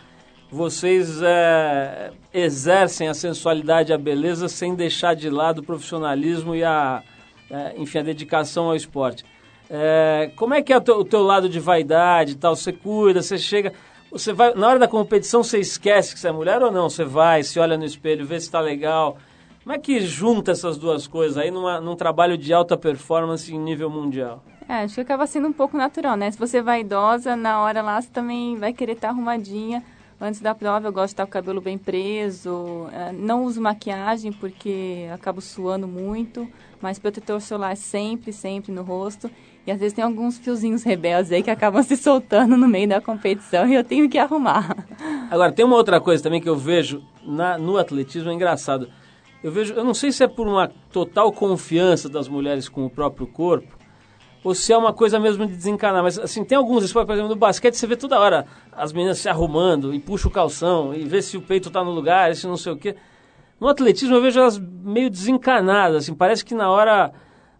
vocês 0.50 1.22
é, 1.22 2.10
exercem 2.34 3.08
a 3.08 3.14
sensualidade 3.14 3.92
e 3.92 3.94
a 3.94 3.98
beleza 3.98 4.48
sem 4.48 4.74
deixar 4.74 5.14
de 5.14 5.30
lado 5.30 5.60
o 5.60 5.62
profissionalismo 5.62 6.54
e 6.54 6.64
a, 6.64 7.02
é, 7.50 7.74
enfim, 7.76 7.98
a 7.98 8.02
dedicação 8.02 8.66
ao 8.66 8.76
esporte. 8.76 9.24
É, 9.70 10.30
como 10.36 10.52
é 10.52 10.60
que 10.60 10.72
é 10.72 10.76
o 10.76 10.80
teu, 10.80 10.98
o 10.98 11.04
teu 11.04 11.22
lado 11.22 11.48
de 11.48 11.60
vaidade 11.60 12.32
e 12.32 12.34
tal? 12.34 12.54
Você 12.56 12.72
cuida, 12.72 13.22
você 13.22 13.38
chega... 13.38 13.72
Você 14.10 14.30
vai, 14.34 14.52
na 14.52 14.68
hora 14.68 14.78
da 14.78 14.86
competição, 14.86 15.42
você 15.42 15.58
esquece 15.58 16.12
que 16.12 16.20
você 16.20 16.28
é 16.28 16.32
mulher 16.32 16.60
ou 16.62 16.70
não? 16.70 16.90
Você 16.90 17.02
vai, 17.02 17.42
se 17.42 17.58
olha 17.58 17.78
no 17.78 17.84
espelho, 17.86 18.26
vê 18.26 18.38
se 18.38 18.44
está 18.44 18.60
legal. 18.60 19.16
Como 19.62 19.74
é 19.74 19.78
que 19.78 20.00
junta 20.00 20.50
essas 20.50 20.76
duas 20.76 21.06
coisas 21.06 21.38
aí 21.38 21.50
numa, 21.50 21.80
num 21.80 21.94
trabalho 21.94 22.36
de 22.36 22.52
alta 22.52 22.76
performance 22.76 23.54
em 23.54 23.58
nível 23.58 23.88
mundial? 23.88 24.42
É, 24.68 24.82
acho 24.82 24.94
que 24.96 25.00
acaba 25.00 25.26
sendo 25.26 25.48
um 25.48 25.52
pouco 25.52 25.76
natural, 25.76 26.16
né? 26.16 26.30
Se 26.30 26.38
você 26.38 26.58
é 26.58 26.62
vaidosa, 26.62 27.36
na 27.36 27.60
hora 27.60 27.80
lá 27.82 28.00
você 28.00 28.08
também 28.08 28.56
vai 28.56 28.72
querer 28.72 28.92
estar 28.92 29.10
arrumadinha. 29.10 29.82
Antes 30.20 30.40
da 30.40 30.54
prova 30.54 30.86
eu 30.86 30.92
gosto 30.92 31.06
de 31.08 31.12
estar 31.14 31.24
com 31.24 31.30
o 31.30 31.32
cabelo 31.32 31.60
bem 31.60 31.76
preso. 31.78 32.88
é, 32.92 33.12
Não 33.12 33.44
uso 33.44 33.60
maquiagem 33.60 34.32
porque 34.32 35.08
acabo 35.12 35.40
suando 35.40 35.86
muito. 35.86 36.48
Mas 36.80 36.98
protetor 36.98 37.40
solar 37.40 37.76
sempre, 37.76 38.32
sempre 38.32 38.72
no 38.72 38.82
rosto. 38.82 39.30
E 39.64 39.70
às 39.70 39.78
vezes 39.78 39.92
tem 39.92 40.02
alguns 40.04 40.38
fiozinhos 40.38 40.82
rebeldes 40.82 41.30
aí 41.30 41.42
que 41.42 41.50
acabam 41.50 41.82
se 41.84 41.96
soltando 41.96 42.56
no 42.56 42.66
meio 42.66 42.88
da 42.88 43.00
competição 43.00 43.68
e 43.68 43.74
eu 43.74 43.84
tenho 43.84 44.08
que 44.08 44.18
arrumar. 44.18 44.76
Agora, 45.30 45.52
tem 45.52 45.64
uma 45.64 45.76
outra 45.76 46.00
coisa 46.00 46.20
também 46.22 46.40
que 46.40 46.48
eu 46.48 46.56
vejo 46.56 47.02
na- 47.24 47.58
no 47.58 47.76
atletismo, 47.76 48.30
é 48.30 48.34
engraçado. 48.34 48.88
Eu 49.42 49.50
vejo, 49.50 49.74
eu 49.74 49.82
não 49.82 49.94
sei 49.94 50.12
se 50.12 50.22
é 50.22 50.28
por 50.28 50.46
uma 50.46 50.70
total 50.92 51.32
confiança 51.32 52.08
das 52.08 52.28
mulheres 52.28 52.68
com 52.68 52.86
o 52.86 52.90
próprio 52.90 53.26
corpo, 53.26 53.76
ou 54.44 54.54
se 54.54 54.72
é 54.72 54.76
uma 54.76 54.92
coisa 54.92 55.18
mesmo 55.18 55.46
de 55.46 55.54
desencanar. 55.54 56.02
Mas, 56.02 56.18
assim, 56.18 56.44
tem 56.44 56.56
alguns 56.56 56.84
esportes, 56.84 57.06
por 57.06 57.12
exemplo, 57.14 57.30
no 57.30 57.36
basquete, 57.36 57.74
você 57.74 57.86
vê 57.86 57.96
toda 57.96 58.18
hora 58.18 58.46
as 58.70 58.92
meninas 58.92 59.18
se 59.18 59.28
arrumando 59.28 59.92
e 59.92 59.98
puxa 59.98 60.28
o 60.28 60.30
calção 60.30 60.94
e 60.94 61.04
vê 61.04 61.20
se 61.20 61.36
o 61.36 61.42
peito 61.42 61.70
tá 61.70 61.82
no 61.82 61.90
lugar, 61.90 62.34
se 62.34 62.46
não 62.46 62.56
sei 62.56 62.72
o 62.72 62.76
quê. 62.76 62.94
No 63.60 63.68
atletismo, 63.68 64.14
eu 64.14 64.22
vejo 64.22 64.40
elas 64.40 64.58
meio 64.58 65.10
desencanadas, 65.10 66.04
assim, 66.04 66.14
parece 66.14 66.44
que 66.44 66.54
na 66.54 66.70
hora 66.70 67.12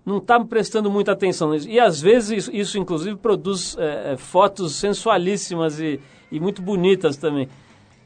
não 0.05 0.19
tá 0.19 0.39
prestando 0.41 0.91
muita 0.91 1.13
atenção 1.13 1.51
nisso. 1.51 1.69
E, 1.69 1.79
às 1.79 2.01
vezes, 2.01 2.31
isso, 2.31 2.57
isso, 2.57 2.79
inclusive, 2.79 3.17
produz 3.17 3.77
é, 3.79 4.17
fotos 4.17 4.75
sensualíssimas 4.75 5.81
e, 5.81 6.01
e 6.31 6.41
muito 6.41 6.61
bonitas 6.61 7.17
também. 7.17 7.49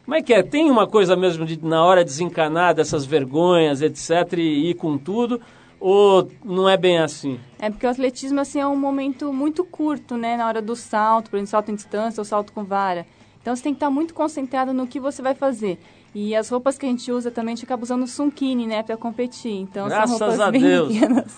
Como 0.06 0.14
é 0.14 0.22
que 0.22 0.32
é? 0.32 0.42
Tem 0.42 0.70
uma 0.70 0.86
coisa 0.86 1.14
mesmo 1.16 1.44
de, 1.44 1.62
na 1.62 1.84
hora, 1.84 2.02
desencanar 2.04 2.74
dessas 2.74 3.04
vergonhas, 3.04 3.82
etc., 3.82 4.34
e 4.38 4.70
ir 4.70 4.74
com 4.74 4.96
tudo? 4.96 5.40
Ou 5.80 6.30
não 6.44 6.68
é 6.68 6.76
bem 6.76 6.98
assim? 6.98 7.38
É 7.58 7.68
porque 7.68 7.84
o 7.86 7.90
atletismo 7.90 8.40
assim 8.40 8.60
é 8.60 8.66
um 8.66 8.76
momento 8.76 9.32
muito 9.32 9.64
curto, 9.64 10.16
né, 10.16 10.36
na 10.36 10.46
hora 10.46 10.62
do 10.62 10.74
salto, 10.76 11.28
por 11.28 11.36
exemplo, 11.36 11.50
salto 11.50 11.70
em 11.70 11.74
distância 11.74 12.20
ou 12.20 12.24
salto 12.24 12.52
com 12.52 12.64
vara. 12.64 13.04
Então 13.42 13.54
você 13.54 13.62
tem 13.64 13.72
que 13.74 13.76
estar 13.76 13.90
muito 13.90 14.14
concentrado 14.14 14.72
no 14.72 14.86
que 14.86 14.98
você 14.98 15.20
vai 15.20 15.34
fazer. 15.34 15.78
E 16.14 16.34
as 16.34 16.48
roupas 16.48 16.78
que 16.78 16.86
a 16.86 16.88
gente 16.88 17.12
usa 17.12 17.30
também, 17.30 17.52
a 17.52 17.56
gente 17.56 17.64
acaba 17.66 17.82
usando 17.82 18.06
sunquini, 18.06 18.66
né, 18.66 18.82
para 18.82 18.96
competir. 18.96 19.52
Então 19.52 19.86
Graças 19.88 20.16
são 20.16 20.28
roupas 20.28 20.40
a 20.40 20.50
bem 20.50 20.62
Deus. 20.62 20.92
pequenas. 20.92 21.36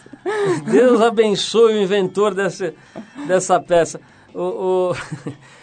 Deus 0.71 1.01
abençoe 1.01 1.75
o 1.75 1.83
inventor 1.83 2.35
desse, 2.35 2.73
dessa 3.27 3.59
peça. 3.59 3.99
O, 4.35 4.43
o- 4.93 4.95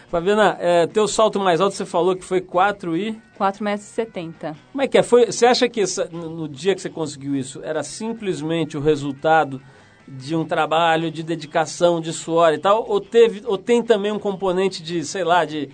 Fabiana, 0.10 0.56
é, 0.60 0.88
teu 0.88 1.08
salto 1.08 1.39
mais 1.39 1.60
alto 1.60 1.76
você 1.76 1.86
falou 1.86 2.16
que 2.16 2.24
foi 2.24 2.39
4 2.41 2.95
e... 2.95 3.20
4,70 3.39 3.62
metros. 3.62 4.58
Como 4.72 4.82
é 4.82 4.88
que 4.88 4.97
é? 4.97 5.03
Foi, 5.03 5.26
você 5.26 5.45
acha 5.45 5.68
que 5.68 5.82
essa- 5.82 6.08
no, 6.12 6.30
no 6.30 6.47
dia 6.47 6.74
que 6.76 6.82
você 6.82 6.89
conseguiu 6.89 7.36
isso, 7.36 7.60
era 7.64 7.84
simplesmente 7.84 8.78
o 8.78 8.80
resultado 8.82 9.62
de 10.08 10.36
um 10.36 10.45
trabalho, 10.45 11.10
de 11.10 11.24
dedicação, 11.24 11.99
de 11.99 12.14
suor 12.14 12.53
e 12.53 12.60
tal? 12.60 12.86
Ou, 12.88 13.01
teve, 13.01 13.41
ou 13.45 13.58
tem 13.58 13.82
também 13.82 14.12
um 14.12 14.20
componente 14.20 14.84
de, 14.84 15.03
sei 15.03 15.24
lá, 15.24 15.43
de, 15.43 15.70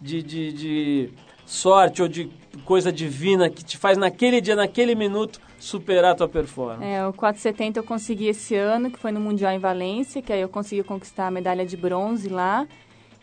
de, 0.00 0.22
de, 0.22 0.52
de 0.52 1.10
sorte 1.46 2.02
ou 2.02 2.08
de 2.08 2.28
coisa 2.64 2.90
divina 2.92 3.48
que 3.48 3.64
te 3.64 3.78
faz 3.78 3.96
naquele 3.96 4.40
dia, 4.40 4.56
naquele 4.56 4.94
minuto, 4.96 5.40
superar 5.58 6.12
a 6.12 6.14
tua 6.16 6.28
performance? 6.28 6.84
É, 6.84 7.06
o 7.06 7.12
4,70 7.12 7.76
eu 7.76 7.84
consegui 7.84 8.26
esse 8.26 8.56
ano, 8.56 8.90
que 8.90 8.98
foi 8.98 9.12
no 9.12 9.20
Mundial 9.20 9.52
em 9.52 9.58
Valência, 9.58 10.20
que 10.20 10.32
aí 10.32 10.40
eu 10.40 10.48
consegui 10.48 10.82
conquistar 10.82 11.28
a 11.28 11.30
medalha 11.30 11.64
de 11.64 11.76
bronze 11.76 12.28
lá. 12.28 12.66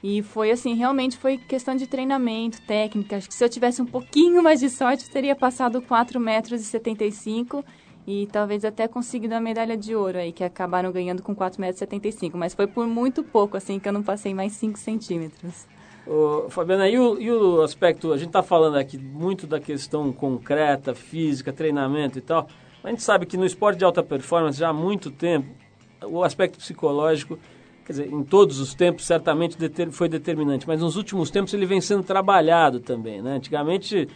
E 0.04 0.22
foi 0.22 0.51
assim, 0.51 0.74
realmente 0.74 1.18
foi 1.18 1.38
questão 1.38 1.78
de 1.78 1.88
treinamento, 1.88 2.62
técnica. 2.64 3.16
Acho 3.16 3.30
que 3.30 3.34
se 3.34 3.41
eu 3.41 3.47
tivesse 3.47 3.82
um 3.82 3.86
pouquinho 3.86 4.43
mais 4.43 4.60
de 4.60 4.70
sorte, 4.70 5.10
teria 5.10 5.34
passado 5.34 5.82
4 5.82 6.20
metros 6.20 6.60
e 6.60 6.66
75 6.66 7.64
e 8.06 8.28
talvez 8.30 8.66
até 8.66 8.86
conseguido 8.86 9.34
a 9.34 9.39
medalha 9.39 9.78
de 9.78 9.95
ouro 9.95 10.18
aí, 10.18 10.34
que 10.34 10.43
acabaram 10.43 10.91
ganhando 10.91 11.24
com 11.24 11.34
4 11.34 11.62
metros 11.62 11.78
e 11.78 11.80
75. 11.80 12.38
Mas 12.38 12.54
foi 12.54 12.68
por 12.68 12.86
muito 12.86 13.24
pouco, 13.24 13.56
assim, 13.56 13.80
que 13.80 13.88
eu 13.88 13.93
não 13.93 14.04
passei 14.04 14.34
mais 14.34 14.51
5 14.51 14.78
centímetros. 14.78 15.66
Ô, 16.06 16.49
Fabiana, 16.49 16.89
e 16.89 16.99
o, 16.99 17.18
e 17.18 17.32
o 17.32 17.62
aspecto, 17.62 18.12
a 18.12 18.18
gente 18.18 18.28
está 18.28 18.43
falando 18.43 18.76
aqui 18.76 18.97
muito 18.97 19.47
da 19.47 19.58
questão 19.58 20.12
concreta, 20.12 20.93
física, 20.93 21.54
treinamento 21.54 22.18
e 22.18 22.22
tal, 22.22 22.49
a 22.84 22.89
gente 22.89 23.01
sabe 23.01 23.26
que 23.26 23.38
no 23.38 23.45
esporte 23.45 23.78
de 23.78 23.86
alta 23.86 24.04
performance 24.04 24.60
já 24.60 24.68
há 24.68 24.74
muito 24.74 25.10
tempo, 25.10 25.47
o 26.04 26.22
aspecto 26.22 26.58
psicológico, 26.58 27.39
quer 27.86 27.93
dizer, 27.93 28.11
em 28.11 28.23
todos 28.23 28.59
os 28.59 28.73
tempos 28.73 29.05
certamente 29.05 29.57
foi 29.91 30.07
determinante, 30.07 30.67
mas 30.67 30.81
nos 30.81 30.95
últimos 30.95 31.29
tempos 31.29 31.53
ele 31.53 31.65
vem 31.65 31.81
sendo 31.81 32.03
trabalhado 32.03 32.79
também, 32.79 33.21
né? 33.21 33.36
Antigamente 33.36 34.07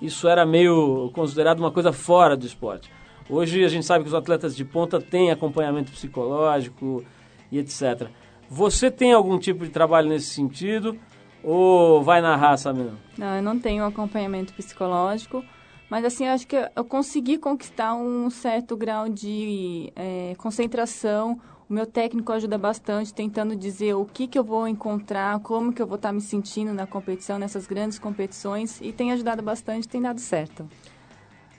isso 0.00 0.28
era 0.28 0.44
meio 0.44 1.10
considerado 1.14 1.60
uma 1.60 1.70
coisa 1.70 1.92
fora 1.92 2.36
do 2.36 2.46
esporte. 2.46 2.90
Hoje 3.28 3.64
a 3.64 3.68
gente 3.68 3.86
sabe 3.86 4.04
que 4.04 4.08
os 4.08 4.14
atletas 4.14 4.54
de 4.54 4.64
ponta 4.64 5.00
têm 5.00 5.30
acompanhamento 5.30 5.90
psicológico 5.90 7.02
e 7.50 7.58
etc. 7.58 8.08
Você 8.48 8.90
tem 8.90 9.12
algum 9.12 9.38
tipo 9.38 9.64
de 9.64 9.70
trabalho 9.70 10.08
nesse 10.08 10.26
sentido? 10.26 10.98
Ou 11.42 12.02
vai 12.02 12.20
na 12.20 12.36
raça 12.36 12.72
mesmo? 12.72 12.98
Não, 13.18 13.36
eu 13.36 13.42
não 13.42 13.58
tenho 13.58 13.84
acompanhamento 13.84 14.52
psicológico, 14.54 15.44
mas 15.90 16.04
assim, 16.04 16.26
eu 16.26 16.32
acho 16.32 16.46
que 16.46 16.56
eu 16.74 16.84
consegui 16.84 17.38
conquistar 17.38 17.94
um 17.94 18.30
certo 18.30 18.76
grau 18.76 19.08
de 19.08 19.92
é, 19.94 20.34
concentração. 20.38 21.40
O 21.68 21.72
meu 21.72 21.86
técnico 21.86 22.32
ajuda 22.32 22.58
bastante, 22.58 23.12
tentando 23.12 23.56
dizer 23.56 23.94
o 23.94 24.04
que, 24.04 24.26
que 24.26 24.38
eu 24.38 24.44
vou 24.44 24.68
encontrar, 24.68 25.40
como 25.40 25.72
que 25.72 25.80
eu 25.80 25.86
vou 25.86 25.96
estar 25.96 26.12
me 26.12 26.20
sentindo 26.20 26.72
na 26.72 26.86
competição, 26.86 27.38
nessas 27.38 27.66
grandes 27.66 27.98
competições, 27.98 28.80
e 28.80 28.92
tem 28.92 29.12
ajudado 29.12 29.42
bastante, 29.42 29.88
tem 29.88 30.02
dado 30.02 30.20
certo. 30.20 30.68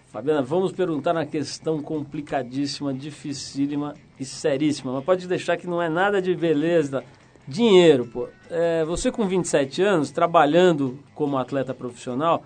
Fabiana, 0.08 0.41
vamos 0.41 0.72
perguntar 0.72 1.14
na 1.14 1.26
questão 1.26 1.82
complicadíssima, 1.82 2.93
dificílima 2.93 3.95
e 4.20 4.24
seríssima, 4.24 4.93
mas 4.93 5.03
pode 5.03 5.28
deixar 5.28 5.58
que 5.58 5.68
não 5.68 5.82
é 5.82 5.89
nada 5.89 6.22
de 6.22 6.34
beleza 6.36 7.03
Dinheiro, 7.47 8.08
pô. 8.08 8.28
É, 8.49 8.84
você 8.86 9.12
com 9.12 9.28
27 9.28 9.82
anos, 9.82 10.10
trabalhando 10.10 10.99
como 11.14 11.38
atleta 11.38 11.74
profissional, 11.76 12.43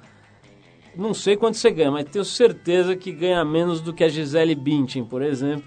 não 0.96 1.14
sei 1.14 1.38
quanto 1.38 1.56
você 1.56 1.72
ganha, 1.72 1.92
mas 1.92 2.06
tenho 2.10 2.26
certeza 2.26 2.96
que 2.98 3.12
ganha 3.12 3.46
menos 3.46 3.80
do 3.80 3.94
que 3.94 4.04
a 4.04 4.10
Gisele 4.10 4.56
Bündchen, 4.56 5.06
por 5.06 5.22
exemplo. 5.22 5.64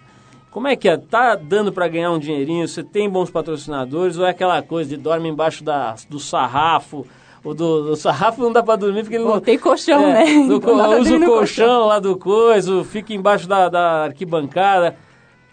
Como 0.53 0.68
é 0.68 0.76
que 0.76 0.88
é? 0.88 0.96
Tá 0.98 1.34
dando 1.34 1.72
para 1.72 1.88
ganhar 1.88 2.12
um 2.12 2.18
dinheirinho? 2.18 2.68
Você 2.68 2.82
tem 2.84 3.09
bons 3.09 3.30
patrocinadores 3.30 4.18
ou 4.18 4.26
é 4.26 4.30
aquela 4.30 4.61
coisa 4.62 4.90
de 4.90 4.96
dorme 4.98 5.28
embaixo 5.28 5.64
da, 5.64 5.94
do 6.11 6.20
sarrafo? 6.20 7.07
O 7.42 7.55
do, 7.55 7.82
do 7.88 7.96
sarrafo 7.96 8.40
não 8.40 8.53
dá 8.53 8.62
para 8.62 8.76
dormir 8.76 9.03
porque 9.03 9.16
ele 9.16 9.24
não... 9.24 9.40
tem 9.40 9.59
colchão, 9.59 10.00
É, 10.00 10.12
né? 10.24 10.46
do- 10.46 10.57
Então 10.57 10.76
pra 10.76 10.90
usa 11.00 11.16
o 11.16 11.18
no 11.18 11.26
colchão 11.26 11.86
lá 11.86 11.98
do 11.98 12.16
coiso, 12.16 12.84
fica 12.84 13.12
embaixo 13.14 13.48
da, 13.48 13.68
da 13.68 14.05
arquibancada. 14.05 14.94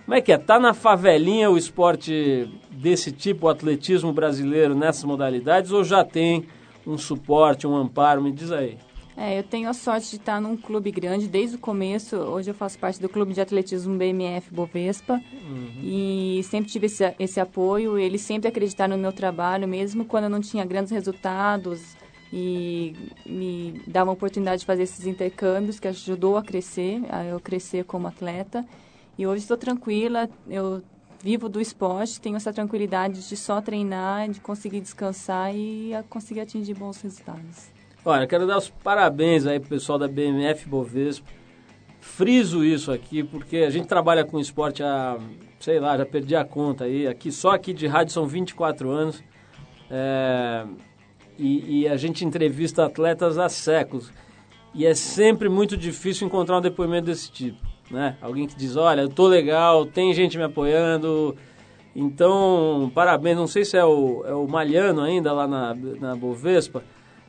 Como 0.06 0.16
é 0.16 0.22
que 0.22 0.32
é? 0.34 0.38
Tá 0.38 0.60
na 0.60 0.74
favelinha 0.74 1.50
o 1.50 1.58
esporte 1.58 2.48
desse 2.70 3.12
tipo, 3.12 3.48
o 3.48 3.50
atletismo 3.50 4.12
brasileiro 4.12 4.76
nessas 4.76 5.04
modalidades, 5.06 5.72
ou 5.72 5.84
já 5.84 6.04
tem 6.04 6.46
um 6.86 6.98
suporte, 6.98 7.66
um 7.66 7.76
amparo? 7.76 8.22
Me 8.22 8.32
diz 8.32 8.52
aí. 8.52 8.78
É, 9.22 9.38
eu 9.38 9.44
tenho 9.44 9.68
a 9.68 9.74
sorte 9.74 10.12
de 10.12 10.16
estar 10.16 10.40
num 10.40 10.56
clube 10.56 10.90
grande 10.92 11.28
desde 11.28 11.58
o 11.58 11.60
começo. 11.60 12.16
Hoje 12.16 12.52
eu 12.52 12.54
faço 12.54 12.80
parte 12.80 13.02
do 13.02 13.10
clube 13.10 13.34
de 13.34 13.42
atletismo 13.42 13.98
BMF 13.98 14.50
Bovespa 14.50 15.22
e 15.84 16.40
sempre 16.46 16.72
tive 16.72 16.86
esse, 16.86 17.14
esse 17.20 17.38
apoio. 17.38 18.00
Eles 18.00 18.22
sempre 18.22 18.48
acreditaram 18.48 18.96
no 18.96 19.02
meu 19.02 19.12
trabalho, 19.12 19.68
mesmo 19.68 20.06
quando 20.06 20.24
eu 20.24 20.30
não 20.30 20.40
tinha 20.40 20.64
grandes 20.64 20.94
resultados 20.94 21.98
e 22.32 22.96
me 23.26 23.82
davam 23.86 24.12
a 24.12 24.14
oportunidade 24.14 24.62
de 24.62 24.66
fazer 24.66 24.84
esses 24.84 25.06
intercâmbios 25.06 25.82
que 25.82 25.90
ajudou 25.90 26.38
a 26.38 26.42
crescer, 26.42 27.02
a 27.10 27.26
eu 27.26 27.42
crescer 27.42 27.84
como 27.84 28.08
atleta. 28.08 28.66
E 29.18 29.28
hoje 29.28 29.42
estou 29.42 29.58
tranquila, 29.58 30.30
eu 30.48 30.82
vivo 31.22 31.50
do 31.50 31.60
esporte, 31.60 32.22
tenho 32.22 32.38
essa 32.38 32.54
tranquilidade 32.54 33.28
de 33.28 33.36
só 33.36 33.60
treinar, 33.60 34.30
de 34.30 34.40
conseguir 34.40 34.80
descansar 34.80 35.54
e 35.54 35.92
conseguir 36.08 36.40
atingir 36.40 36.74
bons 36.74 37.02
resultados. 37.02 37.79
Olha, 38.06 38.26
quero 38.26 38.48
dar 38.48 38.58
os 38.58 38.70
parabéns 38.70 39.46
aí 39.46 39.60
pro 39.60 39.70
pessoal 39.70 40.00
da 40.00 40.08
BMF 40.08 40.68
Bovespa. 40.68 41.28
Friso 42.00 42.64
isso 42.64 42.92
aqui, 42.92 43.24
porque 43.24 43.58
a 43.58 43.70
gente 43.70 43.88
trabalha 43.88 44.24
com 44.24 44.40
esporte 44.40 44.82
há, 44.82 45.18
sei 45.60 45.82
lá, 45.82 45.98
já 45.98 46.06
perdi 46.06 46.34
a 46.34 46.46
conta 46.46 46.86
aí. 46.86 47.06
Aqui, 47.06 47.30
só 47.30 47.52
aqui 47.52 47.74
de 47.74 47.88
rádio 47.88 48.14
são 48.14 48.26
24 48.26 48.90
anos. 48.90 49.22
É, 49.92 50.66
e, 51.38 51.82
e 51.82 51.88
a 51.90 51.98
gente 51.98 52.24
entrevista 52.24 52.86
atletas 52.86 53.38
há 53.38 53.50
séculos. 53.50 54.14
E 54.74 54.86
é 54.86 54.94
sempre 54.94 55.50
muito 55.50 55.76
difícil 55.76 56.26
encontrar 56.26 56.60
um 56.60 56.62
depoimento 56.62 57.08
desse 57.08 57.30
tipo. 57.30 57.58
Né? 57.92 58.16
Alguém 58.22 58.48
que 58.48 58.56
diz, 58.56 58.78
olha, 58.78 59.02
eu 59.02 59.10
tô 59.10 59.28
legal, 59.28 59.86
tem 59.86 60.14
gente 60.14 60.38
me 60.38 60.44
apoiando. 60.44 61.36
Então, 61.94 62.90
parabéns. 62.96 63.36
Não 63.36 63.48
sei 63.48 63.66
se 63.66 63.76
é 63.76 63.84
o, 63.84 64.24
é 64.26 64.34
o 64.34 64.48
Malhano 64.48 65.02
ainda 65.02 65.34
lá 65.34 65.46
na, 65.46 65.76
na 65.76 66.16
Bovespa. 66.16 66.82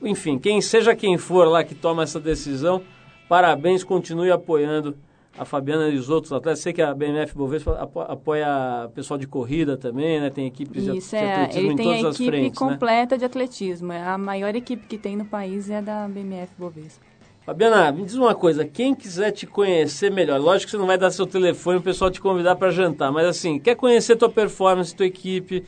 Enfim, 0.02 0.38
quem 0.38 0.60
seja 0.60 0.94
quem 0.94 1.16
for 1.18 1.46
lá 1.46 1.62
que 1.62 1.74
toma 1.74 2.02
essa 2.02 2.18
decisão, 2.20 2.82
parabéns, 3.28 3.84
continue 3.84 4.30
apoiando 4.30 4.96
a 5.38 5.44
Fabiana 5.44 5.88
e 5.88 5.96
os 5.96 6.10
outros 6.10 6.32
atletas. 6.32 6.60
Sei 6.60 6.72
que 6.72 6.82
a 6.82 6.92
BMF 6.94 7.34
Bovespa 7.36 7.72
apo- 7.80 8.00
apoia 8.00 8.48
o 8.86 8.90
pessoal 8.90 9.16
de 9.18 9.26
corrida 9.26 9.76
também, 9.76 10.20
né? 10.20 10.28
Tem 10.30 10.46
equipes 10.46 10.84
de, 10.84 10.96
Isso, 10.96 11.10
de 11.10 11.16
é, 11.16 11.32
atletismo 11.34 11.60
ele 11.62 11.72
em 11.72 11.76
tem 11.76 11.86
todas 11.86 12.04
a 12.04 12.08
as 12.08 12.14
equipe 12.16 12.30
frentes, 12.30 12.60
né? 12.60 12.68
completa 12.68 13.18
de 13.18 13.24
atletismo. 13.24 13.92
A 13.92 14.18
maior 14.18 14.54
equipe 14.54 14.86
que 14.86 14.98
tem 14.98 15.16
no 15.16 15.24
país 15.24 15.70
é 15.70 15.76
a 15.76 15.80
da 15.80 16.08
BMF 16.08 16.52
Bovespa. 16.58 17.04
Fabiana, 17.46 17.90
me 17.90 18.04
diz 18.04 18.14
uma 18.16 18.34
coisa, 18.34 18.64
quem 18.66 18.94
quiser 18.94 19.30
te 19.32 19.46
conhecer 19.46 20.10
melhor, 20.10 20.38
lógico 20.38 20.66
que 20.66 20.70
você 20.72 20.76
não 20.76 20.86
vai 20.86 20.98
dar 20.98 21.10
seu 21.10 21.26
telefone 21.26 21.78
o 21.78 21.82
pessoal 21.82 22.10
te 22.10 22.20
convidar 22.20 22.54
para 22.56 22.70
jantar, 22.70 23.10
mas 23.10 23.26
assim, 23.26 23.58
quer 23.58 23.74
conhecer 23.76 24.14
tua 24.16 24.28
performance, 24.28 24.94
tua 24.94 25.06
equipe, 25.06 25.64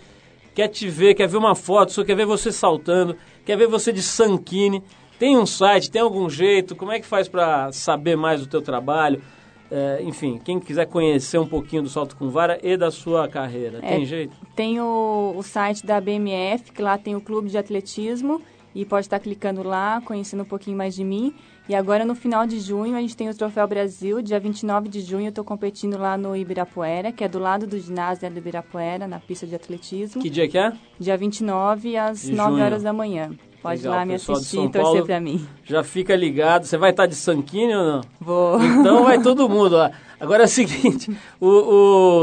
quer 0.55 0.69
te 0.69 0.89
ver, 0.89 1.15
quer 1.15 1.27
ver 1.27 1.37
uma 1.37 1.55
foto, 1.55 1.93
só 1.93 2.05
quer 2.05 2.15
ver 2.15 2.27
você 2.27 2.53
saltando, 2.53 3.17
quer 3.45 3.57
ver 3.57 3.67
você 3.67 3.93
de 3.93 4.03
sanquine, 4.03 4.83
tem 5.19 5.37
um 5.37 5.47
site, 5.47 5.91
tem 5.91 6.03
algum 6.03 6.29
jeito, 6.29 6.75
como 6.75 6.93
é 6.93 7.01
que 7.01 7.07
faz 7.07 7.29
para 7.29 7.71
saber 7.73 8.17
mais 8.17 8.41
do 8.41 8.47
teu 8.47 8.61
trabalho? 8.61 9.23
É, 9.71 10.03
enfim, 10.03 10.39
quem 10.45 10.61
quiser 10.61 10.87
conhecer 10.87 11.39
um 11.39 11.47
pouquinho 11.47 11.83
do 11.83 11.89
salto 11.89 12.15
com 12.17 12.29
vara 12.29 12.59
e 12.63 12.77
da 12.77 12.91
sua 12.91 13.27
carreira, 13.27 13.79
É, 13.83 13.97
tem 13.97 14.05
jeito? 14.05 14.37
Tem 14.55 14.79
o, 14.81 15.33
o 15.35 15.43
site 15.43 15.87
da 15.87 15.99
BMF, 15.99 16.73
que 16.73 16.83
lá 16.83 16.99
tem 16.99 17.17
o 17.17 17.21
clube 17.23 17.49
de 17.49 17.57
atletismo, 17.57 18.43
e 18.75 18.85
pode 18.85 19.07
estar 19.07 19.19
clicando 19.19 19.63
lá, 19.63 20.03
conhecendo 20.05 20.43
um 20.43 20.47
pouquinho 20.47 20.77
mais 20.77 20.95
de 20.95 21.05
mim. 21.05 21.35
E 21.69 21.75
agora, 21.75 22.05
no 22.05 22.15
final 22.15 22.45
de 22.47 22.59
junho, 22.59 22.97
a 22.97 23.01
gente 23.01 23.17
tem 23.17 23.29
o 23.29 23.35
Troféu 23.35 23.67
Brasil. 23.69 24.21
Dia 24.21 24.39
29 24.41 24.89
de 24.89 25.01
junho, 25.01 25.27
eu 25.27 25.29
estou 25.29 25.45
competindo 25.45 25.97
lá 25.97 26.17
no 26.19 26.37
Ibirapuera, 26.37 27.13
que 27.13 27.23
é 27.23 27.29
do 27.29 27.39
lado 27.39 27.67
do 27.67 27.79
ginásio 27.79 28.29
do 28.31 28.39
Ibirapuera, 28.39 29.07
na 29.07 29.21
pista 29.21 29.47
de 29.47 29.55
atletismo. 29.55 30.21
Que 30.21 30.29
dia 30.29 30.49
que 30.49 30.59
é? 30.59 30.73
Dia 30.99 31.17
29, 31.17 31.97
às 31.97 32.23
De 32.23 32.33
9 32.33 32.51
junho. 32.53 32.65
horas 32.65 32.83
da 32.83 32.93
manhã. 32.93 33.31
Pode 33.63 33.77
Legal, 33.81 33.95
ir 33.95 33.97
lá 33.97 34.05
me 34.05 34.15
assistir 34.15 34.57
e 34.59 34.69
torcer 34.69 34.83
Paulo. 34.83 35.07
para 35.07 35.21
mim. 35.21 35.47
Já 35.65 35.85
fica 35.85 36.17
ligado, 36.17 36.65
você 36.65 36.77
vai 36.77 36.91
estar 36.91 37.07
de 37.07 37.15
sanquine 37.15 37.73
ou 37.77 37.85
não? 37.85 38.01
Vou. 38.21 38.61
Então 38.61 39.05
vai 39.05 39.21
todo 39.23 39.49
mundo 39.49 39.77
lá. 39.77 39.93
Agora 40.19 40.43
é 40.43 40.47
o 40.47 40.49
seguinte, 40.49 41.17
o, 41.41 41.47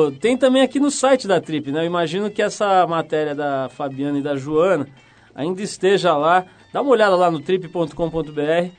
o- 0.08 0.12
tem 0.20 0.36
também 0.36 0.62
aqui 0.62 0.82
no 0.82 0.92
site 0.92 1.28
da 1.30 1.40
Trip, 1.40 1.72
né? 1.72 1.80
Eu 1.82 1.86
imagino 1.86 2.30
que 2.30 2.42
essa 2.42 2.86
matéria 2.86 3.34
da 3.34 3.70
Fabiana 3.70 4.20
e 4.20 4.22
da 4.22 4.36
Joana 4.36 4.86
ainda 5.34 5.62
esteja 5.62 6.16
lá. 6.18 6.46
Dá 6.74 6.82
uma 6.82 6.92
olhada 6.92 7.16
lá 7.16 7.32
no 7.32 7.40
trip.com.br, 7.40 8.70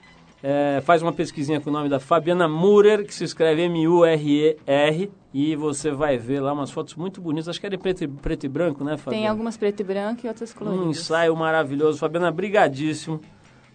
é, 0.43 0.81
faz 0.83 1.03
uma 1.03 1.13
pesquisinha 1.13 1.61
com 1.61 1.71
o 1.71 1.73
nome 1.73 1.89
da 1.89 2.01
Fabiana 2.01 2.49
Murer, 2.49 3.05
que 3.05 3.15
se 3.15 3.25
escreve 3.25 3.63
M-U-R-E-R, 3.63 5.11
e 5.33 5.55
você 5.55 5.91
vai 5.91 6.17
ver 6.17 6.41
lá 6.41 6.53
umas 6.53 6.71
fotos 6.71 6.95
muito 6.95 7.21
bonitas. 7.21 7.49
Acho 7.49 7.61
que 7.61 7.67
é 7.67 7.71
de 7.71 7.79
preto 7.79 8.05
e, 8.05 8.09
preto 8.09 8.47
e 8.47 8.49
branco, 8.49 8.83
né, 8.83 8.97
Fabiana? 8.97 9.23
Tem 9.23 9.29
algumas 9.29 9.57
preto 9.57 9.81
e 9.81 9.85
branco 9.85 10.21
e 10.25 10.29
outras 10.29 10.53
coloridas. 10.53 10.87
Um 10.87 10.91
ensaio 10.91 11.37
maravilhoso. 11.37 11.99
Fabiana, 11.99 12.31
brigadíssimo. 12.31 13.21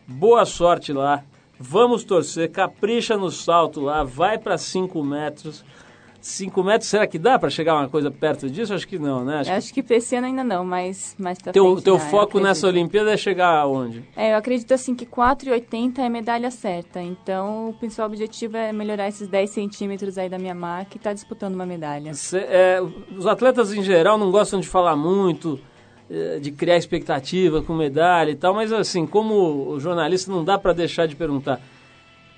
Boa 0.07 0.45
sorte 0.45 0.91
lá. 0.91 1.23
Vamos 1.59 2.03
torcer. 2.03 2.51
Capricha 2.51 3.15
no 3.15 3.31
salto 3.31 3.79
lá. 3.79 4.03
Vai 4.03 4.37
para 4.37 4.57
5 4.57 5.03
metros. 5.03 5.63
5 6.27 6.63
metros, 6.63 6.89
será 6.89 7.05
que 7.05 7.19
dá 7.19 7.37
para 7.37 7.51
chegar 7.51 7.75
uma 7.75 7.87
coisa 7.87 8.09
perto 8.09 8.49
disso? 8.49 8.73
Acho 8.73 8.87
que 8.87 8.97
não, 8.97 9.23
né? 9.23 9.41
Acho 9.41 9.51
acho 9.51 9.71
que 9.71 9.83
pra 9.83 9.97
esse 9.97 10.15
ano 10.15 10.25
ainda 10.25 10.43
não, 10.43 10.65
mas 10.65 11.15
mais 11.19 11.37
pra 11.37 11.51
que 11.53 11.59
teu, 11.59 11.65
frente 11.73 11.83
teu 11.83 11.93
eu 11.95 11.99
foco 11.99 12.39
nessa. 12.39 12.65
Olimpíada 12.67 13.13
é 13.13 13.17
chegar 13.17 13.55
aonde? 13.59 14.03
É, 14.15 14.33
eu 14.33 14.37
acredito 14.37 14.73
assim 14.73 14.95
que 14.95 15.05
4,80 15.05 15.99
é 15.99 16.09
medalha 16.09 16.49
certa. 16.49 16.99
Então, 16.99 17.69
o 17.69 17.73
principal 17.73 18.07
objetivo 18.07 18.57
é 18.57 18.73
melhorar 18.73 19.07
esses 19.07 19.27
10 19.27 19.51
centímetros 19.51 20.17
aí 20.17 20.27
da 20.27 20.39
minha 20.39 20.55
marca 20.55 20.95
e 20.95 20.97
estar 20.97 21.13
disputando 21.13 21.53
uma 21.53 21.65
medalha. 21.65 22.11
Cê- 22.15 22.39
é, 22.39 22.81
os 23.15 23.27
atletas 23.27 23.71
em 23.71 23.83
geral 23.83 24.17
não 24.17 24.31
gostam 24.31 24.59
de 24.59 24.67
falar 24.67 24.95
muito, 24.95 25.59
é, 26.09 26.39
de 26.39 26.51
criar 26.51 26.77
expectativa 26.77 27.61
com 27.61 27.75
medalha 27.75 28.31
e 28.31 28.35
tal, 28.35 28.51
mas 28.55 28.73
assim, 28.73 29.05
como 29.05 29.79
jornalista 29.79 30.31
não 30.31 30.43
dá 30.43 30.57
para 30.57 30.73
deixar 30.73 31.05
de 31.07 31.15
perguntar. 31.15 31.61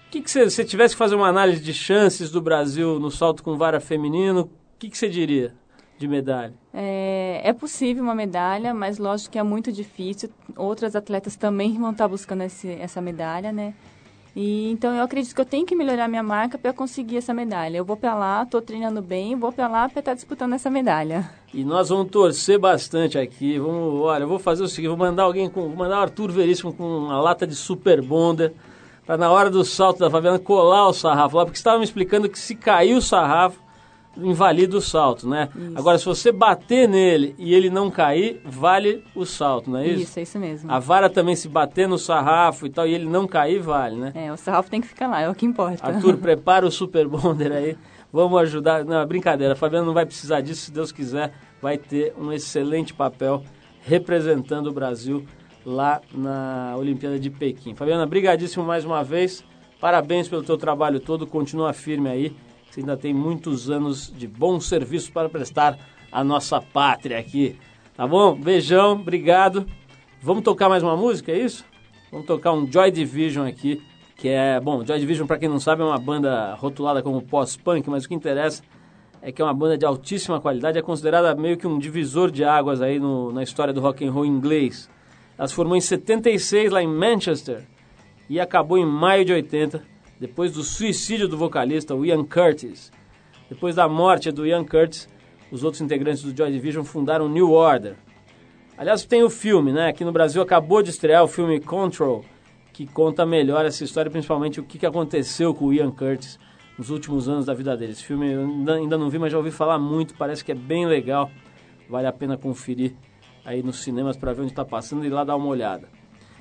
O 0.07 0.09
que, 0.09 0.21
que 0.21 0.31
você, 0.31 0.49
se 0.49 0.63
tivesse 0.63 0.95
que 0.95 0.99
fazer 0.99 1.15
uma 1.15 1.27
análise 1.27 1.61
de 1.61 1.73
chances 1.73 2.31
do 2.31 2.41
Brasil 2.41 2.97
no 2.99 3.11
salto 3.11 3.43
com 3.43 3.57
vara 3.57 3.79
feminino, 3.79 4.41
o 4.41 4.49
que, 4.79 4.89
que 4.89 4.97
você 4.97 5.09
diria? 5.09 5.53
de 5.97 6.07
medalha? 6.07 6.53
É, 6.73 7.41
é 7.43 7.53
possível 7.53 8.03
uma 8.03 8.15
medalha, 8.15 8.73
mas 8.73 8.97
lógico 8.97 9.31
que 9.31 9.39
é 9.39 9.43
muito 9.43 9.71
difícil. 9.71 10.29
Outras 10.55 10.95
atletas 10.95 11.35
também 11.35 11.77
vão 11.77 11.91
estar 11.91 12.07
buscando 12.07 12.43
esse, 12.43 12.69
essa 12.73 13.01
medalha, 13.01 13.51
né? 13.51 13.73
E, 14.35 14.69
então 14.69 14.93
eu 14.93 15.03
acredito 15.03 15.33
que 15.33 15.41
eu 15.41 15.45
tenho 15.45 15.65
que 15.65 15.75
melhorar 15.75 16.07
minha 16.07 16.21
marca 16.21 16.59
para 16.59 16.71
conseguir 16.71 17.17
essa 17.17 17.33
medalha. 17.33 17.77
Eu 17.77 17.83
vou 17.83 17.97
para 17.97 18.13
lá, 18.13 18.43
estou 18.43 18.61
treinando 18.61 19.01
bem, 19.01 19.35
vou 19.35 19.51
para 19.51 19.67
lá 19.67 19.89
para 19.89 19.99
estar 19.99 20.13
disputando 20.13 20.53
essa 20.53 20.69
medalha. 20.69 21.27
E 21.51 21.63
nós 21.63 21.89
vamos 21.89 22.11
torcer 22.11 22.59
bastante 22.59 23.17
aqui. 23.17 23.57
Vamos, 23.57 23.99
olha, 24.01 24.23
eu 24.23 24.27
vou 24.27 24.37
fazer 24.37 24.61
o 24.61 24.67
seguinte, 24.67 24.89
vou 24.89 24.97
mandar 24.97 25.23
alguém 25.23 25.49
com, 25.49 25.61
vou 25.61 25.75
mandar 25.75 25.97
o 25.97 26.01
Arthur 26.01 26.31
Veríssimo 26.31 26.71
com 26.71 26.83
uma 26.83 27.19
lata 27.19 27.47
de 27.47 27.55
Super 27.55 27.99
Bonder 27.99 28.53
para 29.07 29.17
na 29.17 29.31
hora 29.31 29.49
do 29.49 29.63
salto 29.63 29.99
da 29.99 30.09
Fabiana 30.09 30.37
colar 30.37 30.89
o 30.89 30.93
sarrafo 30.93 31.37
lá, 31.37 31.45
porque 31.45 31.57
estava 31.57 31.77
me 31.77 31.85
explicando 31.85 32.27
que 32.27 32.37
se 32.37 32.53
cair 32.53 32.93
o 32.93 33.01
sarrafo 33.01 33.65
invalida 34.17 34.75
o 34.75 34.81
salto, 34.81 35.29
né? 35.29 35.47
Isso. 35.55 35.77
Agora, 35.77 35.97
se 35.97 36.05
você 36.05 36.31
bater 36.31 36.89
nele 36.89 37.33
e 37.37 37.53
ele 37.53 37.69
não 37.69 37.89
cair, 37.89 38.41
vale 38.43 39.03
o 39.15 39.25
salto, 39.25 39.69
não 39.69 39.79
é 39.79 39.87
isso? 39.87 40.03
Isso, 40.03 40.19
é 40.19 40.21
isso 40.23 40.39
mesmo. 40.39 40.71
A 40.71 40.79
vara 40.79 41.09
também 41.09 41.35
se 41.35 41.47
bater 41.47 41.87
no 41.87 41.97
sarrafo 41.97 42.65
e 42.65 42.69
tal, 42.69 42.85
e 42.85 42.93
ele 42.93 43.05
não 43.05 43.25
cair, 43.27 43.59
vale, 43.59 43.95
né? 43.95 44.11
É, 44.13 44.33
o 44.33 44.35
sarrafo 44.35 44.69
tem 44.69 44.81
que 44.81 44.87
ficar 44.87 45.07
lá, 45.07 45.21
é 45.21 45.29
o 45.29 45.35
que 45.35 45.45
importa. 45.45 45.87
Arthur, 45.87 46.17
prepara 46.19 46.65
o 46.65 46.71
Super 46.71 47.07
Bonder 47.07 47.51
aí. 47.53 47.77
Vamos 48.11 48.41
ajudar. 48.41 48.83
Não, 48.83 48.99
é 48.99 49.05
brincadeira. 49.05 49.53
A 49.53 49.55
Fabiana 49.55 49.85
não 49.85 49.93
vai 49.93 50.05
precisar 50.05 50.41
disso, 50.41 50.65
se 50.65 50.71
Deus 50.71 50.91
quiser, 50.91 51.31
vai 51.61 51.77
ter 51.77 52.13
um 52.19 52.33
excelente 52.33 52.93
papel 52.93 53.43
representando 53.81 54.67
o 54.67 54.73
Brasil 54.73 55.25
lá 55.67 56.01
na 56.13 56.75
Olimpíada 56.77 57.19
de 57.19 57.29
Pequim. 57.29 57.75
Fabiana, 57.75 58.05
brigadíssimo 58.05 58.63
mais 58.63 58.85
uma 58.85 59.03
vez. 59.03 59.43
Parabéns 59.81 60.29
pelo 60.29 60.41
teu 60.41 60.57
trabalho 60.57 60.97
todo. 60.97 61.27
Continua 61.27 61.73
firme 61.73 62.09
aí. 62.09 62.35
Você 62.69 62.79
ainda 62.79 62.95
tem 62.95 63.13
muitos 63.13 63.69
anos 63.69 64.11
de 64.15 64.27
bom 64.27 64.61
serviço 64.61 65.11
para 65.11 65.27
prestar 65.27 65.77
à 66.09 66.23
nossa 66.23 66.61
pátria 66.61 67.19
aqui. 67.19 67.57
Tá 67.95 68.07
bom? 68.07 68.33
Beijão, 68.33 68.93
obrigado. 68.93 69.65
Vamos 70.21 70.43
tocar 70.43 70.69
mais 70.69 70.81
uma 70.81 70.95
música, 70.95 71.33
é 71.33 71.39
isso? 71.39 71.65
Vamos 72.11 72.25
tocar 72.25 72.53
um 72.53 72.71
Joy 72.71 72.89
Division 72.89 73.45
aqui, 73.45 73.81
que 74.15 74.29
é, 74.29 74.59
bom, 74.59 74.85
Joy 74.85 74.99
Division 74.99 75.27
para 75.27 75.37
quem 75.37 75.49
não 75.49 75.59
sabe 75.59 75.81
é 75.81 75.85
uma 75.85 75.97
banda 75.97 76.53
rotulada 76.55 77.03
como 77.03 77.21
pós-punk, 77.21 77.89
mas 77.89 78.05
o 78.05 78.07
que 78.07 78.15
interessa 78.15 78.63
é 79.21 79.31
que 79.31 79.41
é 79.41 79.45
uma 79.45 79.53
banda 79.53 79.77
de 79.77 79.85
altíssima 79.85 80.39
qualidade, 80.39 80.77
é 80.77 80.81
considerada 80.81 81.35
meio 81.35 81.57
que 81.57 81.67
um 81.67 81.77
divisor 81.77 82.31
de 82.31 82.43
águas 82.43 82.81
aí 82.81 82.99
no, 82.99 83.31
na 83.33 83.43
história 83.43 83.73
do 83.73 83.81
rock 83.81 84.05
and 84.05 84.11
roll 84.11 84.25
inglês. 84.25 84.89
Ela 85.37 85.47
se 85.47 85.53
formou 85.53 85.77
em 85.77 85.81
76 85.81 86.71
lá 86.71 86.81
em 86.81 86.87
Manchester 86.87 87.63
e 88.29 88.39
acabou 88.39 88.77
em 88.77 88.85
maio 88.85 89.23
de 89.23 89.33
80, 89.33 89.83
depois 90.19 90.51
do 90.51 90.63
suicídio 90.63 91.27
do 91.27 91.37
vocalista 91.37 91.93
Ian 91.93 92.23
Curtis. 92.23 92.91
Depois 93.49 93.75
da 93.75 93.87
morte 93.87 94.31
do 94.31 94.45
Ian 94.45 94.65
Curtis, 94.65 95.07
os 95.51 95.63
outros 95.63 95.81
integrantes 95.81 96.23
do 96.23 96.35
Joy 96.35 96.51
Division 96.51 96.83
fundaram 96.83 97.29
New 97.29 97.51
Order. 97.51 97.95
Aliás, 98.77 99.05
tem 99.05 99.23
o 99.23 99.29
filme, 99.29 99.71
né? 99.71 99.87
Aqui 99.87 100.03
no 100.03 100.11
Brasil 100.11 100.41
acabou 100.41 100.81
de 100.81 100.89
estrear 100.89 101.23
o 101.23 101.27
filme 101.27 101.59
Control, 101.59 102.25
que 102.73 102.85
conta 102.85 103.25
melhor 103.25 103.65
essa 103.65 103.83
história, 103.83 104.11
principalmente 104.11 104.59
o 104.59 104.63
que 104.63 104.85
aconteceu 104.85 105.53
com 105.53 105.65
o 105.65 105.73
Ian 105.73 105.91
Curtis 105.91 106.39
nos 106.77 106.89
últimos 106.89 107.29
anos 107.29 107.45
da 107.45 107.53
vida 107.53 107.75
dele. 107.77 107.93
Esse 107.93 108.03
filme 108.03 108.31
eu 108.31 108.73
ainda 108.73 108.97
não 108.97 109.09
vi, 109.09 109.17
mas 109.17 109.31
já 109.31 109.37
ouvi 109.37 109.51
falar 109.51 109.79
muito, 109.79 110.13
parece 110.15 110.43
que 110.43 110.51
é 110.51 110.55
bem 110.55 110.85
legal. 110.85 111.31
Vale 111.89 112.07
a 112.07 112.11
pena 112.11 112.37
conferir 112.37 112.93
aí 113.47 113.63
nos 113.63 113.81
cinemas 113.81 114.17
para 114.17 114.33
ver 114.33 114.41
onde 114.41 114.51
está 114.51 114.65
passando 114.65 115.05
e 115.05 115.09
lá 115.09 115.23
dar 115.23 115.37
uma 115.37 115.47
olhada. 115.47 115.87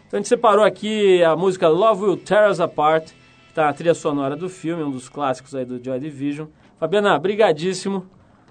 Então 0.07 0.19
a 0.19 0.21
gente 0.21 0.29
separou 0.29 0.65
aqui 0.65 1.23
a 1.23 1.37
música 1.37 1.69
Love 1.69 2.03
Will 2.03 2.17
Tear 2.17 2.51
Us 2.51 2.59
Apart, 2.59 3.05
que 3.05 3.51
está 3.51 3.67
na 3.67 3.73
trilha 3.73 3.95
sonora 3.95 4.35
do 4.35 4.49
filme, 4.49 4.83
um 4.83 4.91
dos 4.91 5.09
clássicos 5.09 5.55
aí 5.55 5.65
do 5.65 5.83
Joy 5.83 6.01
Division. 6.01 6.49
Fabiana, 6.81 7.17
brigadíssimo. 7.17 8.07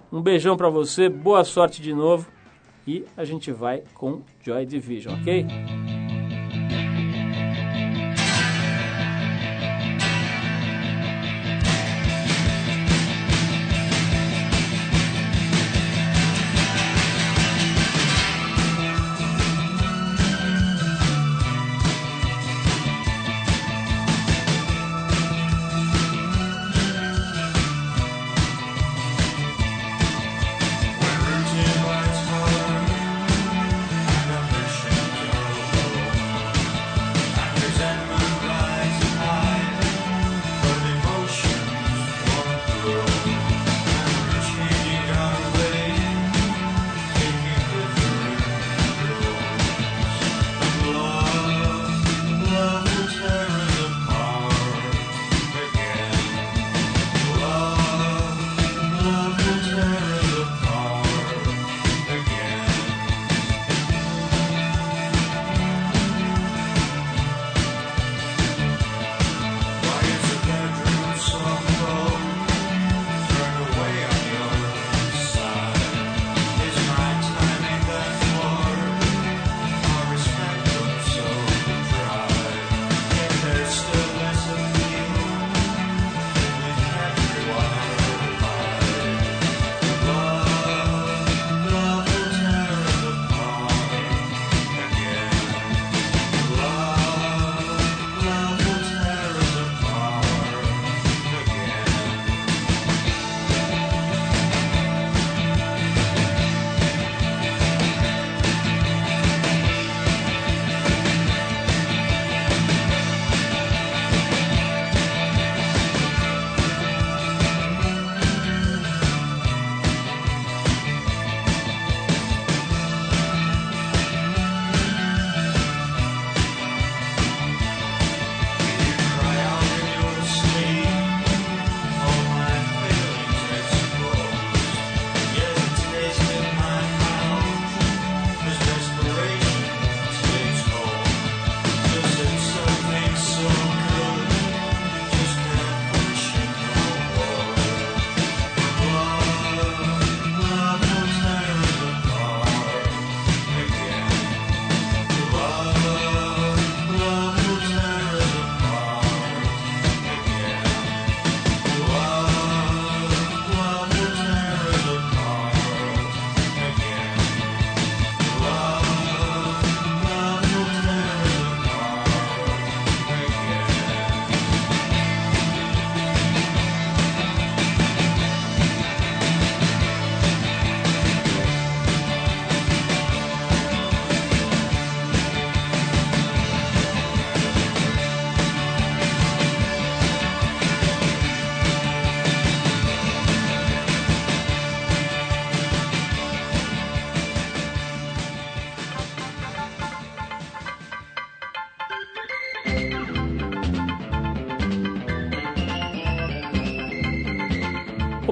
Um 0.09 0.21
beijão 0.21 0.55
para 0.55 0.69
você, 0.69 1.09
boa 1.09 1.43
sorte 1.43 1.81
de 1.81 1.93
novo. 1.93 2.31
E 2.87 3.03
a 3.17 3.25
gente 3.25 3.51
vai 3.51 3.83
com 3.93 4.21
Joy 4.41 4.65
Division, 4.65 5.19
ok? 5.19 5.45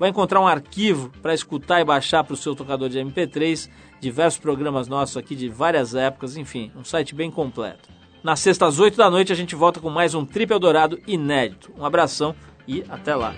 Vai 0.00 0.08
encontrar 0.08 0.40
um 0.40 0.46
arquivo 0.48 1.12
para 1.20 1.34
escutar 1.34 1.78
e 1.78 1.84
baixar 1.84 2.24
para 2.24 2.32
o 2.32 2.36
seu 2.36 2.56
tocador 2.56 2.88
de 2.88 2.98
MP3, 2.98 3.68
diversos 4.00 4.40
programas 4.40 4.88
nossos 4.88 5.18
aqui 5.18 5.36
de 5.36 5.46
várias 5.46 5.94
épocas, 5.94 6.38
enfim, 6.38 6.72
um 6.74 6.82
site 6.82 7.14
bem 7.14 7.30
completo. 7.30 7.90
Na 8.22 8.34
sexta 8.34 8.64
às 8.66 8.78
8 8.78 8.96
da 8.96 9.10
noite 9.10 9.30
a 9.30 9.36
gente 9.36 9.54
volta 9.54 9.78
com 9.78 9.90
mais 9.90 10.14
um 10.14 10.24
Trip 10.24 10.50
Eldorado 10.50 10.98
inédito. 11.06 11.70
Um 11.76 11.84
abração 11.84 12.34
e 12.66 12.82
até 12.88 13.14
lá. 13.14 13.34